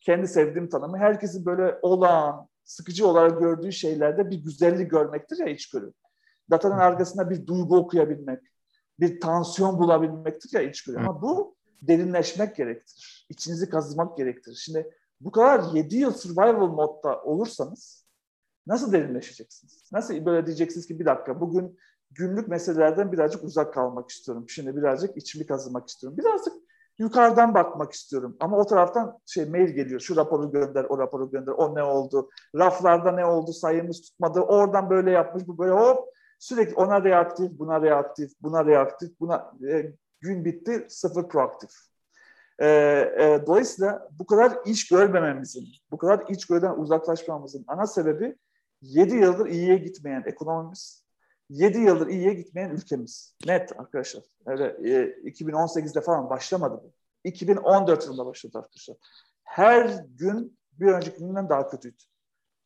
kendi 0.00 0.28
sevdiğim 0.28 0.68
tanımı 0.68 0.98
herkesin 0.98 1.46
böyle 1.46 1.78
olağan, 1.82 2.48
sıkıcı 2.64 3.06
olarak 3.06 3.38
gördüğü 3.38 3.72
şeylerde 3.72 4.30
bir 4.30 4.36
güzellik 4.36 4.90
görmektir 4.90 5.38
ya 5.38 5.46
içgörü 5.46 5.92
datanın 6.50 6.78
arkasında 6.78 7.30
bir 7.30 7.46
duygu 7.46 7.76
okuyabilmek, 7.76 8.40
bir 9.00 9.20
tansiyon 9.20 9.78
bulabilmektir 9.78 10.58
ya 10.58 10.62
içgörü. 10.62 10.98
Ama 10.98 11.22
bu 11.22 11.56
derinleşmek 11.82 12.56
gerektirir. 12.56 13.26
İçinizi 13.28 13.70
kazımak 13.70 14.16
gerektirir. 14.16 14.56
Şimdi 14.56 14.90
bu 15.20 15.30
kadar 15.30 15.74
7 15.74 15.96
yıl 15.96 16.12
survival 16.12 16.66
modda 16.66 17.22
olursanız 17.22 18.06
nasıl 18.66 18.92
derinleşeceksiniz? 18.92 19.92
Nasıl 19.92 20.26
böyle 20.26 20.46
diyeceksiniz 20.46 20.86
ki 20.86 20.98
bir 20.98 21.06
dakika 21.06 21.40
bugün 21.40 21.78
günlük 22.14 22.48
meselelerden 22.48 23.12
birazcık 23.12 23.44
uzak 23.44 23.74
kalmak 23.74 24.10
istiyorum. 24.10 24.44
Şimdi 24.48 24.76
birazcık 24.76 25.16
içimi 25.16 25.46
kazımak 25.46 25.88
istiyorum. 25.88 26.18
Birazcık 26.18 26.54
yukarıdan 26.98 27.54
bakmak 27.54 27.92
istiyorum. 27.92 28.36
Ama 28.40 28.56
o 28.58 28.66
taraftan 28.66 29.18
şey 29.26 29.44
mail 29.44 29.68
geliyor. 29.68 30.00
Şu 30.00 30.16
raporu 30.16 30.50
gönder, 30.50 30.86
o 30.88 30.98
raporu 30.98 31.30
gönder. 31.30 31.52
O 31.52 31.74
ne 31.74 31.82
oldu? 31.82 32.30
Raflarda 32.56 33.12
ne 33.12 33.24
oldu? 33.24 33.52
Sayımız 33.52 34.00
tutmadı. 34.00 34.40
Oradan 34.40 34.90
böyle 34.90 35.10
yapmış, 35.10 35.48
bu 35.48 35.58
böyle 35.58 35.72
hop 35.72 36.14
Sürekli 36.44 36.74
ona 36.74 37.04
reaktif, 37.04 37.58
buna 37.58 37.82
reaktif, 37.82 38.32
buna 38.42 38.66
reaktif, 38.66 39.20
buna 39.20 39.52
e, 39.68 39.92
gün 40.20 40.44
bitti 40.44 40.86
sıfır 40.88 41.28
proaktif. 41.28 41.70
E, 42.58 42.66
e, 42.68 43.42
dolayısıyla 43.46 44.08
bu 44.18 44.26
kadar 44.26 44.58
iş 44.66 44.88
görmememizin, 44.88 45.64
bu 45.90 45.98
kadar 45.98 46.24
iç 46.28 46.46
görden 46.46 46.74
uzaklaşmamızın 46.74 47.64
ana 47.68 47.86
sebebi 47.86 48.36
7 48.82 49.14
yıldır 49.14 49.46
iyiye 49.46 49.76
gitmeyen 49.76 50.22
ekonomimiz, 50.26 51.03
7 51.50 51.78
yıldır 51.78 52.06
iyiye 52.06 52.34
gitmeyen 52.34 52.70
ülkemiz. 52.70 53.34
Net 53.46 53.80
arkadaşlar. 53.80 54.22
Öyle 54.46 54.64
e, 54.64 55.30
2018'de 55.30 56.00
falan 56.00 56.30
başlamadı 56.30 56.80
bu. 56.84 56.92
2014 57.24 58.04
yılında 58.04 58.26
başladı 58.26 58.58
arkadaşlar. 58.58 58.96
Her 59.44 60.04
gün 60.08 60.58
bir 60.72 60.86
önceki 60.86 61.18
günden 61.18 61.48
daha 61.48 61.68
kötüydü. 61.68 62.02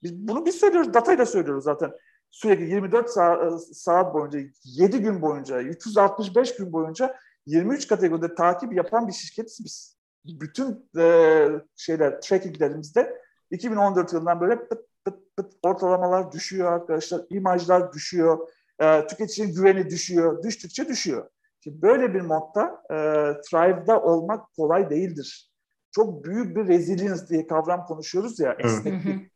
Biz 0.03 0.29
bunu 0.29 0.47
biz 0.47 0.55
söylüyoruz, 0.55 0.95
datayla 0.95 1.27
söylüyoruz 1.27 1.65
zaten 1.65 1.93
sürekli 2.31 2.71
24 2.71 3.11
saat, 3.11 3.53
e, 3.53 3.75
saat 3.75 4.15
boyunca, 4.15 4.39
7 4.65 5.01
gün 5.01 5.23
boyunca, 5.23 5.61
365 5.63 6.57
gün 6.57 6.73
boyunca 6.73 7.17
23 7.47 7.89
kategoride 7.89 8.35
takip 8.35 8.73
yapan 8.73 9.09
bir 9.09 9.13
şirketiz 9.13 9.61
biz. 9.65 9.99
Bütün 10.25 10.91
e, 10.99 11.47
şeyler, 11.77 12.21
trackinglerimizde 12.21 13.23
2014 13.51 14.13
yılından 14.13 14.41
böyle 14.41 14.69
pıt 14.69 14.79
pıt 15.05 15.37
pıt 15.37 15.53
ortalamalar 15.63 16.33
düşüyor 16.33 16.73
arkadaşlar, 16.73 17.25
imajlar 17.31 17.93
düşüyor, 17.93 18.49
e, 18.81 19.07
tüketicinin 19.07 19.55
güveni 19.55 19.91
düşüyor, 19.91 20.43
düştükçe 20.43 20.89
düşüyor. 20.89 21.31
Şimdi 21.61 21.83
böyle 21.83 22.15
bir 22.15 22.21
modda 22.21 22.83
e, 22.91 22.97
Thrive'da 23.41 24.03
olmak 24.03 24.53
kolay 24.57 24.91
değildir. 24.91 25.53
Çok 25.91 26.25
büyük 26.25 26.57
bir 26.57 26.69
resilience 26.69 27.29
diye 27.29 27.47
kavram 27.47 27.85
konuşuyoruz 27.85 28.41
ya, 28.41 28.57
esneklik 28.59 29.33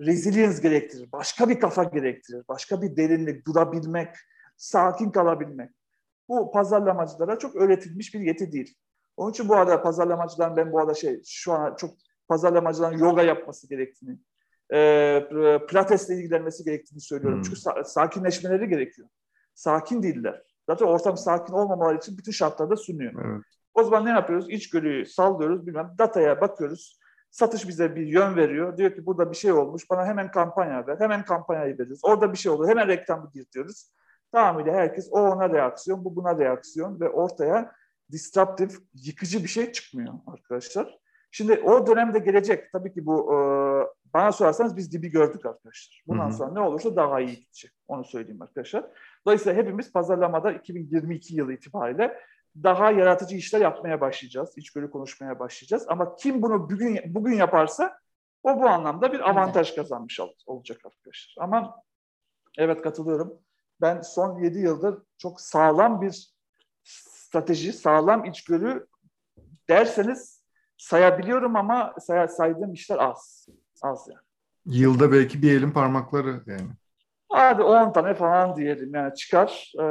resilience 0.00 0.62
gerektirir. 0.62 1.12
Başka 1.12 1.48
bir 1.48 1.60
kafa 1.60 1.84
gerektirir. 1.84 2.42
Başka 2.48 2.82
bir 2.82 2.96
derinlik, 2.96 3.46
durabilmek, 3.46 4.08
sakin 4.56 5.10
kalabilmek. 5.10 5.70
Bu 6.28 6.50
pazarlamacılara 6.52 7.38
çok 7.38 7.56
öğretilmiş 7.56 8.14
bir 8.14 8.20
yeti 8.20 8.52
değil. 8.52 8.76
Onun 9.16 9.30
için 9.30 9.48
bu 9.48 9.56
arada 9.56 9.82
pazarlamacıların 9.82 10.56
ben 10.56 10.72
bu 10.72 10.80
arada 10.80 10.94
şey 10.94 11.22
şu 11.26 11.52
an 11.52 11.76
çok 11.76 11.90
pazarlamacıların 12.28 12.98
yoga 12.98 13.22
yapması 13.22 13.68
gerektiğini, 13.68 14.18
e, 14.74 15.60
pilatesle 15.68 16.14
ilgilenmesi 16.14 16.64
gerektiğini 16.64 17.00
söylüyorum. 17.00 17.38
Hmm. 17.38 17.42
Çünkü 17.42 17.60
sa- 17.60 17.84
sakinleşmeleri 17.84 18.68
gerekiyor. 18.68 19.08
Sakin 19.54 20.02
değiller. 20.02 20.42
Zaten 20.68 20.86
ortam 20.86 21.16
sakin 21.16 21.52
olmamaları 21.52 21.96
için 21.96 22.18
bütün 22.18 22.32
şartlarda 22.32 22.76
sunuyor. 22.76 23.12
Evet. 23.26 23.42
O 23.74 23.84
zaman 23.84 24.04
ne 24.04 24.10
yapıyoruz? 24.10 24.50
İçgörüyü 24.50 25.06
sallıyoruz, 25.06 25.66
bilmem 25.66 25.94
dataya 25.98 26.40
bakıyoruz. 26.40 26.98
Satış 27.30 27.68
bize 27.68 27.96
bir 27.96 28.06
yön 28.06 28.36
veriyor. 28.36 28.76
Diyor 28.76 28.94
ki 28.94 29.06
burada 29.06 29.30
bir 29.30 29.36
şey 29.36 29.52
olmuş. 29.52 29.90
Bana 29.90 30.06
hemen 30.06 30.30
kampanya 30.30 30.86
ver. 30.86 30.96
Hemen 31.00 31.24
kampanyayı 31.24 31.78
veririz. 31.78 32.00
Orada 32.02 32.32
bir 32.32 32.38
şey 32.38 32.52
olur. 32.52 32.68
Hemen 32.68 32.88
reklamı 32.88 33.30
girtiyoruz. 33.34 33.92
Tamamıyla 34.32 34.72
herkes 34.72 35.08
o 35.10 35.20
ona 35.20 35.50
reaksiyon, 35.50 36.04
bu 36.04 36.16
buna 36.16 36.38
reaksiyon 36.38 37.00
ve 37.00 37.08
ortaya 37.08 37.72
disruptif, 38.12 38.78
yıkıcı 38.94 39.42
bir 39.42 39.48
şey 39.48 39.72
çıkmıyor 39.72 40.14
arkadaşlar. 40.26 40.98
Şimdi 41.30 41.60
o 41.60 41.86
dönemde 41.86 42.18
gelecek. 42.18 42.72
Tabii 42.72 42.92
ki 42.92 43.06
bu 43.06 43.34
e, 43.34 43.36
bana 44.14 44.32
sorarsanız 44.32 44.76
biz 44.76 44.92
dibi 44.92 45.08
gördük 45.08 45.46
arkadaşlar. 45.46 46.02
Bundan 46.06 46.28
Hı-hı. 46.28 46.32
sonra 46.32 46.52
ne 46.52 46.60
olursa 46.60 46.96
daha 46.96 47.20
iyi 47.20 47.40
gidecek. 47.40 47.70
Onu 47.88 48.04
söyleyeyim 48.04 48.42
arkadaşlar. 48.42 48.84
Dolayısıyla 49.26 49.62
hepimiz 49.62 49.92
pazarlamada 49.92 50.52
2022 50.52 51.34
yılı 51.34 51.52
itibariyle 51.52 52.18
daha 52.56 52.90
yaratıcı 52.90 53.36
işler 53.36 53.60
yapmaya 53.60 54.00
başlayacağız. 54.00 54.58
İçgörü 54.58 54.90
konuşmaya 54.90 55.38
başlayacağız. 55.38 55.84
Ama 55.88 56.16
kim 56.16 56.42
bunu 56.42 56.70
bugün 56.70 57.00
bugün 57.06 57.32
yaparsa 57.32 57.98
o 58.42 58.60
bu 58.60 58.68
anlamda 58.68 59.12
bir 59.12 59.30
avantaj 59.30 59.74
kazanmış 59.74 60.20
olacak 60.46 60.80
arkadaşlar. 60.84 61.44
Ama 61.44 61.82
evet 62.58 62.82
katılıyorum. 62.82 63.38
Ben 63.80 64.00
son 64.00 64.38
7 64.42 64.58
yıldır 64.58 65.02
çok 65.18 65.40
sağlam 65.40 66.00
bir 66.00 66.32
strateji, 66.82 67.72
sağlam 67.72 68.24
içgörü 68.24 68.86
derseniz 69.68 70.42
sayabiliyorum 70.76 71.56
ama 71.56 71.94
say 72.00 72.28
saydığım 72.28 72.72
işler 72.72 72.98
az. 72.98 73.48
Az 73.82 74.08
yani. 74.08 74.20
Yılda 74.66 75.12
belki 75.12 75.42
bir 75.42 75.58
elin 75.58 75.70
parmakları 75.70 76.42
yani. 76.46 76.68
Hadi 77.28 77.62
10 77.62 77.92
tane 77.92 78.14
falan 78.14 78.56
diyelim 78.56 78.94
yani 78.94 79.14
çıkar. 79.14 79.72
Ee, 79.78 79.82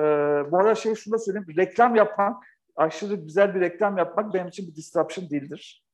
bu 0.51 0.57
arada 0.57 0.75
şey 0.75 0.95
şunu 0.95 1.13
da 1.13 1.19
söyleyeyim. 1.19 1.47
Reklam 1.57 1.95
yapmak 1.95 2.43
aşırı 2.75 3.15
güzel 3.15 3.55
bir 3.55 3.59
reklam 3.59 3.97
yapmak 3.97 4.33
benim 4.33 4.47
için 4.47 4.67
bir 4.67 4.75
disruption 4.75 5.29
değildir. 5.29 5.85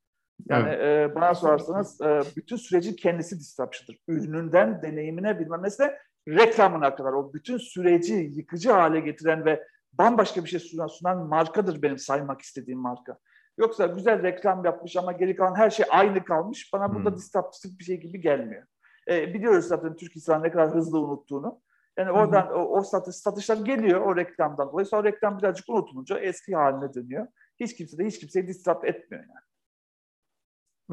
Yani 0.49 0.69
evet. 0.69 1.11
e, 1.11 1.15
bana 1.15 1.35
sorarsanız 1.35 2.01
e, 2.01 2.21
bütün 2.35 2.55
sürecin 2.55 2.93
kendisi 2.93 3.39
disruption'dır. 3.39 4.01
Ürününden 4.07 4.81
deneyimine 4.81 5.39
bilmem 5.39 5.61
mesela 5.61 5.97
reklamına 6.27 6.95
kadar 6.95 7.13
o 7.13 7.33
bütün 7.33 7.57
süreci 7.57 8.13
yıkıcı 8.13 8.71
hale 8.71 8.99
getiren 8.99 9.45
ve 9.45 9.63
bambaşka 9.93 10.43
bir 10.43 10.49
şey 10.49 10.59
sunan, 10.59 10.87
sunan 10.87 11.27
markadır 11.27 11.81
benim 11.81 11.97
saymak 11.97 12.41
istediğim 12.41 12.79
marka. 12.79 13.17
Yoksa 13.57 13.85
güzel 13.85 14.23
reklam 14.23 14.65
yapmış 14.65 14.95
ama 14.95 15.11
geri 15.11 15.35
kalan 15.35 15.55
her 15.55 15.69
şey 15.69 15.85
aynı 15.89 16.25
kalmış. 16.25 16.73
Bana 16.73 16.95
burada 16.95 17.09
hmm. 17.09 17.17
disruptif 17.17 17.79
bir 17.79 17.83
şey 17.83 17.99
gibi 17.99 18.21
gelmiyor. 18.21 18.63
E, 19.09 19.33
biliyoruz 19.33 19.65
zaten 19.65 19.95
Türk 19.95 20.15
insanı 20.15 20.43
ne 20.43 20.51
kadar 20.51 20.75
hızlı 20.75 20.99
unuttuğunu. 20.99 21.61
Yani 21.97 22.11
oradan 22.11 22.47
hı. 22.47 22.53
o, 22.53 22.77
o 22.77 22.83
satış, 22.83 23.15
satışlar 23.15 23.57
geliyor 23.57 24.01
o 24.01 24.15
reklamdan 24.15 24.71
dolayı. 24.71 24.85
Sonra 24.85 25.03
reklam 25.03 25.37
birazcık 25.37 25.69
unutulunca 25.69 26.19
eski 26.19 26.55
haline 26.55 26.93
dönüyor. 26.93 27.27
Hiç 27.59 27.75
kimse 27.75 27.97
de 27.97 28.05
hiç 28.05 28.19
kimseyi 28.19 28.47
disrupt 28.47 28.85
etmiyor 28.85 29.23
yani. 29.23 29.47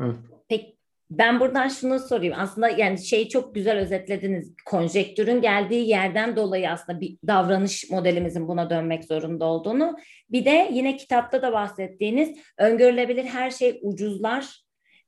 Evet. 0.08 0.16
Peki, 0.48 0.78
Ben 1.10 1.40
buradan 1.40 1.68
şunu 1.68 1.98
sorayım. 1.98 2.34
Aslında 2.36 2.68
yani 2.68 3.04
şeyi 3.04 3.28
çok 3.28 3.54
güzel 3.54 3.78
özetlediniz. 3.78 4.52
Konjektürün 4.66 5.40
geldiği 5.40 5.88
yerden 5.88 6.36
dolayı 6.36 6.70
aslında 6.70 7.00
bir 7.00 7.18
davranış 7.26 7.90
modelimizin 7.90 8.48
buna 8.48 8.70
dönmek 8.70 9.04
zorunda 9.04 9.44
olduğunu. 9.44 9.96
Bir 10.30 10.44
de 10.44 10.68
yine 10.72 10.96
kitapta 10.96 11.42
da 11.42 11.52
bahsettiğiniz 11.52 12.38
öngörülebilir 12.58 13.24
her 13.24 13.50
şey 13.50 13.80
ucuzlar 13.82 14.64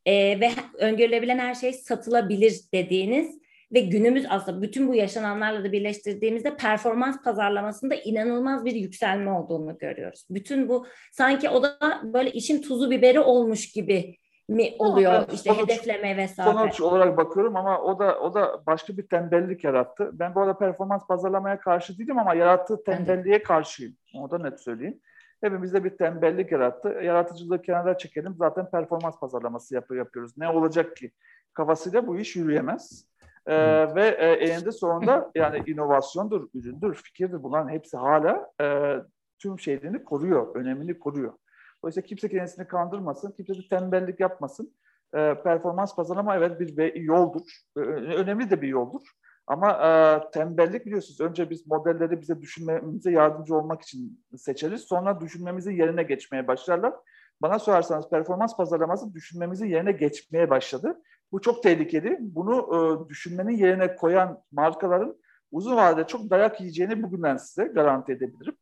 e, 0.07 0.41
ve 0.41 0.51
öngörülebilen 0.79 1.39
her 1.39 1.55
şey 1.55 1.73
satılabilir 1.73 2.61
dediğiniz 2.75 3.39
ve 3.73 3.81
günümüz 3.81 4.27
aslında 4.29 4.63
bütün 4.63 4.89
bu 4.89 4.95
yaşananlarla 4.95 5.65
da 5.65 5.73
birleştirdiğimizde 5.73 6.57
performans 6.57 7.23
pazarlamasında 7.25 7.95
inanılmaz 7.95 8.65
bir 8.65 8.75
yükselme 8.75 9.31
olduğunu 9.31 9.79
görüyoruz. 9.79 10.25
Bütün 10.31 10.69
bu 10.69 10.87
sanki 11.13 11.49
o 11.49 11.63
da 11.63 12.01
böyle 12.05 12.31
işin 12.31 12.63
tuzu 12.63 12.91
biberi 12.91 13.21
olmuş 13.21 13.73
gibi 13.73 14.17
mi 14.49 14.75
oluyor 14.79 15.13
ama 15.13 15.27
işte 15.33 15.55
sonuç, 15.55 15.71
hedefleme 15.71 16.17
vesaire. 16.17 16.53
Sonuç 16.53 16.81
olarak 16.81 17.17
bakıyorum 17.17 17.57
ama 17.57 17.81
o 17.81 17.99
da 17.99 18.21
o 18.21 18.35
da 18.35 18.67
başka 18.67 18.97
bir 18.97 19.09
tembellik 19.09 19.65
yarattı. 19.65 20.11
Ben 20.13 20.35
bu 20.35 20.41
arada 20.41 20.59
performans 20.59 21.07
pazarlamaya 21.07 21.61
karşı 21.61 21.99
değilim 21.99 22.19
ama 22.19 22.35
yarattığı 22.35 22.85
tembelliğe 22.85 23.43
karşıyım. 23.43 23.97
Onu 24.15 24.31
da 24.31 24.39
net 24.39 24.61
söyleyeyim. 24.61 25.01
Hepimizde 25.41 25.85
bir 25.85 25.97
tembellik 25.97 26.53
yarattı. 26.53 26.89
Yaratıcılığı 26.89 27.63
kenara 27.63 27.99
çekelim. 27.99 28.35
Zaten 28.39 28.71
performans 28.71 29.21
pazarlaması 29.21 29.75
yapı 29.75 29.95
yapıyoruz. 29.95 30.39
Ne 30.39 30.49
olacak 30.49 30.97
ki? 30.97 31.13
Kafasıyla 31.55 32.07
bu 32.07 32.19
iş 32.19 32.37
yürüyemez. 32.37 33.07
Ee, 33.47 33.95
ve 33.95 34.07
e, 34.09 34.27
eninde 34.27 34.73
sonunda 34.73 35.31
yani 35.35 35.63
inovasyondur, 35.67 36.49
üründür, 36.55 36.95
fikirdir 36.95 37.43
bunların 37.43 37.69
hepsi 37.69 37.97
hala 37.97 38.51
e, 38.61 38.97
tüm 39.39 39.61
şeylerini 39.61 40.05
koruyor, 40.05 40.55
önemini 40.55 40.99
koruyor. 40.99 41.33
Dolayısıyla 41.87 42.07
kimse 42.07 42.29
kendisini 42.29 42.67
kandırmasın, 42.67 43.33
kimse 43.33 43.55
de 43.55 43.69
tembellik 43.71 44.21
yapmasın. 44.21 44.75
E, 45.15 45.35
performans 45.43 45.97
pazarlama 45.97 46.37
evet 46.37 46.61
bir 46.61 46.95
yoldur. 46.95 47.43
E, 47.77 47.81
önemli 47.81 48.51
de 48.51 48.63
bir 48.63 48.69
yoldur. 48.69 49.01
Ama 49.47 49.71
e, 49.71 49.91
tembellik 50.31 50.87
biliyorsunuz 50.87 51.21
önce 51.21 51.51
biz 51.51 51.67
modelleri 51.67 52.21
bize 52.21 52.41
düşünmemize 52.41 53.11
yardımcı 53.11 53.55
olmak 53.55 53.83
için 53.83 54.25
seçeriz. 54.37 54.81
Sonra 54.81 55.21
düşünmemizin 55.21 55.73
yerine 55.73 56.03
geçmeye 56.03 56.49
başlarlar. 56.49 56.95
Bana 57.43 57.59
sorarsanız 57.59 58.09
performans 58.11 58.57
pazarlaması 58.57 59.15
düşünmemizin 59.15 59.67
yerine 59.67 59.93
geçmeye 59.93 60.51
başladı. 60.51 61.03
Bu 61.33 61.41
çok 61.41 61.63
tehlikeli. 61.63 62.19
Bunu 62.21 62.55
e, 62.75 63.09
düşünmenin 63.09 63.57
yerine 63.57 63.97
koyan 63.97 64.43
markaların 64.53 65.17
uzun 65.53 65.77
vadede 65.77 66.07
çok 66.07 66.31
dayak 66.31 66.61
yiyeceğini 66.61 67.03
bugünden 67.03 67.37
size 67.37 67.65
garanti 67.65 68.13
edebilirim. 68.13 68.57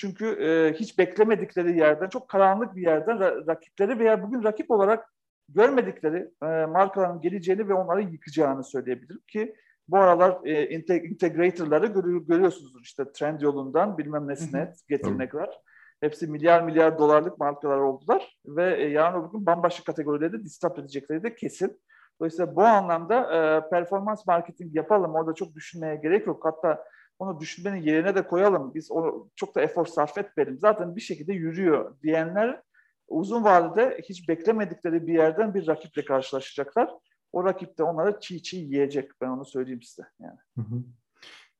Çünkü 0.00 0.26
e, 0.26 0.72
hiç 0.72 0.98
beklemedikleri 0.98 1.78
yerden, 1.78 2.08
çok 2.08 2.28
karanlık 2.28 2.76
bir 2.76 2.82
yerden 2.82 3.16
ra- 3.16 3.46
rakipleri 3.46 3.98
veya 3.98 4.22
bugün 4.22 4.44
rakip 4.44 4.70
olarak 4.70 5.14
görmedikleri 5.48 6.30
e, 6.42 6.46
markaların 6.66 7.20
geleceğini 7.20 7.68
ve 7.68 7.74
onları 7.74 8.02
yıkacağını 8.02 8.64
söyleyebilirim 8.64 9.20
ki 9.28 9.54
bu 9.88 9.98
aralar 9.98 10.38
e, 10.44 10.68
integratorları 10.68 11.86
görü- 11.86 12.26
görüyorsunuzdur 12.26 12.80
işte 12.80 13.04
trend 13.14 13.40
yolundan 13.40 13.98
bilmem 13.98 14.28
nesine 14.28 14.72
getirmek 14.88 15.34
var. 15.34 15.60
Hepsi 16.00 16.26
milyar 16.26 16.62
milyar 16.62 16.98
dolarlık 16.98 17.38
markalar 17.38 17.78
oldular 17.78 18.38
ve 18.46 18.76
e, 18.76 18.88
yarın 18.88 19.20
öbür 19.20 19.32
gün 19.32 19.46
bambaşka 19.46 19.84
kategorilerde 19.84 20.44
disrupt 20.44 20.78
edecekleri 20.78 21.22
de 21.22 21.34
kesin. 21.34 21.80
Dolayısıyla 22.20 22.56
bu 22.56 22.62
anlamda 22.62 23.16
e, 23.36 23.70
performans 23.70 24.26
marketing 24.26 24.76
yapalım. 24.76 25.14
Orada 25.14 25.34
çok 25.34 25.54
düşünmeye 25.54 25.96
gerek 25.96 26.26
yok. 26.26 26.44
Hatta 26.44 26.84
onu 27.20 27.40
düşünmenin 27.40 27.82
yerine 27.82 28.14
de 28.14 28.26
koyalım. 28.26 28.74
Biz 28.74 28.90
onu 28.90 29.30
çok 29.36 29.54
da 29.54 29.60
efor 29.60 29.86
sarf 29.86 30.18
etmeyelim. 30.18 30.58
Zaten 30.58 30.96
bir 30.96 31.00
şekilde 31.00 31.32
yürüyor 31.32 31.94
diyenler 32.02 32.62
uzun 33.08 33.44
vadede 33.44 34.00
hiç 34.08 34.28
beklemedikleri 34.28 35.06
bir 35.06 35.14
yerden 35.14 35.54
bir 35.54 35.66
rakiple 35.66 36.04
karşılaşacaklar. 36.04 36.90
O 37.32 37.44
rakip 37.44 37.78
de 37.78 37.82
onları 37.82 38.20
çiğ 38.20 38.42
çiğ 38.42 38.56
yiyecek. 38.56 39.10
Ben 39.20 39.28
onu 39.28 39.44
söyleyeyim 39.44 39.82
size. 39.82 40.02
Yani. 40.20 40.38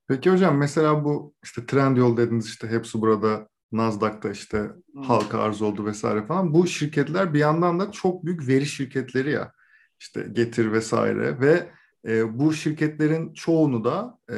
Peki 0.08 0.30
hocam 0.30 0.56
mesela 0.56 1.04
bu 1.04 1.34
işte 1.44 1.66
Trendyol 1.66 2.16
dediniz 2.16 2.46
işte 2.46 2.68
hepsi 2.68 3.00
burada 3.00 3.48
Nasdaq'ta 3.72 4.30
işte 4.30 4.70
halka 5.04 5.38
arz 5.38 5.62
oldu 5.62 5.86
vesaire 5.86 6.26
falan. 6.26 6.54
Bu 6.54 6.66
şirketler 6.66 7.34
bir 7.34 7.38
yandan 7.38 7.80
da 7.80 7.92
çok 7.92 8.24
büyük 8.24 8.48
veri 8.48 8.66
şirketleri 8.66 9.30
ya. 9.30 9.52
işte 10.00 10.22
Getir 10.32 10.72
vesaire 10.72 11.40
ve 11.40 11.70
e, 12.06 12.38
bu 12.38 12.52
şirketlerin 12.52 13.32
çoğunu 13.32 13.84
da 13.84 14.18
e, 14.32 14.36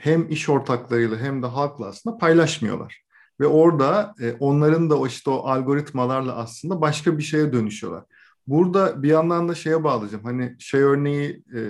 hem 0.00 0.28
iş 0.30 0.48
ortaklarıyla 0.48 1.18
hem 1.18 1.42
de 1.42 1.46
halkla 1.46 1.86
aslında 1.86 2.18
paylaşmıyorlar. 2.18 3.02
Ve 3.40 3.46
orada 3.46 4.14
e, 4.20 4.32
onların 4.40 4.90
da 4.90 4.98
o 4.98 5.06
işte 5.06 5.30
o 5.30 5.34
algoritmalarla 5.48 6.36
aslında 6.36 6.80
başka 6.80 7.18
bir 7.18 7.22
şeye 7.22 7.52
dönüşüyorlar. 7.52 8.04
Burada 8.46 9.02
bir 9.02 9.08
yandan 9.08 9.48
da 9.48 9.54
şeye 9.54 9.84
bağlayacağım. 9.84 10.24
Hani 10.24 10.56
şey 10.58 10.80
örneği 10.80 11.42
e, 11.54 11.60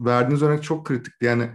verdiğiniz 0.00 0.42
örnek 0.42 0.62
çok 0.62 0.86
kritikti. 0.86 1.24
Yani 1.24 1.50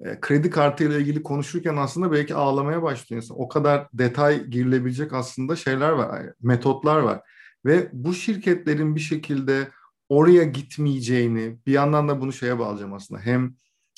e, 0.00 0.20
kredi 0.20 0.50
kartıyla 0.50 0.98
ilgili 0.98 1.22
konuşurken 1.22 1.76
aslında 1.76 2.12
belki 2.12 2.34
ağlamaya 2.34 2.82
başlıyor 2.82 3.22
insan. 3.22 3.40
O 3.40 3.48
kadar 3.48 3.88
detay 3.92 4.44
girilebilecek 4.46 5.12
aslında 5.12 5.56
şeyler 5.56 5.90
var, 5.90 6.22
metotlar 6.42 6.98
var. 6.98 7.20
Ve 7.64 7.88
bu 7.92 8.14
şirketlerin 8.14 8.94
bir 8.96 9.00
şekilde 9.00 9.68
oraya 10.08 10.44
gitmeyeceğini 10.44 11.58
bir 11.66 11.72
yandan 11.72 12.08
da 12.08 12.20
bunu 12.20 12.32
şeye 12.32 12.58
bağlayacağım 12.58 12.92
aslında. 12.92 13.20
Hem 13.20 13.54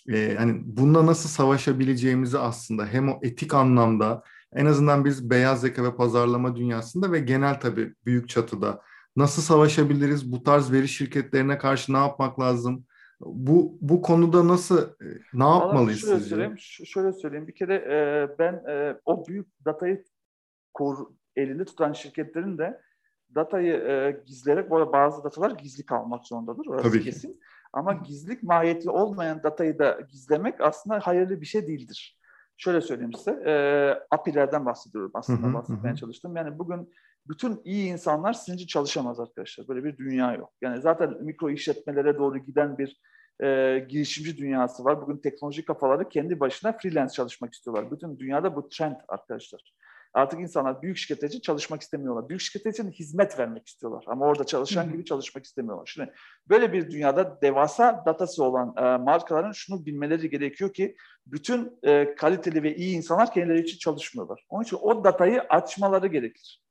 e, 0.08 0.34
hani 0.38 0.62
bununla 0.64 1.06
nasıl 1.06 1.28
savaşabileceğimizi 1.28 2.38
aslında 2.38 2.86
hem 2.86 3.08
o 3.08 3.18
etik 3.22 3.54
anlamda 3.54 4.22
en 4.52 4.66
azından 4.66 5.04
biz 5.04 5.30
beyaz 5.30 5.64
yaka 5.64 5.84
ve 5.84 5.96
pazarlama 5.96 6.56
dünyasında 6.56 7.12
ve 7.12 7.20
genel 7.20 7.60
tabii 7.60 7.94
büyük 8.06 8.28
çatıda 8.28 8.82
nasıl 9.16 9.42
savaşabiliriz? 9.42 10.32
Bu 10.32 10.42
tarz 10.42 10.72
veri 10.72 10.88
şirketlerine 10.88 11.58
karşı 11.58 11.92
ne 11.92 11.96
yapmak 11.96 12.40
lazım? 12.40 12.86
Bu 13.20 13.78
bu 13.80 14.02
konuda 14.02 14.48
nasıl 14.48 14.78
e, 14.78 15.06
ne 15.34 15.44
yapmalıyız 15.48 16.00
şöyle 16.00 16.14
sizce? 16.14 16.30
Söyleyeyim, 16.30 16.58
şöyle 16.58 17.12
söyleyeyim. 17.12 17.48
Bir 17.48 17.54
kere 17.54 17.74
e, 17.74 18.28
ben 18.38 18.52
e, 18.68 19.00
o 19.04 19.26
büyük 19.26 19.46
datayı 19.64 20.04
kor, 20.74 20.96
elinde 21.36 21.64
tutan 21.64 21.92
şirketlerin 21.92 22.58
de 22.58 22.80
datayı 23.34 23.74
e, 23.74 24.22
gizleyerek, 24.26 24.72
arada 24.72 24.92
bazı 24.92 25.24
datalar 25.24 25.50
gizli 25.50 25.86
kalmak 25.86 26.26
zorundadır. 26.26 26.66
Orası 26.66 26.88
Tabii 26.88 27.04
kesin. 27.04 27.32
Ki. 27.32 27.38
Ama 27.76 27.92
gizlilik 27.92 28.42
mahiyeti 28.42 28.90
olmayan 28.90 29.42
datayı 29.42 29.78
da 29.78 30.00
gizlemek 30.10 30.60
aslında 30.60 30.98
hayırlı 30.98 31.40
bir 31.40 31.46
şey 31.46 31.66
değildir. 31.66 32.18
Şöyle 32.56 32.80
söyleyeyim 32.80 33.12
size, 33.12 33.30
e, 33.46 33.54
API'lerden 34.10 34.66
bahsediyorum 34.66 35.10
aslında 35.14 35.54
bahsetmeye 35.54 35.96
çalıştım. 35.96 36.36
Yani 36.36 36.58
bugün 36.58 36.92
bütün 37.28 37.60
iyi 37.64 37.92
insanlar 37.92 38.32
sizinci 38.32 38.66
çalışamaz 38.66 39.20
arkadaşlar. 39.20 39.68
Böyle 39.68 39.84
bir 39.84 39.96
dünya 39.96 40.34
yok. 40.34 40.52
Yani 40.60 40.80
zaten 40.80 41.24
mikro 41.24 41.50
işletmelere 41.50 42.18
doğru 42.18 42.38
giden 42.38 42.78
bir 42.78 43.00
e, 43.42 43.78
girişimci 43.88 44.38
dünyası 44.38 44.84
var. 44.84 45.02
Bugün 45.02 45.16
teknoloji 45.16 45.64
kafaları 45.64 46.08
kendi 46.08 46.40
başına 46.40 46.72
freelance 46.72 47.12
çalışmak 47.12 47.54
istiyorlar. 47.54 47.90
Bütün 47.90 48.18
dünyada 48.18 48.56
bu 48.56 48.68
trend 48.68 48.96
arkadaşlar. 49.08 49.74
Artık 50.16 50.40
insanlar 50.40 50.82
büyük 50.82 50.96
şirketler 50.96 51.28
için 51.28 51.40
çalışmak 51.40 51.82
istemiyorlar. 51.82 52.28
Büyük 52.28 52.40
şirketler 52.40 52.70
için 52.70 52.90
hizmet 52.90 53.38
vermek 53.38 53.66
istiyorlar. 53.66 54.04
Ama 54.06 54.26
orada 54.26 54.44
çalışan 54.44 54.92
gibi 54.92 55.04
çalışmak 55.04 55.44
istemiyorlar. 55.44 55.86
Şimdi 55.86 56.12
böyle 56.48 56.72
bir 56.72 56.90
dünyada 56.90 57.38
devasa 57.42 58.02
datası 58.06 58.44
olan 58.44 58.74
e, 58.76 59.04
markaların 59.04 59.52
şunu 59.52 59.86
bilmeleri 59.86 60.30
gerekiyor 60.30 60.72
ki 60.72 60.96
bütün 61.26 61.78
e, 61.82 62.14
kaliteli 62.14 62.62
ve 62.62 62.76
iyi 62.76 62.96
insanlar 62.96 63.32
kendileri 63.32 63.60
için 63.60 63.78
çalışmıyorlar. 63.78 64.46
Onun 64.48 64.62
için 64.62 64.78
o 64.80 65.04
datayı 65.04 65.42
açmaları 65.42 66.06
gerekir. 66.06 66.62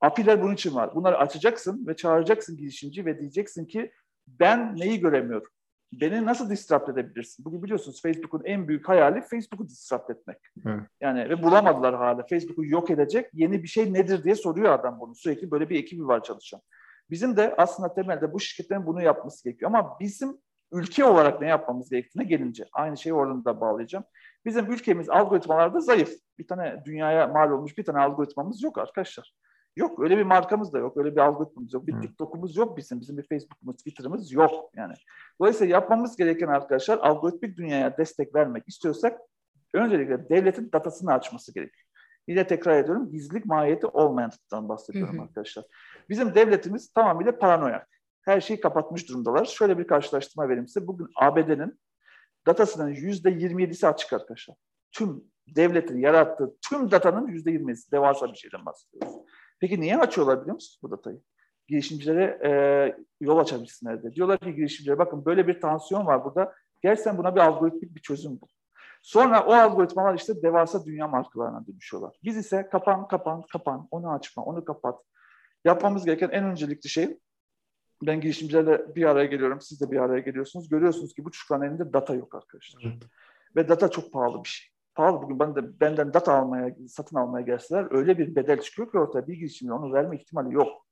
API'ler 0.00 0.42
bunun 0.42 0.54
için 0.54 0.74
var. 0.74 0.94
Bunları 0.94 1.18
açacaksın 1.18 1.86
ve 1.86 1.96
çağıracaksın 1.96 2.56
girişimci 2.56 3.06
ve 3.06 3.20
diyeceksin 3.20 3.64
ki 3.64 3.92
ben 4.26 4.76
neyi 4.76 5.00
göremiyorum? 5.00 5.48
Beni 5.92 6.26
nasıl 6.26 6.50
disrupt 6.50 6.88
edebilirsin? 6.88 7.44
Bugün 7.44 7.62
biliyorsunuz 7.62 8.02
Facebook'un 8.02 8.42
en 8.44 8.68
büyük 8.68 8.88
hayali 8.88 9.20
Facebook'u 9.20 9.68
disrupt 9.68 10.10
etmek. 10.10 10.38
Evet. 10.66 10.80
Yani 11.00 11.28
ve 11.28 11.42
bulamadılar 11.42 11.94
hala. 11.94 12.26
Facebook'u 12.26 12.64
yok 12.64 12.90
edecek 12.90 13.30
yeni 13.32 13.62
bir 13.62 13.68
şey 13.68 13.92
nedir 13.92 14.24
diye 14.24 14.34
soruyor 14.34 14.72
adam 14.72 15.00
bunu. 15.00 15.14
Sürekli 15.14 15.50
böyle 15.50 15.70
bir 15.70 15.78
ekibi 15.78 16.06
var 16.06 16.22
çalışan. 16.22 16.60
Bizim 17.10 17.36
de 17.36 17.54
aslında 17.56 17.94
temelde 17.94 18.32
bu 18.32 18.40
şirketlerin 18.40 18.86
bunu 18.86 19.02
yapması 19.02 19.44
gerekiyor. 19.44 19.70
Ama 19.70 19.96
bizim 20.00 20.38
ülke 20.72 21.04
olarak 21.04 21.40
ne 21.40 21.48
yapmamız 21.48 21.90
gerektiğine 21.90 22.28
gelince 22.28 22.64
aynı 22.72 22.96
şeyi 22.96 23.14
oradan 23.14 23.44
da 23.44 23.60
bağlayacağım. 23.60 24.04
Bizim 24.44 24.72
ülkemiz 24.72 25.10
algoritmalarda 25.10 25.80
zayıf. 25.80 26.10
Bir 26.38 26.46
tane 26.46 26.82
dünyaya 26.84 27.26
mal 27.26 27.50
olmuş 27.50 27.78
bir 27.78 27.84
tane 27.84 27.98
algoritmamız 27.98 28.62
yok 28.62 28.78
arkadaşlar. 28.78 29.34
Yok 29.76 30.00
öyle 30.00 30.18
bir 30.18 30.22
markamız 30.22 30.72
da 30.72 30.78
yok. 30.78 30.96
Öyle 30.96 31.12
bir 31.12 31.20
algoritmamız 31.20 31.74
yok. 31.74 31.86
Bir 31.86 31.92
hmm. 31.92 32.00
TikTok'umuz 32.00 32.56
yok 32.56 32.76
bizim. 32.76 33.00
Bizim 33.00 33.18
bir 33.18 33.22
Facebook'umuz, 33.22 33.76
Twitter'ımız 33.76 34.32
yok 34.32 34.70
yani. 34.76 34.94
Dolayısıyla 35.40 35.74
yapmamız 35.74 36.16
gereken 36.16 36.48
arkadaşlar 36.48 36.98
algoritmik 36.98 37.56
dünyaya 37.56 37.96
destek 37.96 38.34
vermek 38.34 38.68
istiyorsak 38.68 39.20
öncelikle 39.74 40.28
devletin 40.28 40.72
datasını 40.72 41.12
açması 41.12 41.54
gerekiyor. 41.54 41.86
Yine 42.28 42.46
tekrar 42.46 42.76
ediyorum 42.76 43.10
gizlilik 43.10 43.46
mahiyeti 43.46 43.86
olmayan 43.86 44.30
tıktan 44.30 44.68
bahsediyorum 44.68 45.18
hı 45.18 45.22
arkadaşlar. 45.22 45.64
Bizim 46.08 46.34
devletimiz 46.34 46.92
tamamıyla 46.92 47.38
paranoyak. 47.38 47.88
Her 48.22 48.40
şeyi 48.40 48.60
kapatmış 48.60 49.08
durumdalar. 49.08 49.44
Şöyle 49.44 49.78
bir 49.78 49.86
karşılaştırma 49.86 50.48
vereyim 50.48 50.68
size. 50.68 50.86
Bugün 50.86 51.08
ABD'nin 51.16 51.80
datasının 52.46 52.88
yüzde 52.88 53.30
27'si 53.30 53.86
açık 53.86 54.12
arkadaşlar. 54.12 54.56
Tüm 54.92 55.24
devletin 55.56 55.98
yarattığı 55.98 56.56
tüm 56.68 56.90
datanın 56.90 57.26
yüzde 57.26 57.50
20'si 57.50 57.92
devasa 57.92 58.32
bir 58.32 58.36
şeyden 58.36 58.66
bahsediyoruz. 58.66 59.16
Peki 59.60 59.80
niye 59.80 59.98
açıyorlar 59.98 60.40
biliyor 60.40 60.54
musunuz 60.54 60.78
bu 60.82 60.90
datayı? 60.90 61.20
girişimcilere 61.70 62.38
e, 62.44 62.50
yol 63.20 63.38
açabilsinler 63.38 64.02
diye. 64.02 64.14
Diyorlar 64.14 64.38
ki 64.38 64.54
girişimcilere 64.54 64.98
bakın 64.98 65.24
böyle 65.24 65.46
bir 65.46 65.60
tansiyon 65.60 66.06
var 66.06 66.24
burada. 66.24 66.54
Gerçekten 66.82 67.18
buna 67.18 67.34
bir 67.34 67.40
algoritmik 67.40 67.94
bir 67.94 68.00
çözüm 68.00 68.32
bul. 68.40 68.48
Sonra 69.02 69.46
o 69.46 69.52
algoritmalar 69.52 70.14
işte 70.14 70.42
devasa 70.42 70.84
dünya 70.84 71.08
markalarına 71.08 71.66
dönüşüyorlar. 71.66 72.16
Biz 72.24 72.36
ise 72.36 72.68
kapan, 72.72 73.08
kapan, 73.08 73.42
kapan, 73.52 73.88
onu 73.90 74.12
açma, 74.12 74.44
onu 74.44 74.64
kapat. 74.64 75.00
Yapmamız 75.64 76.04
gereken 76.04 76.28
en 76.28 76.44
öncelikli 76.44 76.88
şey, 76.88 77.18
ben 78.02 78.20
girişimcilerle 78.20 78.94
bir 78.94 79.04
araya 79.04 79.26
geliyorum, 79.26 79.60
siz 79.60 79.80
de 79.80 79.90
bir 79.90 79.96
araya 79.96 80.20
geliyorsunuz. 80.20 80.68
Görüyorsunuz 80.68 81.14
ki 81.14 81.24
bu 81.24 81.30
çocukların 81.30 81.68
elinde 81.68 81.92
data 81.92 82.14
yok 82.14 82.34
arkadaşlar. 82.34 82.82
Evet. 82.86 83.02
Ve 83.56 83.68
data 83.68 83.88
çok 83.90 84.12
pahalı 84.12 84.44
bir 84.44 84.48
şey. 84.48 84.69
Pahalı 84.94 85.22
bugün 85.22 85.38
ben 85.38 85.54
de 85.54 85.80
benden 85.80 86.14
data 86.14 86.34
almaya, 86.34 86.74
satın 86.88 87.16
almaya 87.16 87.46
gelseler 87.46 87.86
öyle 87.90 88.18
bir 88.18 88.36
bedel 88.36 88.60
çıkıyor 88.60 88.92
ki 88.92 88.98
ortaya 88.98 89.26
bir 89.26 89.34
girişimci 89.34 89.72
onu 89.72 89.92
verme 89.92 90.16
ihtimali 90.16 90.54
yok. 90.54 90.86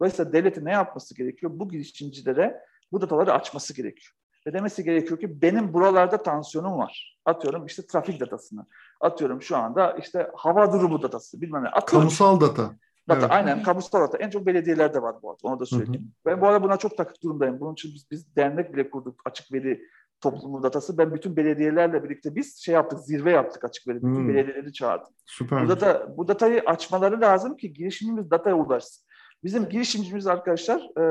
Dolayısıyla 0.00 0.32
devletin 0.32 0.64
ne 0.64 0.72
yapması 0.72 1.16
gerekiyor? 1.16 1.52
Bu 1.54 1.68
girişimcilere 1.68 2.60
bu 2.92 3.00
dataları 3.00 3.32
açması 3.32 3.74
gerekiyor. 3.74 4.12
Ve 4.46 4.52
demesi 4.52 4.84
gerekiyor 4.84 5.20
ki 5.20 5.42
benim 5.42 5.74
buralarda 5.74 6.22
tansiyonum 6.22 6.78
var. 6.78 7.18
Atıyorum 7.24 7.66
işte 7.66 7.86
trafik 7.86 8.20
datasını. 8.20 8.66
Atıyorum 9.00 9.42
şu 9.42 9.56
anda 9.56 9.92
işte 9.92 10.30
hava 10.34 10.72
durumu 10.72 11.02
datası 11.02 11.40
bilmem 11.40 11.64
ne. 11.64 11.68
Atıyorum. 11.68 12.08
Kamusal 12.08 12.40
data. 12.40 12.74
Data 13.08 13.20
evet. 13.20 13.30
aynen 13.30 13.62
kamusal 13.62 14.00
data. 14.00 14.18
En 14.18 14.30
çok 14.30 14.46
belediyelerde 14.46 15.02
var 15.02 15.16
bu 15.22 15.30
arada. 15.30 15.40
Onu 15.42 15.60
da 15.60 15.66
söyleyeyim. 15.66 16.02
Hı 16.24 16.30
hı. 16.30 16.34
Ben 16.34 16.40
bu 16.40 16.46
arada 16.46 16.62
buna 16.62 16.76
çok 16.76 16.96
takık 16.96 17.22
durumdayım. 17.22 17.60
Bunun 17.60 17.72
için 17.72 17.90
biz, 17.94 18.10
biz 18.10 18.36
dernek 18.36 18.74
bile 18.74 18.90
kurduk 18.90 19.22
açık 19.24 19.52
veri 19.52 19.80
toplumu 20.24 20.62
datası. 20.62 20.98
Ben 20.98 21.14
bütün 21.14 21.36
belediyelerle 21.36 22.04
birlikte 22.04 22.34
biz 22.34 22.56
şey 22.56 22.74
yaptık, 22.74 22.98
zirve 23.00 23.30
yaptık 23.30 23.64
açık 23.64 23.88
veri. 23.88 23.96
Bütün 23.96 24.14
hmm. 24.14 24.28
belediyeleri 24.28 24.72
çağırdım. 24.72 25.12
Süper. 25.26 25.64
Bu, 25.64 25.68
data, 25.68 26.16
bu 26.16 26.28
datayı 26.28 26.62
açmaları 26.66 27.20
lazım 27.20 27.56
ki 27.56 27.72
girişimimiz 27.72 28.30
dataya 28.30 28.56
ulaşsın. 28.56 29.04
Bizim 29.44 29.68
girişimcimiz 29.68 30.26
arkadaşlar 30.26 30.80
e, 30.96 31.02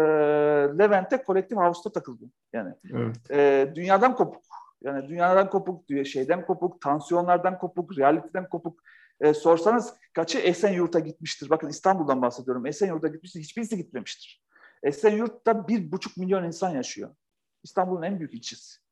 Levent'te 0.77 1.23
kolektif 1.23 1.57
havuzda 1.57 1.91
takıldı. 1.91 2.25
Yani 2.53 2.73
evet. 2.93 3.31
e, 3.31 3.71
dünyadan 3.75 4.15
kopuk. 4.15 4.43
Yani 4.83 5.09
dünyadan 5.09 5.49
kopuk, 5.49 5.87
diyor, 5.87 6.05
şeyden 6.05 6.45
kopuk, 6.45 6.81
tansiyonlardan 6.81 7.57
kopuk, 7.57 7.97
realiteden 7.97 8.49
kopuk. 8.49 8.79
E, 9.21 9.33
sorsanız 9.33 9.93
kaçı 10.13 10.37
Esenyurt'a 10.37 10.99
gitmiştir? 10.99 11.49
Bakın 11.49 11.69
İstanbul'dan 11.69 12.21
bahsediyorum. 12.21 12.65
Esenyurt'a 12.65 13.07
gitmiştir. 13.07 13.39
Hiçbirisi 13.39 13.77
gitmemiştir. 13.77 14.43
Esenyurt'ta 14.83 15.67
bir 15.67 15.91
buçuk 15.91 16.17
milyon 16.17 16.43
insan 16.43 16.69
yaşıyor. 16.69 17.09
İstanbul'un 17.63 18.01
en 18.01 18.19
büyük 18.19 18.33
ilçesi. 18.33 18.82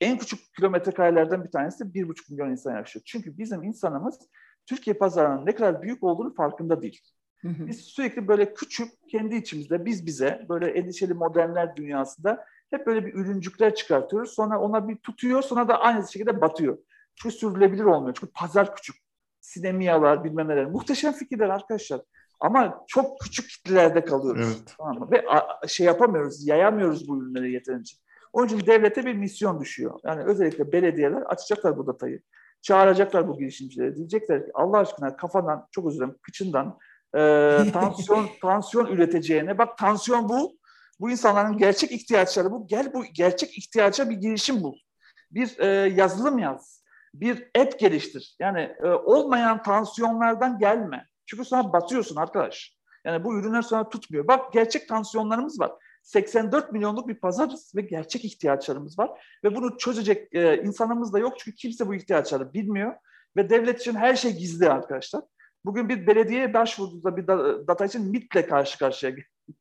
En 0.00 0.18
küçük 0.18 0.54
kilometre 0.54 0.92
karelerden 0.92 1.44
bir 1.44 1.50
tanesi 1.50 1.94
bir 1.94 2.08
buçuk 2.08 2.30
milyon 2.30 2.50
insan 2.50 2.76
yaşıyor. 2.76 3.02
Çünkü 3.06 3.38
bizim 3.38 3.62
insanımız 3.62 4.18
Türkiye 4.66 4.94
pazarının 4.94 5.46
ne 5.46 5.54
kadar 5.54 5.82
büyük 5.82 6.04
olduğunu 6.04 6.34
farkında 6.34 6.82
değil. 6.82 7.00
Biz 7.44 7.80
sürekli 7.80 8.28
böyle 8.28 8.54
küçük, 8.54 8.88
kendi 9.10 9.36
içimizde 9.36 9.84
biz 9.84 10.06
bize 10.06 10.46
böyle 10.48 10.66
endişeli 10.70 11.14
modernler 11.14 11.76
dünyasında 11.76 12.44
hep 12.70 12.86
böyle 12.86 13.06
bir 13.06 13.14
ürüncükler 13.14 13.74
çıkartıyoruz. 13.74 14.30
Sonra 14.30 14.60
ona 14.60 14.88
bir 14.88 14.96
tutuyor, 14.96 15.42
sonra 15.42 15.68
da 15.68 15.80
aynı 15.80 16.08
şekilde 16.08 16.40
batıyor. 16.40 16.78
Çünkü 17.14 17.36
sürdürülebilir 17.36 17.84
olmuyor. 17.84 18.16
Çünkü 18.20 18.32
pazar 18.32 18.76
küçük. 18.76 18.96
Sinemiyalar, 19.40 20.24
bilmem 20.24 20.48
neler. 20.48 20.66
Muhteşem 20.66 21.12
fikirler 21.12 21.48
arkadaşlar. 21.48 22.00
Ama 22.40 22.84
çok 22.86 23.20
küçük 23.20 23.50
kitlelerde 23.50 24.04
kalıyoruz. 24.04 24.46
Evet. 24.46 24.74
Tamam 24.78 24.98
mı? 24.98 25.08
Ve 25.10 25.24
şey 25.68 25.86
yapamıyoruz, 25.86 26.46
yayamıyoruz 26.46 27.08
bu 27.08 27.22
ürünleri 27.22 27.52
yeterince. 27.52 27.96
Onun 28.36 28.46
için 28.46 28.66
devlete 28.66 29.06
bir 29.06 29.14
misyon 29.14 29.60
düşüyor. 29.60 30.00
Yani 30.04 30.24
özellikle 30.24 30.72
belediyeler 30.72 31.22
açacaklar 31.22 31.78
bu 31.78 31.86
datayı. 31.86 32.22
Çağıracaklar 32.62 33.28
bu 33.28 33.38
girişimcileri. 33.38 33.96
Diyecekler 33.96 34.46
ki 34.46 34.50
Allah 34.54 34.78
aşkına 34.78 35.16
kafadan, 35.16 35.68
çok 35.70 35.86
özür 35.86 35.98
dilerim, 35.98 36.16
kıçından 36.22 36.78
e, 37.14 37.18
tansiyon 37.72 38.28
tansiyon 38.42 38.86
üreteceğine 38.86 39.58
bak 39.58 39.78
tansiyon 39.78 40.28
bu. 40.28 40.58
Bu 41.00 41.10
insanların 41.10 41.58
gerçek 41.58 41.92
ihtiyaçları 41.92 42.50
bu. 42.50 42.66
Gel 42.66 42.94
bu 42.94 43.04
gerçek 43.04 43.58
ihtiyaca 43.58 44.10
bir 44.10 44.16
girişim 44.16 44.62
bul. 44.62 44.76
Bir 45.30 45.58
e, 45.58 45.66
yazılım 45.88 46.38
yaz. 46.38 46.84
Bir 47.14 47.50
app 47.58 47.78
geliştir. 47.78 48.36
Yani 48.40 48.60
e, 48.82 48.86
olmayan 48.86 49.62
tansiyonlardan 49.62 50.58
gelme. 50.58 51.06
Çünkü 51.26 51.44
sonra 51.44 51.72
batıyorsun 51.72 52.16
arkadaş. 52.16 52.76
Yani 53.04 53.24
bu 53.24 53.38
ürünler 53.38 53.62
sonra 53.62 53.88
tutmuyor. 53.88 54.28
Bak 54.28 54.52
gerçek 54.52 54.88
tansiyonlarımız 54.88 55.60
var. 55.60 55.72
84 56.06 56.72
milyonluk 56.72 57.08
bir 57.08 57.14
pazarız 57.14 57.72
ve 57.76 57.80
gerçek 57.80 58.24
ihtiyaçlarımız 58.24 58.98
var. 58.98 59.10
Ve 59.44 59.56
bunu 59.56 59.78
çözecek 59.78 60.34
e, 60.34 60.62
insanımız 60.62 61.12
da 61.12 61.18
yok 61.18 61.38
çünkü 61.38 61.56
kimse 61.56 61.86
bu 61.86 61.94
ihtiyaçları 61.94 62.52
bilmiyor. 62.52 62.94
Ve 63.36 63.50
devlet 63.50 63.80
için 63.80 63.94
her 63.94 64.16
şey 64.16 64.32
gizli 64.32 64.70
arkadaşlar. 64.70 65.22
Bugün 65.64 65.88
bir 65.88 66.06
belediyeye 66.06 66.54
başvurduğunuzda 66.54 67.16
bir 67.16 67.26
data 67.66 67.84
için 67.84 68.10
MIT'le 68.10 68.48
karşı 68.48 68.78
karşıya 68.78 69.12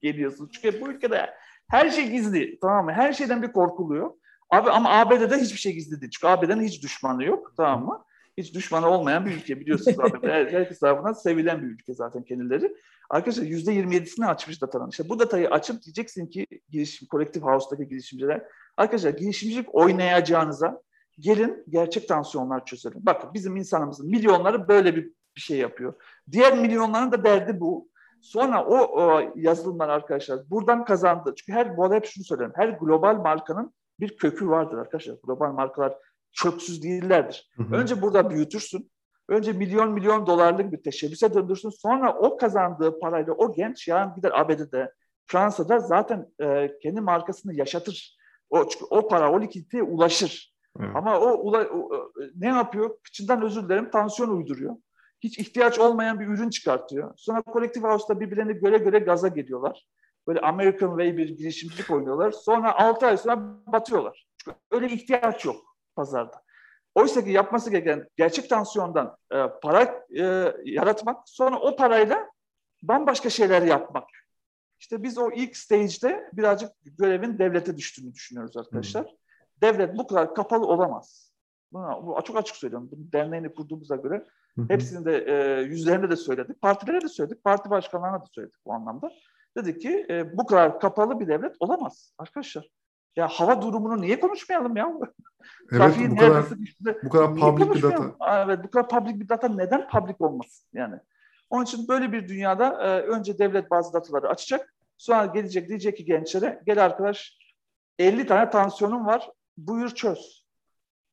geliyorsunuz. 0.01 0.51
Çünkü 0.53 0.81
bu 0.81 0.87
ülkede 0.87 1.29
her 1.69 1.89
şey 1.89 2.09
gizli 2.09 2.59
tamam 2.59 2.85
mı? 2.85 2.91
Her 2.91 3.13
şeyden 3.13 3.41
bir 3.41 3.51
korkuluyor. 3.51 4.11
Abi 4.49 4.69
ama 4.69 4.89
ABD'de 4.89 5.37
hiçbir 5.37 5.59
şey 5.59 5.73
gizli 5.73 6.01
değil. 6.01 6.11
Çünkü 6.11 6.27
ABD'nin 6.27 6.63
hiç 6.63 6.83
düşmanı 6.83 7.23
yok 7.23 7.53
tamam 7.57 7.85
mı? 7.85 8.05
Hiç 8.37 8.55
düşmanı 8.55 8.89
olmayan 8.89 9.25
bir 9.25 9.31
ülke 9.31 9.59
biliyorsunuz 9.59 9.99
ABD. 9.99 10.23
Her, 10.27 10.45
herkes 10.45 10.79
tarafından 10.79 11.13
sevilen 11.13 11.61
bir 11.61 11.67
ülke 11.67 11.93
zaten 11.93 12.23
kendileri. 12.23 12.75
Arkadaşlar 13.09 13.43
yüzde 13.43 13.73
27'sini 13.73 14.25
açmış 14.25 14.61
datanın. 14.61 14.89
İşte 14.89 15.09
bu 15.09 15.19
datayı 15.19 15.49
açıp 15.49 15.83
diyeceksin 15.83 16.27
ki 16.27 16.47
girişim, 16.69 17.07
kolektif 17.07 17.43
house'daki 17.43 17.89
girişimciler 17.89 18.43
arkadaşlar 18.77 19.09
girişimcilik 19.09 19.75
oynayacağınıza 19.75 20.81
gelin 21.19 21.63
gerçek 21.69 22.07
tansiyonlar 22.07 22.65
çözelim. 22.65 22.99
Bakın 23.01 23.33
bizim 23.33 23.55
insanımızın 23.55 24.09
milyonları 24.09 24.67
böyle 24.67 24.95
bir 24.95 25.11
bir 25.35 25.41
şey 25.41 25.57
yapıyor. 25.57 25.93
Diğer 26.31 26.57
milyonların 26.57 27.11
da 27.11 27.23
derdi 27.23 27.59
bu. 27.59 27.89
Sonra 28.21 28.65
o, 28.65 29.01
o 29.01 29.31
yazılımlar 29.35 29.89
arkadaşlar 29.89 30.49
buradan 30.49 30.85
kazandı. 30.85 31.33
Çünkü 31.37 31.51
her 31.51 31.77
bu 31.77 31.93
hep 31.93 32.05
şunu 32.05 32.23
söylerim. 32.23 32.51
Her 32.55 32.69
global 32.69 33.15
markanın 33.15 33.73
bir 33.99 34.17
kökü 34.17 34.49
vardır 34.49 34.77
arkadaşlar. 34.77 35.15
Global 35.23 35.51
markalar 35.51 35.97
çöksüz 36.35 36.83
değillerdir. 36.83 37.49
Hı 37.57 37.63
hı. 37.63 37.75
Önce 37.75 38.01
burada 38.01 38.29
büyütürsün. 38.29 38.91
Önce 39.29 39.53
milyon 39.53 39.91
milyon 39.91 40.27
dolarlık 40.27 40.71
bir 40.71 40.83
teşebbüse 40.83 41.33
döndürsün. 41.33 41.69
Sonra 41.69 42.17
o 42.17 42.37
kazandığı 42.37 42.99
parayla 42.99 43.33
o 43.33 43.53
genç 43.53 43.87
yarın 43.87 44.15
gider 44.15 44.31
ABD'de, 44.35 44.93
Fransa'da 45.27 45.79
zaten 45.79 46.27
e, 46.41 46.77
kendi 46.83 47.01
markasını 47.01 47.55
yaşatır. 47.55 48.17
O, 48.49 48.69
çünkü 48.69 48.85
o 48.89 49.07
para, 49.07 49.31
o 49.31 49.41
likiditeye 49.41 49.83
ulaşır. 49.83 50.55
Evet. 50.79 50.89
Ama 50.95 51.19
o, 51.19 51.27
o, 51.27 51.57
o 51.57 52.11
ne 52.35 52.47
yapıyor? 52.47 52.97
Kıçından 53.03 53.41
özür 53.41 53.63
dilerim 53.63 53.91
tansiyon 53.91 54.37
uyduruyor 54.37 54.75
hiç 55.25 55.39
ihtiyaç 55.39 55.79
olmayan 55.79 56.19
bir 56.19 56.27
ürün 56.27 56.49
çıkartıyor. 56.49 57.13
Sonra 57.17 57.43
Collective 57.53 57.87
House'da 57.87 58.19
birbirlerini 58.19 58.53
göre 58.53 58.77
göre 58.77 58.99
gaza 58.99 59.27
geliyorlar. 59.27 59.87
Böyle 60.27 60.39
American 60.39 60.89
Way 60.89 61.17
bir 61.17 61.29
girişimcilik 61.29 61.91
oynuyorlar. 61.91 62.31
Sonra 62.31 62.79
6 62.79 63.05
ay 63.05 63.17
sonra 63.17 63.39
batıyorlar. 63.67 64.27
Çünkü 64.37 64.57
öyle 64.71 64.87
ihtiyaç 64.87 65.45
yok 65.45 65.74
pazarda. 65.95 66.41
Oysa 66.95 67.23
ki 67.23 67.31
yapması 67.31 67.69
gereken 67.69 68.07
gerçek 68.15 68.49
tansiyondan 68.49 69.17
e, 69.31 69.37
para 69.61 70.05
e, 70.17 70.23
yaratmak, 70.65 71.29
sonra 71.29 71.59
o 71.59 71.75
parayla 71.75 72.29
bambaşka 72.83 73.29
şeyler 73.29 73.61
yapmak. 73.61 74.09
İşte 74.79 75.03
biz 75.03 75.17
o 75.17 75.31
ilk 75.31 75.57
stage'de 75.57 76.29
birazcık 76.33 76.71
görevin 76.85 77.39
devlete 77.39 77.77
düştüğünü 77.77 78.13
düşünüyoruz 78.13 78.57
arkadaşlar. 78.57 79.03
Hmm. 79.03 79.11
Devlet 79.61 79.97
bu 79.97 80.07
kadar 80.07 80.35
kapalı 80.35 80.65
olamaz. 80.65 81.31
Bunu, 81.71 82.07
bu 82.07 82.23
çok 82.23 82.37
açık 82.37 82.55
söylüyorum. 82.55 82.89
Bunu 82.91 83.11
derneğini 83.11 83.53
kurduğumuza 83.53 83.95
göre 83.95 84.25
Hepsini 84.67 85.05
de 85.05 85.17
e, 85.27 85.61
yüzlerinde 85.61 86.09
de 86.09 86.15
söyledik. 86.15 86.61
Partilere 86.61 87.01
de 87.01 87.07
söyledik. 87.09 87.43
Parti 87.43 87.69
başkanlarına 87.69 88.21
da 88.21 88.25
söyledik 88.31 88.59
bu 88.65 88.73
anlamda. 88.73 89.11
Dedik 89.57 89.81
ki 89.81 90.05
e, 90.09 90.37
bu 90.37 90.45
kadar 90.45 90.79
kapalı 90.79 91.19
bir 91.19 91.27
devlet 91.27 91.55
olamaz 91.59 92.13
arkadaşlar. 92.17 92.69
Ya 93.15 93.27
hava 93.27 93.61
durumunu 93.61 94.01
niye 94.01 94.19
konuşmayalım 94.19 94.77
ya? 94.77 94.93
Evet 95.71 96.11
bu 96.11 96.15
kadar, 96.15 96.45
işte, 96.63 96.97
bu 97.03 97.09
kadar 97.09 97.35
public 97.35 97.73
bir 97.73 97.81
data. 97.81 98.15
Evet 98.47 98.59
bu 98.63 98.71
kadar 98.71 98.89
public 98.89 99.19
bir 99.19 99.29
data 99.29 99.47
neden 99.47 99.89
public 99.89 100.15
olmasın 100.19 100.67
yani? 100.73 100.95
Onun 101.49 101.63
için 101.63 101.87
böyle 101.87 102.11
bir 102.11 102.27
dünyada 102.27 102.83
e, 102.83 103.01
önce 103.01 103.39
devlet 103.39 103.71
bazı 103.71 103.93
dataları 103.93 104.29
açacak. 104.29 104.73
Sonra 104.97 105.25
gelecek 105.25 105.69
diyecek 105.69 105.97
ki 105.97 106.05
gençlere 106.05 106.61
gel 106.65 106.85
arkadaş 106.85 107.37
50 107.99 108.27
tane 108.27 108.49
tansiyonum 108.49 109.05
var 109.05 109.31
buyur 109.57 109.89
çöz. 109.89 110.45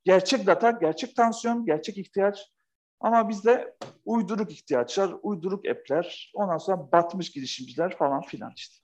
Gerçek 0.05 0.47
data, 0.47 0.71
gerçek 0.71 1.17
tansiyon, 1.17 1.67
gerçek 1.67 1.99
ihtiyaç 1.99 2.53
ama 3.01 3.29
bizde 3.29 3.75
uyduruk 4.05 4.53
ihtiyaçlar, 4.53 5.15
uyduruk 5.23 5.69
app'ler, 5.69 6.33
ondan 6.35 6.59
sonra 6.59 6.93
batmış 6.93 7.31
girişimciler 7.31 7.97
falan 7.97 8.23
filan 8.23 8.53
işte. 8.57 8.82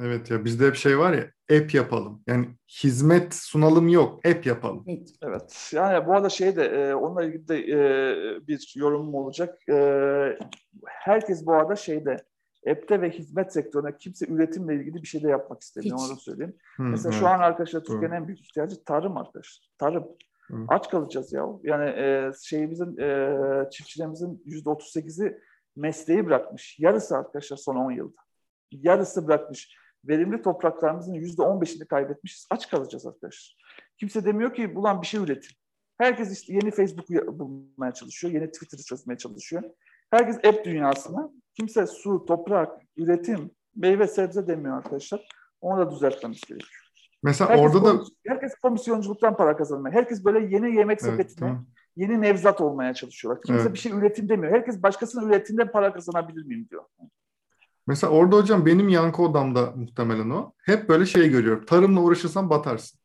Evet 0.00 0.30
ya 0.30 0.44
bizde 0.44 0.66
hep 0.66 0.76
şey 0.76 0.98
var 0.98 1.12
ya 1.12 1.56
app 1.58 1.74
yapalım. 1.74 2.22
Yani 2.26 2.48
hizmet 2.84 3.34
sunalım 3.34 3.88
yok 3.88 4.26
app 4.26 4.46
yapalım. 4.46 4.84
Evet 5.22 5.70
yani 5.74 6.06
bu 6.06 6.12
arada 6.12 6.28
şey 6.28 6.56
de 6.56 6.64
e, 6.64 6.94
onunla 6.94 7.24
ilgili 7.24 7.48
de 7.48 7.58
e, 7.58 8.46
bir 8.46 8.72
yorumum 8.76 9.14
olacak. 9.14 9.68
E, 9.68 10.38
herkes 10.86 11.46
bu 11.46 11.52
arada 11.52 11.76
şeyde 11.76 12.16
app'te 12.70 13.00
ve 13.00 13.10
hizmet 13.10 13.52
sektörüne 13.52 13.96
kimse 13.96 14.26
üretimle 14.26 14.74
ilgili 14.74 15.02
bir 15.02 15.06
şey 15.06 15.22
de 15.22 15.28
yapmak 15.28 15.60
istemiyor 15.60 15.98
Hiç. 15.98 16.10
onu 16.10 16.16
söyleyeyim. 16.16 16.56
Hı, 16.76 16.82
Mesela 16.82 17.10
evet. 17.12 17.20
şu 17.20 17.28
an 17.28 17.38
arkadaşlar 17.38 17.80
Türkiye'nin 17.80 18.14
en 18.14 18.26
büyük 18.26 18.40
ihtiyacı 18.40 18.84
tarım 18.84 19.16
arkadaşlar. 19.16 19.70
Tarım. 19.78 20.08
Hı. 20.46 20.56
Aç 20.68 20.90
kalacağız 20.90 21.32
ya. 21.32 21.46
Yani 21.62 21.90
e, 21.90 22.30
şeyimizin 22.42 22.96
e, 22.98 23.34
çiftçilerimizin 23.70 24.42
yüzde 24.44 24.70
otuz 24.70 24.88
sekizi 24.88 25.40
mesleği 25.76 26.26
bırakmış. 26.26 26.78
Yarısı 26.78 27.16
arkadaşlar 27.16 27.56
son 27.56 27.76
10 27.76 27.90
yılda. 27.90 28.20
Yarısı 28.72 29.26
bırakmış. 29.26 29.76
Verimli 30.04 30.42
topraklarımızın 30.42 31.14
yüzde 31.14 31.42
on 31.42 31.60
beşini 31.60 31.86
kaybetmişiz. 31.86 32.46
Aç 32.50 32.70
kalacağız 32.70 33.06
arkadaşlar. 33.06 33.56
Kimse 33.96 34.24
demiyor 34.24 34.54
ki 34.54 34.74
bulan 34.74 35.02
bir 35.02 35.06
şey 35.06 35.20
üretin. 35.20 35.56
Herkes 35.98 36.32
işte 36.32 36.52
yeni 36.52 36.70
Facebook'u 36.70 37.38
bulmaya 37.38 37.94
çalışıyor, 37.94 38.34
yeni 38.34 38.50
Twitter'ı 38.50 38.82
çözmeye 38.82 39.18
çalışıyor. 39.18 39.62
Herkes 40.10 40.36
app 40.36 40.64
dünyasına. 40.64 41.30
Kimse 41.54 41.86
su, 41.86 42.24
toprak, 42.24 42.82
üretim, 42.96 43.50
meyve 43.76 44.06
sebze 44.06 44.46
demiyor 44.46 44.76
arkadaşlar. 44.76 45.28
Onu 45.60 45.80
da 45.80 45.90
düzeltmemiz 45.90 46.40
gerekiyor. 46.40 46.90
Mesela 47.22 47.50
herkes 47.50 47.74
orada 47.74 47.84
da... 47.84 48.02
Herkes 48.26 48.54
komisyonculuktan 48.54 49.36
para 49.36 49.56
kazanmıyor. 49.56 49.94
Herkes 49.94 50.24
böyle 50.24 50.56
yeni 50.56 50.76
yemek 50.76 51.02
sepetine, 51.02 51.48
evet, 51.48 51.58
yeni 51.96 52.20
nevzat 52.20 52.60
olmaya 52.60 52.94
çalışıyorlar. 52.94 53.42
Kimse 53.42 53.62
evet. 53.62 53.72
bir 53.72 53.78
şey 53.78 53.92
üretim 53.92 54.28
demiyor. 54.28 54.52
Herkes 54.52 54.82
başkasının 54.82 55.28
üretimden 55.28 55.72
para 55.72 55.92
kazanabilir 55.92 56.46
miyim 56.46 56.68
diyor. 56.70 56.84
Mesela 57.90 58.12
orada 58.12 58.36
hocam 58.36 58.66
benim 58.66 58.88
yankı 58.88 59.22
odamda 59.22 59.72
muhtemelen 59.76 60.30
o. 60.30 60.52
Hep 60.64 60.88
böyle 60.88 61.06
şey 61.06 61.28
görüyorum. 61.28 61.66
Tarımla 61.66 62.00
uğraşırsan 62.00 62.50
batarsın. 62.50 63.00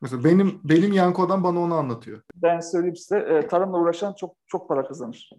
Mesela 0.00 0.24
benim 0.24 0.60
benim 0.64 0.92
yankı 0.92 1.22
odam 1.22 1.44
bana 1.44 1.60
onu 1.60 1.74
anlatıyor. 1.74 2.20
Ben 2.34 2.60
söyleyeyim 2.60 2.96
size 2.96 3.18
e, 3.18 3.48
tarımla 3.48 3.78
uğraşan 3.78 4.14
çok 4.14 4.36
çok 4.46 4.68
para 4.68 4.88
kazanır. 4.88 5.30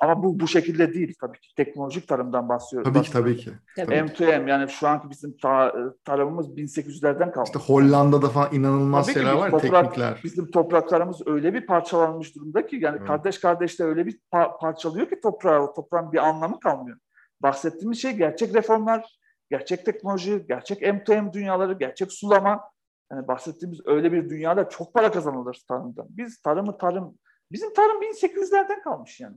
Ama 0.00 0.22
bu 0.22 0.40
bu 0.40 0.48
şekilde 0.48 0.94
değil 0.94 1.14
tabii 1.20 1.40
ki. 1.40 1.54
Teknolojik 1.56 2.08
tarımdan 2.08 2.48
bahsediyoruz. 2.48 2.92
Tabii 2.92 3.04
ki 3.04 3.12
tabii 3.12 3.36
ki. 3.36 3.50
Tabii. 3.76 4.02
M 4.02 4.12
to 4.12 4.24
M 4.24 4.50
yani 4.50 4.70
şu 4.70 4.88
anki 4.88 5.10
bizim 5.10 5.36
ta, 5.36 5.74
tarımımız 6.04 6.48
1800'lerden 6.48 7.32
kalmış. 7.32 7.48
İşte 7.48 7.72
Hollanda'da 7.72 8.28
falan 8.28 8.54
inanılmaz 8.54 9.06
tabii 9.06 9.14
şeyler 9.14 9.32
var, 9.32 9.50
toprak, 9.50 9.84
teknikler. 9.84 10.20
Bizim 10.24 10.50
topraklarımız 10.50 11.26
öyle 11.26 11.54
bir 11.54 11.66
parçalanmış 11.66 12.36
durumda 12.36 12.66
ki 12.66 12.76
yani 12.76 12.96
evet. 12.98 13.06
kardeş 13.06 13.38
kardeş 13.38 13.78
de 13.78 13.84
öyle 13.84 14.06
bir 14.06 14.18
pa- 14.32 14.58
parçalıyor 14.60 15.08
ki 15.08 15.20
toprağı, 15.20 15.74
toprağın 15.74 16.12
bir 16.12 16.28
anlamı 16.28 16.60
kalmıyor. 16.60 16.98
Bahsettiğimiz 17.42 18.02
şey 18.02 18.12
gerçek 18.12 18.54
reformlar, 18.54 19.18
gerçek 19.50 19.84
teknoloji, 19.84 20.44
gerçek 20.48 20.82
M 20.82 21.04
to 21.04 21.14
M 21.14 21.32
dünyaları, 21.32 21.72
gerçek 21.72 22.12
sulama. 22.12 22.70
Yani 23.12 23.28
bahsettiğimiz 23.28 23.80
öyle 23.86 24.12
bir 24.12 24.28
dünyada 24.28 24.68
çok 24.68 24.94
para 24.94 25.12
kazanılır 25.12 25.62
tarımdan. 25.68 26.06
Biz 26.10 26.42
tarımı 26.42 26.78
tarım, 26.78 27.18
bizim 27.52 27.74
tarım 27.74 28.02
1800'lerden 28.02 28.82
kalmış 28.82 29.20
yani. 29.20 29.36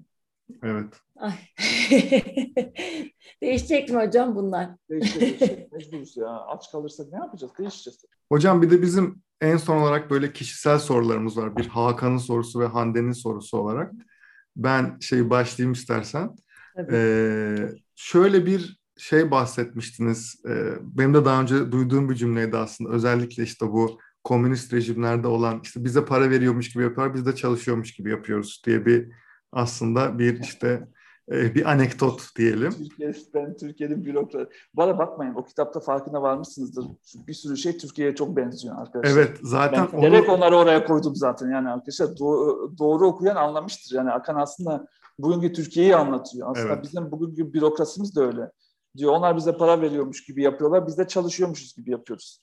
Evet. 0.64 0.93
Ay. 1.16 1.34
Değişecek 3.41 3.89
mi 3.89 4.06
hocam 4.06 4.36
bunlar? 4.36 4.70
Değişecek. 4.89 5.72
Mecburuz 5.72 6.18
ya. 6.18 6.28
Aç 6.28 6.72
kalırsak 6.72 7.12
ne 7.12 7.18
yapacağız? 7.18 7.54
Değişeceğiz. 7.60 8.06
Hocam 8.32 8.62
bir 8.62 8.72
de 8.72 8.82
bizim 8.82 9.22
en 9.41 9.58
son 9.58 9.82
olarak 9.82 10.10
böyle 10.10 10.34
kişisel 10.34 10.80
sorularımız 10.80 11.38
var. 11.38 11.58
Bir 11.58 11.68
Hakan'ın 11.68 12.18
sorusu 12.18 12.60
ve 12.60 12.66
Hande'nin 12.66 13.12
sorusu 13.12 13.58
olarak. 13.58 13.93
Ben 14.56 14.97
şey 15.00 15.30
başlayayım 15.30 15.74
istersen. 15.74 16.36
Ee, 16.91 17.70
şöyle 17.95 18.45
bir 18.45 18.80
şey 18.97 19.32
bahsetmiştiniz. 19.32 20.41
Ee, 20.49 20.74
benim 20.82 21.13
de 21.13 21.26
daha 21.26 21.41
önce 21.41 21.72
duyduğum 21.72 22.09
bir 22.09 22.15
cümleydi 22.15 22.57
aslında. 22.57 22.89
Özellikle 22.89 23.43
işte 23.43 23.67
bu 23.67 23.99
komünist 24.24 24.74
rejimlerde 24.74 25.28
olan 25.28 25.59
işte 25.63 25.84
bize 25.84 26.05
para 26.05 26.30
veriyormuş 26.30 26.74
gibi 26.74 26.84
yapıyorlar, 26.84 27.15
biz 27.15 27.26
de 27.26 27.36
çalışıyormuş 27.36 27.93
gibi 27.93 28.09
yapıyoruz 28.09 28.61
diye 28.65 28.86
bir 28.86 29.11
aslında 29.51 30.20
bir 30.20 30.39
işte 30.39 30.88
bir 31.30 31.72
anekdot 31.72 32.36
diyelim. 32.38 32.72
Türkiye, 32.72 33.13
ben 33.34 33.57
Türkiye'nin 33.57 34.05
bürokrat. 34.05 34.51
Bana 34.74 34.97
bakmayın 34.97 35.34
o 35.34 35.45
kitapta 35.45 35.80
farkına 35.80 36.22
varmışsınızdır. 36.22 36.86
Bir 37.28 37.34
sürü 37.34 37.57
şey 37.57 37.78
Türkiye'ye 37.78 38.15
çok 38.15 38.38
benziyor 38.38 38.76
arkadaşlar. 38.78 39.17
Evet 39.17 39.38
zaten 39.41 39.88
ben 39.93 39.97
onu... 39.97 40.32
onları 40.32 40.55
oraya 40.55 40.86
koydum 40.86 41.15
zaten 41.15 41.49
yani 41.51 41.70
arkadaşlar 41.70 42.17
doğru, 42.20 42.74
doğru 42.78 43.07
okuyan 43.07 43.36
anlamıştır. 43.36 43.95
Yani 43.95 44.11
Akan 44.11 44.36
aslında 44.36 44.88
bugünkü 45.20 45.53
Türkiye'yi 45.53 45.95
anlatıyor. 45.95 46.51
Aslında 46.51 46.74
evet. 46.74 46.84
bizim 46.84 47.11
bugünkü 47.11 47.53
bürokrasimiz 47.53 48.15
de 48.15 48.20
öyle. 48.20 48.51
Diyor 48.97 49.11
onlar 49.11 49.38
bize 49.38 49.57
para 49.57 49.82
veriyormuş 49.82 50.26
gibi 50.26 50.43
yapıyorlar. 50.43 50.88
Biz 50.88 50.97
de 50.97 51.07
çalışıyormuşuz 51.07 51.76
gibi 51.76 51.91
yapıyoruz. 51.91 52.41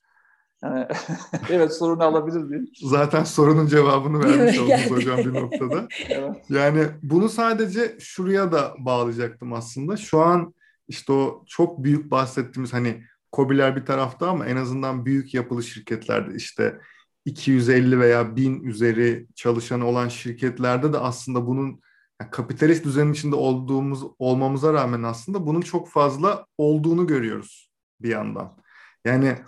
Yani, 0.63 0.87
evet 1.51 1.75
sorunu 1.75 2.03
alabilir 2.03 2.43
miyim? 2.43 2.69
Zaten 2.83 3.25
sorunun 3.25 3.67
cevabını 3.67 4.25
vermiş 4.25 4.59
oldunuz 4.61 4.91
hocam 4.91 5.19
bir 5.19 5.35
noktada. 5.35 5.89
evet. 6.09 6.37
Yani 6.51 6.87
bunu 7.03 7.29
sadece 7.29 7.97
şuraya 8.01 8.53
da 8.53 8.75
bağlayacaktım 8.79 9.53
aslında. 9.53 9.97
Şu 9.97 10.21
an 10.21 10.55
işte 10.89 11.13
o 11.13 11.45
çok 11.47 11.85
büyük 11.85 12.11
bahsettiğimiz 12.11 12.73
hani 12.73 13.03
COBİ'ler 13.33 13.77
bir 13.77 13.87
tarafta 13.87 14.29
ama 14.29 14.47
en 14.47 14.57
azından 14.57 15.07
büyük 15.07 15.35
yapılı 15.35 15.63
şirketlerde 15.63 16.35
işte 16.35 16.79
250 17.25 18.01
veya 18.01 18.37
1000 18.37 18.63
üzeri 18.63 19.27
çalışan 19.35 19.81
olan 19.81 20.09
şirketlerde 20.09 20.93
de 20.93 20.99
aslında 20.99 21.47
bunun 21.47 21.81
yani 22.21 22.31
kapitalist 22.31 22.85
düzenin 22.85 23.13
içinde 23.13 23.37
olduğumuz 23.37 24.03
olmamıza 24.19 24.73
rağmen 24.73 25.03
aslında 25.03 25.47
bunun 25.47 25.61
çok 25.61 25.89
fazla 25.89 26.47
olduğunu 26.59 27.07
görüyoruz 27.07 27.71
bir 28.01 28.09
yandan. 28.09 28.57
Yani 29.05 29.39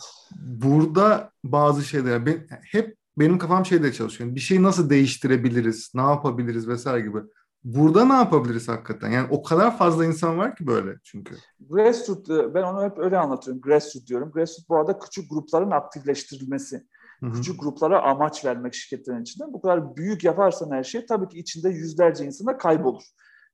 burada 0.40 1.30
bazı 1.44 1.84
şeyler 1.84 2.26
ben, 2.26 2.46
hep 2.64 2.96
benim 3.18 3.38
kafam 3.38 3.66
şeyde 3.66 3.92
çalışıyor. 3.92 4.34
bir 4.34 4.40
şeyi 4.40 4.62
nasıl 4.62 4.90
değiştirebiliriz, 4.90 5.92
ne 5.94 6.02
yapabiliriz 6.02 6.68
vesaire 6.68 7.00
gibi. 7.00 7.18
Burada 7.64 8.04
ne 8.04 8.12
yapabiliriz 8.12 8.68
hakikaten? 8.68 9.10
Yani 9.10 9.26
o 9.30 9.42
kadar 9.42 9.78
fazla 9.78 10.04
insan 10.04 10.38
var 10.38 10.56
ki 10.56 10.66
böyle 10.66 10.98
çünkü. 11.04 11.34
Grassroot, 11.60 12.30
e, 12.30 12.54
ben 12.54 12.62
onu 12.62 12.84
hep 12.84 12.98
öyle 12.98 13.18
anlatıyorum. 13.18 13.62
Grassroot 13.62 14.06
diyorum. 14.06 14.30
Grassroot 14.30 14.68
bu 14.68 14.76
arada 14.76 14.98
küçük 14.98 15.30
grupların 15.30 15.70
aktifleştirilmesi. 15.70 16.86
Hı-hı. 17.20 17.32
Küçük 17.32 17.60
gruplara 17.60 18.02
amaç 18.02 18.44
vermek 18.44 18.74
şirketlerin 18.74 19.22
içinde. 19.22 19.52
Bu 19.52 19.60
kadar 19.60 19.96
büyük 19.96 20.24
yaparsan 20.24 20.70
her 20.70 20.84
şey 20.84 21.06
tabii 21.06 21.28
ki 21.28 21.38
içinde 21.38 21.68
yüzlerce 21.68 22.24
insana 22.24 22.58
kaybolur. 22.58 23.02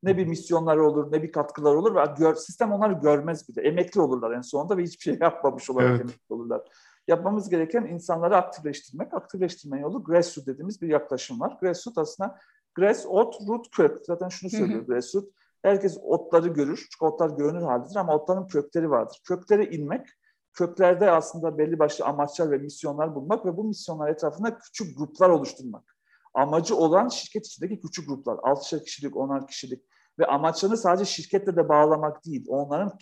Ne 0.02 0.16
bir 0.16 0.26
misyonları 0.26 0.86
olur, 0.86 1.12
ne 1.12 1.22
bir 1.22 1.32
katkılar 1.32 1.74
olur 1.74 1.94
ve 1.94 2.04
gör, 2.18 2.34
sistem 2.34 2.72
onları 2.72 2.92
görmez 2.92 3.48
bile. 3.48 3.68
Emekli 3.68 4.00
olurlar 4.00 4.32
en 4.32 4.40
sonunda 4.40 4.76
ve 4.76 4.82
hiçbir 4.82 5.02
şey 5.02 5.18
yapmamış 5.20 5.70
olarak 5.70 5.90
evet. 5.90 6.00
emekli 6.00 6.34
olurlar. 6.34 6.60
Yapmamız 7.08 7.48
gereken 7.48 7.82
insanları 7.84 8.36
aktifleştirmek. 8.36 9.14
Aktifleştirme 9.14 9.80
yolu 9.80 10.04
grassroot 10.04 10.46
dediğimiz 10.46 10.82
bir 10.82 10.88
yaklaşım 10.88 11.40
var. 11.40 11.58
Grassroot 11.60 11.98
aslında 11.98 12.38
grass, 12.74 13.06
ot, 13.06 13.36
root, 13.48 13.70
kök. 13.70 13.98
Zaten 14.06 14.28
şunu 14.28 14.50
söylüyor 14.50 14.82
hı 14.82 14.86
grassroot. 14.86 15.28
Herkes 15.62 15.98
otları 16.02 16.48
görür. 16.48 16.86
Çünkü 16.90 17.04
otlar 17.04 17.30
görünür 17.30 17.62
haldedir 17.62 17.96
ama 17.96 18.14
otların 18.14 18.46
kökleri 18.46 18.90
vardır. 18.90 19.20
Köklere 19.24 19.64
inmek, 19.64 20.06
köklerde 20.54 21.10
aslında 21.10 21.58
belli 21.58 21.78
başlı 21.78 22.04
amaçlar 22.04 22.50
ve 22.50 22.58
misyonlar 22.58 23.14
bulmak 23.14 23.46
ve 23.46 23.56
bu 23.56 23.64
misyonlar 23.64 24.08
etrafında 24.08 24.58
küçük 24.58 24.98
gruplar 24.98 25.30
oluşturmak. 25.30 25.96
Amacı 26.34 26.76
olan 26.76 27.08
şirket 27.08 27.46
içindeki 27.46 27.80
küçük 27.80 28.08
gruplar. 28.08 28.36
6'şer 28.36 28.84
kişilik, 28.84 29.14
10'ar 29.14 29.46
kişilik 29.46 29.84
ve 30.18 30.26
amaçlarını 30.26 30.76
sadece 30.76 31.04
şirketle 31.04 31.56
de 31.56 31.68
bağlamak 31.68 32.24
değil, 32.24 32.44
onların 32.48 32.98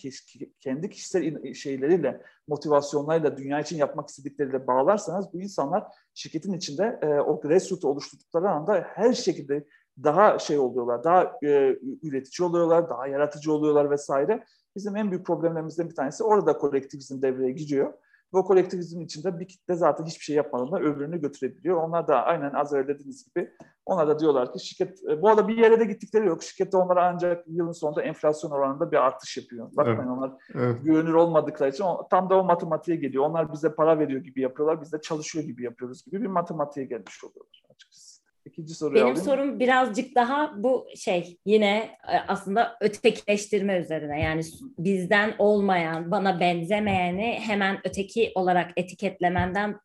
kendi 0.61 0.91
kişisel 0.91 1.55
şeyleriyle, 1.55 2.23
motivasyonlarıyla, 2.49 3.37
dünya 3.37 3.61
için 3.61 3.77
yapmak 3.77 4.09
istedikleriyle 4.09 4.67
bağlarsanız 4.67 5.33
bu 5.33 5.41
insanlar 5.41 5.85
şirketin 6.15 6.53
içinde 6.53 6.99
e, 7.03 7.07
o 7.07 7.41
grassroots 7.41 7.85
oluşturdukları 7.85 8.51
anda 8.51 8.85
her 8.87 9.13
şekilde 9.13 9.67
daha 10.03 10.39
şey 10.39 10.59
oluyorlar, 10.59 11.05
daha 11.05 11.23
e, 11.43 11.77
üretici 12.03 12.49
oluyorlar, 12.49 12.91
daha 12.91 13.07
yaratıcı 13.07 13.53
oluyorlar 13.53 13.91
vesaire. 13.91 14.45
Bizim 14.77 14.97
en 14.97 15.11
büyük 15.11 15.27
problemlerimizden 15.27 15.89
bir 15.91 15.95
tanesi 15.95 16.25
orada 16.25 16.59
kolektivizm 16.59 17.23
devreye 17.23 17.53
giriyor. 17.53 17.93
Ve 18.35 18.39
o 18.39 18.45
kolektivizmin 18.45 19.05
içinde 19.05 19.41
bir 19.41 19.49
kitle 19.49 19.75
zaten 19.75 20.05
hiçbir 20.05 20.25
şey 20.25 20.37
yapmadan 20.37 20.73
da 20.73 20.81
öbürünü 20.81 21.21
götürebiliyor. 21.21 21.77
Onlar 21.77 22.09
da 22.09 22.23
aynen 22.23 22.53
az 22.53 22.73
önce 22.73 22.89
dediğiniz 22.89 23.25
gibi 23.25 23.51
onlar 23.87 24.09
da 24.09 24.19
diyorlar 24.19 24.53
ki 24.53 24.67
şirket 24.67 25.05
e, 25.11 25.23
bu 25.23 25.29
arada 25.29 25.49
bir 25.49 25.57
yere 25.57 25.81
de 25.81 25.85
gittikleri 25.85 26.27
yok. 26.27 26.43
Şirket 26.43 26.73
de 26.73 26.77
onlara 26.77 27.07
ancak 27.07 27.45
yılın 27.49 27.73
sonunda 27.73 28.03
enflasyon 28.03 28.51
oranında 28.51 28.93
bir 28.93 28.97
artış 28.97 29.37
yapıyor. 29.37 29.69
Bakmayın 29.77 29.99
evet. 29.99 30.11
onlar 30.11 30.33
evet. 30.55 30.85
güvenilir 30.85 31.13
olmadıkları 31.13 31.71
için 31.71 31.85
tam 32.11 32.31
da 32.31 32.41
o 32.41 32.45
matematiğe 32.45 32.97
geliyor. 32.97 33.25
Onlar 33.25 33.53
bize 33.53 33.75
para 33.75 33.99
veriyor 33.99 34.21
gibi 34.21 34.41
yapıyorlar. 34.41 34.81
Biz 34.83 34.93
de 34.93 35.01
çalışıyor 35.01 35.45
gibi 35.45 35.65
yapıyoruz 35.65 36.05
gibi 36.05 36.23
bir 36.23 36.27
matematiğe 36.27 36.87
gelmiş 36.87 37.25
oluyorlar 37.25 37.63
açıkçası. 37.71 38.12
İkinci 38.47 38.75
soruyu 38.75 38.95
Benim 38.95 39.07
alayım. 39.07 39.25
sorum 39.25 39.61
birazcık 39.61 40.15
daha 40.15 40.53
bu 40.57 40.87
şey 40.97 41.39
yine 41.47 41.77
e, 42.13 42.17
aslında 42.29 42.77
ötekileştirme 42.81 43.79
üzerine. 43.79 44.21
Yani 44.21 44.43
bizden 44.79 45.35
olmayan, 45.39 46.11
bana 46.11 46.41
benzemeyeni 46.41 47.39
hemen 47.41 47.79
öteki 47.85 48.33
olarak 48.35 48.71
etiketlemenden 48.77 49.77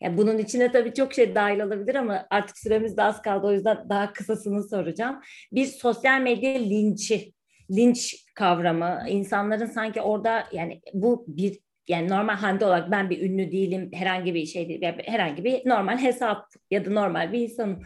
yani 0.00 0.16
bunun 0.16 0.38
içine 0.38 0.72
tabii 0.72 0.94
çok 0.94 1.14
şey 1.14 1.34
dahil 1.34 1.60
olabilir 1.60 1.94
ama 1.94 2.26
artık 2.30 2.58
süremiz 2.58 2.96
de 2.96 3.02
az 3.02 3.22
kaldı 3.22 3.46
o 3.46 3.52
yüzden 3.52 3.88
daha 3.88 4.12
kısasını 4.12 4.68
soracağım. 4.68 5.20
Bir 5.52 5.66
sosyal 5.66 6.20
medya 6.20 6.50
linçi, 6.58 7.32
linç 7.70 8.24
kavramı, 8.34 9.04
insanların 9.08 9.66
sanki 9.66 10.00
orada 10.00 10.44
yani 10.52 10.80
bu 10.94 11.24
bir 11.28 11.58
yani 11.88 12.08
normal 12.08 12.34
Hande 12.34 12.64
olarak 12.66 12.90
ben 12.90 13.10
bir 13.10 13.22
ünlü 13.22 13.52
değilim, 13.52 13.90
herhangi 13.94 14.34
bir 14.34 14.46
şey 14.46 14.68
değil, 14.68 14.94
herhangi 15.04 15.44
bir 15.44 15.68
normal 15.68 15.98
hesap 15.98 16.46
ya 16.70 16.84
da 16.84 16.90
normal 16.90 17.32
bir 17.32 17.40
insanım. 17.40 17.82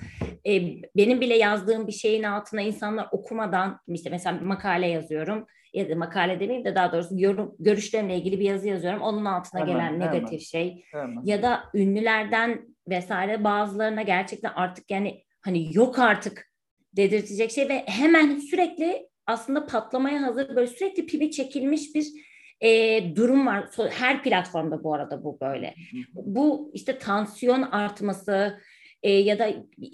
E, 0.46 0.62
benim 0.96 1.20
bile 1.20 1.36
yazdığım 1.36 1.86
bir 1.86 1.92
şeyin 1.92 2.22
altına 2.22 2.60
insanlar 2.60 3.08
okumadan, 3.12 3.80
işte 3.88 4.10
mesela 4.10 4.38
makale 4.42 4.86
yazıyorum 4.86 5.46
ya 5.72 5.90
da 5.90 5.96
makale 5.96 6.40
demeyeyim 6.40 6.64
de 6.64 6.74
daha 6.74 6.92
doğrusu 6.92 7.14
yorum, 7.18 7.56
görüşlerimle 7.58 8.16
ilgili 8.16 8.40
bir 8.40 8.44
yazı 8.44 8.68
yazıyorum. 8.68 9.00
Onun 9.00 9.24
altına 9.24 9.60
hemen, 9.60 9.74
gelen 9.74 10.00
negatif 10.00 10.30
hemen, 10.30 10.38
şey 10.38 10.84
hemen. 10.92 11.22
ya 11.24 11.42
da 11.42 11.64
ünlülerden 11.74 12.60
vesaire 12.88 13.44
bazılarına 13.44 14.02
gerçekten 14.02 14.52
artık 14.54 14.90
yani 14.90 15.24
hani 15.40 15.76
yok 15.76 15.98
artık 15.98 16.50
dedirtecek 16.96 17.50
şey 17.50 17.68
ve 17.68 17.84
hemen 17.86 18.38
sürekli 18.38 19.08
aslında 19.26 19.66
patlamaya 19.66 20.22
hazır 20.22 20.56
böyle 20.56 20.66
sürekli 20.66 21.06
pimi 21.06 21.30
çekilmiş 21.30 21.94
bir 21.94 22.06
e, 22.60 23.02
durum 23.16 23.46
var. 23.46 23.70
Her 23.90 24.22
platformda 24.22 24.84
bu 24.84 24.94
arada 24.94 25.24
bu 25.24 25.38
böyle. 25.40 25.74
Bu 26.12 26.70
işte 26.74 26.98
tansiyon 26.98 27.62
artması 27.62 28.58
e, 29.02 29.10
ya 29.12 29.38
da 29.38 29.48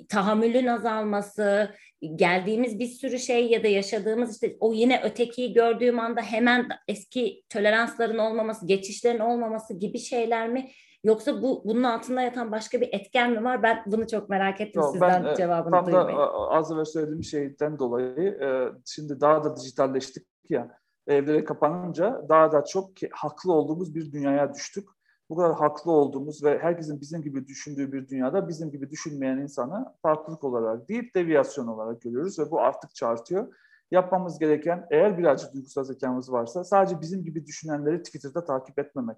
tahammülün 0.08 0.66
azalması, 0.66 1.70
geldiğimiz 2.14 2.78
bir 2.78 2.86
sürü 2.86 3.18
şey 3.18 3.50
ya 3.50 3.62
da 3.62 3.68
yaşadığımız 3.68 4.34
işte 4.34 4.56
o 4.60 4.72
yine 4.72 5.02
ötekiyi 5.02 5.52
gördüğüm 5.52 6.00
anda 6.00 6.20
hemen 6.22 6.68
eski 6.88 7.42
toleransların 7.48 8.18
olmaması, 8.18 8.66
geçişlerin 8.66 9.18
olmaması 9.18 9.74
gibi 9.74 9.98
şeyler 9.98 10.48
mi? 10.48 10.70
Yoksa 11.04 11.42
bu 11.42 11.62
bunun 11.64 11.82
altında 11.82 12.22
yatan 12.22 12.52
başka 12.52 12.80
bir 12.80 12.88
etken 12.92 13.32
mi 13.32 13.44
var? 13.44 13.62
Ben 13.62 13.82
bunu 13.86 14.06
çok 14.06 14.28
merak 14.28 14.60
ettim 14.60 14.82
Yok, 14.82 14.92
sizden 14.92 15.24
ben, 15.24 15.32
e, 15.32 15.36
cevabını 15.36 15.70
tam 15.70 15.86
duymayı. 15.86 16.16
da 16.16 16.32
az 16.32 16.72
evvel 16.72 16.84
söylediğim 16.84 17.24
şeyden 17.24 17.78
dolayı 17.78 18.38
e, 18.42 18.48
şimdi 18.86 19.20
daha 19.20 19.44
da 19.44 19.56
dijitalleştik 19.56 20.26
ya 20.48 20.78
evlere 21.06 21.44
kapanınca 21.44 22.26
daha 22.28 22.52
da 22.52 22.64
çok 22.64 22.90
haklı 23.10 23.52
olduğumuz 23.52 23.94
bir 23.94 24.12
dünyaya 24.12 24.54
düştük. 24.54 24.88
Bu 25.30 25.36
kadar 25.36 25.54
haklı 25.54 25.92
olduğumuz 25.92 26.44
ve 26.44 26.58
herkesin 26.58 27.00
bizim 27.00 27.22
gibi 27.22 27.46
düşündüğü 27.46 27.92
bir 27.92 28.08
dünyada 28.08 28.48
bizim 28.48 28.70
gibi 28.70 28.90
düşünmeyen 28.90 29.38
insanı 29.38 29.94
farklılık 30.02 30.44
olarak 30.44 30.88
değil 30.88 31.10
deviyasyon 31.14 31.66
olarak 31.66 32.02
görüyoruz 32.02 32.38
ve 32.38 32.50
bu 32.50 32.60
arttıkça 32.60 33.08
artıyor. 33.08 33.54
Yapmamız 33.90 34.38
gereken 34.38 34.86
eğer 34.90 35.18
birazcık 35.18 35.54
duygusal 35.54 35.84
zekamız 35.84 36.32
varsa 36.32 36.64
sadece 36.64 37.00
bizim 37.00 37.24
gibi 37.24 37.46
düşünenleri 37.46 38.02
Twitter'da 38.02 38.44
takip 38.44 38.78
etmemek. 38.78 39.16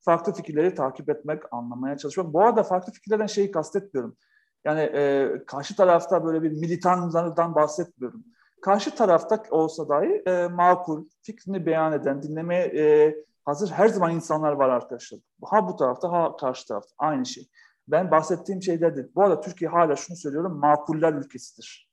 Farklı 0.00 0.32
fikirleri 0.32 0.74
takip 0.74 1.08
etmek, 1.08 1.42
anlamaya 1.50 1.96
çalışmak. 1.96 2.32
Bu 2.32 2.40
arada 2.40 2.62
farklı 2.62 2.92
fikirlerden 2.92 3.26
şeyi 3.26 3.50
kastetmiyorum. 3.50 4.16
Yani 4.64 4.80
e, 4.80 5.32
karşı 5.46 5.76
tarafta 5.76 6.24
böyle 6.24 6.42
bir 6.42 6.50
militanlardan 6.50 7.54
bahsetmiyorum 7.54 8.24
karşı 8.62 8.94
tarafta 8.94 9.42
olsa 9.50 9.88
dahi 9.88 10.22
e, 10.26 10.48
makul, 10.48 11.04
fikrini 11.22 11.66
beyan 11.66 11.92
eden, 11.92 12.22
dinlemeye 12.22 12.64
e, 12.64 13.16
hazır 13.44 13.70
her 13.70 13.88
zaman 13.88 14.14
insanlar 14.14 14.52
var 14.52 14.68
arkadaşlar. 14.68 15.20
Ha 15.44 15.68
bu 15.68 15.76
tarafta 15.76 16.12
ha 16.12 16.36
karşı 16.36 16.68
tarafta 16.68 16.90
aynı 16.98 17.26
şey. 17.26 17.48
Ben 17.88 18.10
bahsettiğim 18.10 18.62
şeyler 18.62 18.96
değil. 18.96 19.08
Bu 19.14 19.22
arada 19.22 19.40
Türkiye 19.40 19.70
hala 19.70 19.96
şunu 19.96 20.16
söylüyorum 20.16 20.58
makuller 20.58 21.12
ülkesidir. 21.12 21.90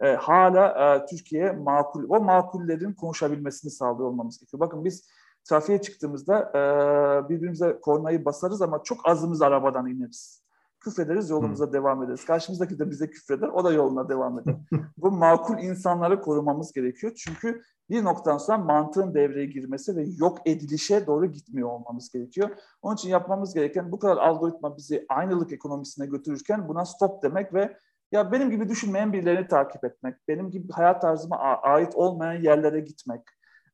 E, 0.00 0.14
hala 0.14 0.94
e, 0.94 1.06
Türkiye 1.06 1.52
makul, 1.52 2.04
o 2.08 2.20
makullerin 2.20 2.92
konuşabilmesini 2.92 3.70
sağlıyor 3.70 4.08
olmamız 4.08 4.38
gerekiyor. 4.38 4.60
Bakın 4.60 4.84
biz 4.84 5.08
trafiğe 5.44 5.82
çıktığımızda 5.82 6.38
e, 6.54 7.28
birbirimize 7.28 7.80
kornayı 7.80 8.24
basarız 8.24 8.62
ama 8.62 8.82
çok 8.82 9.08
azımız 9.08 9.42
arabadan 9.42 9.86
ineriz 9.86 10.39
küfrederiz, 10.80 11.30
yolumuza 11.30 11.66
hmm. 11.66 11.72
devam 11.72 12.02
ederiz. 12.02 12.24
Karşımızdaki 12.24 12.78
de 12.78 12.90
bize 12.90 13.10
küfreder, 13.10 13.48
o 13.48 13.64
da 13.64 13.72
yoluna 13.72 14.08
devam 14.08 14.38
eder. 14.38 14.54
Bu 14.96 15.10
makul 15.10 15.58
insanları 15.58 16.20
korumamız 16.20 16.72
gerekiyor. 16.72 17.12
Çünkü 17.16 17.62
bir 17.90 18.04
noktadan 18.04 18.38
sonra 18.38 18.58
mantığın 18.58 19.14
devreye 19.14 19.46
girmesi 19.46 19.96
ve 19.96 20.06
yok 20.18 20.38
edilişe 20.44 21.06
doğru 21.06 21.26
gitmiyor 21.26 21.68
olmamız 21.68 22.12
gerekiyor. 22.12 22.50
Onun 22.82 22.94
için 22.94 23.08
yapmamız 23.08 23.54
gereken 23.54 23.92
bu 23.92 23.98
kadar 23.98 24.16
algoritma 24.16 24.76
bizi 24.76 25.06
aynılık 25.08 25.52
ekonomisine 25.52 26.06
götürürken 26.06 26.68
buna 26.68 26.84
stop 26.84 27.22
demek 27.22 27.54
ve 27.54 27.76
ya 28.12 28.32
benim 28.32 28.50
gibi 28.50 28.68
düşünmeyen 28.68 29.12
birilerini 29.12 29.48
takip 29.48 29.84
etmek, 29.84 30.14
benim 30.28 30.50
gibi 30.50 30.72
hayat 30.72 31.02
tarzıma 31.02 31.36
ait 31.62 31.94
olmayan 31.94 32.42
yerlere 32.42 32.80
gitmek, 32.80 33.22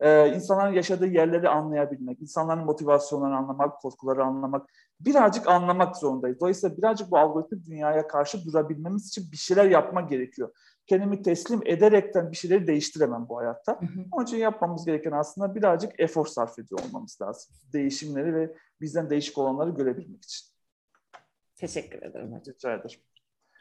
ee, 0.00 0.34
insanların 0.34 0.72
yaşadığı 0.72 1.06
yerleri 1.06 1.48
anlayabilmek, 1.48 2.22
insanların 2.22 2.64
motivasyonlarını 2.64 3.36
anlamak, 3.36 3.80
korkuları 3.80 4.24
anlamak, 4.24 4.70
birazcık 5.00 5.48
anlamak 5.48 5.96
zorundayız. 5.96 6.40
Dolayısıyla 6.40 6.76
birazcık 6.76 7.10
bu 7.10 7.18
algoritmik 7.18 7.66
dünyaya 7.66 8.06
karşı 8.08 8.44
durabilmemiz 8.44 9.08
için 9.08 9.32
bir 9.32 9.36
şeyler 9.36 9.64
yapmak 9.64 10.10
gerekiyor. 10.10 10.50
Kendimi 10.86 11.22
teslim 11.22 11.60
ederekten 11.64 12.30
bir 12.32 12.36
şeyleri 12.36 12.66
değiştiremem 12.66 13.26
bu 13.28 13.38
hayatta. 13.38 13.72
Hı 13.72 13.86
hı. 13.86 14.04
Onun 14.12 14.24
için 14.24 14.36
yapmamız 14.36 14.86
gereken 14.86 15.12
aslında 15.12 15.54
birazcık 15.54 16.00
efor 16.00 16.26
sarf 16.26 16.58
ediyor 16.58 16.80
olmamız 16.86 17.18
lazım. 17.22 17.56
Değişimleri 17.72 18.34
ve 18.34 18.54
bizden 18.80 19.10
değişik 19.10 19.38
olanları 19.38 19.70
görebilmek 19.70 20.24
için. 20.24 20.46
Teşekkür 21.56 22.02
ederim. 22.02 22.40
Rica 22.46 22.72
ederim. 22.74 23.00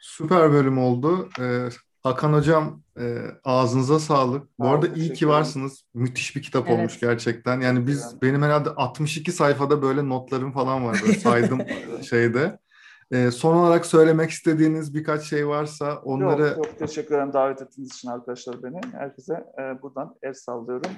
Süper 0.00 0.52
bölüm 0.52 0.78
oldu. 0.78 1.28
Ee, 1.40 1.68
Hakan 2.06 2.32
Hocam 2.32 2.82
e, 2.98 3.18
ağzınıza 3.44 3.98
sağlık. 3.98 4.58
Bu 4.58 4.68
arada 4.68 4.86
iyi 4.86 5.12
ki 5.12 5.28
varsınız. 5.28 5.84
Müthiş 5.94 6.36
bir 6.36 6.42
kitap 6.42 6.68
evet. 6.68 6.78
olmuş 6.78 7.00
gerçekten. 7.00 7.60
Yani 7.60 7.86
biz 7.86 8.04
evet. 8.04 8.22
benim 8.22 8.42
herhalde 8.42 8.70
62 8.70 9.32
sayfada 9.32 9.82
böyle 9.82 10.08
notlarım 10.08 10.52
falan 10.52 10.84
var 10.84 10.96
böyle 11.02 11.18
saydım 11.18 11.60
şeyde. 12.02 12.58
E, 13.10 13.30
son 13.30 13.56
olarak 13.56 13.86
söylemek 13.86 14.30
istediğiniz 14.30 14.94
birkaç 14.94 15.22
şey 15.22 15.48
varsa 15.48 15.96
onları... 16.04 16.42
Yok, 16.42 16.64
çok 16.64 16.78
teşekkür 16.78 17.14
ederim 17.14 17.32
davet 17.32 17.62
ettiğiniz 17.62 17.94
için 17.94 18.08
arkadaşlar 18.08 18.62
beni. 18.62 18.80
Herkese 18.92 19.34
e, 19.34 19.82
buradan 19.82 20.16
el 20.22 20.34
sallıyorum. 20.34 20.90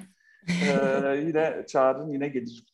E, 0.47 1.23
yine 1.27 1.65
çağırın 1.67 2.09
yine 2.09 2.27
gelirim. 2.27 2.65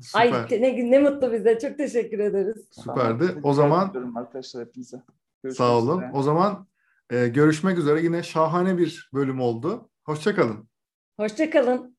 Süper. 0.00 0.20
Ay 0.20 0.46
ne, 0.50 0.90
ne 0.90 0.98
mutlu 0.98 1.32
bize. 1.32 1.58
Çok 1.58 1.78
teşekkür 1.78 2.18
ederiz. 2.18 2.68
Süperdi. 2.70 3.26
Tamam. 3.26 3.40
O 3.42 3.52
zaman... 3.52 4.12
arkadaşlar 4.16 4.66
hepinize. 4.66 5.02
Görüşmek 5.42 5.66
Sağ 5.66 5.78
olun. 5.78 5.98
Üzere. 5.98 6.10
O 6.14 6.22
zaman 6.22 6.66
ee, 7.10 7.28
görüşmek 7.28 7.78
üzere. 7.78 8.02
Yine 8.02 8.22
şahane 8.22 8.78
bir 8.78 9.10
bölüm 9.14 9.40
oldu. 9.40 9.90
Hoşçakalın. 10.04 10.68
Hoşçakalın. 11.16 11.93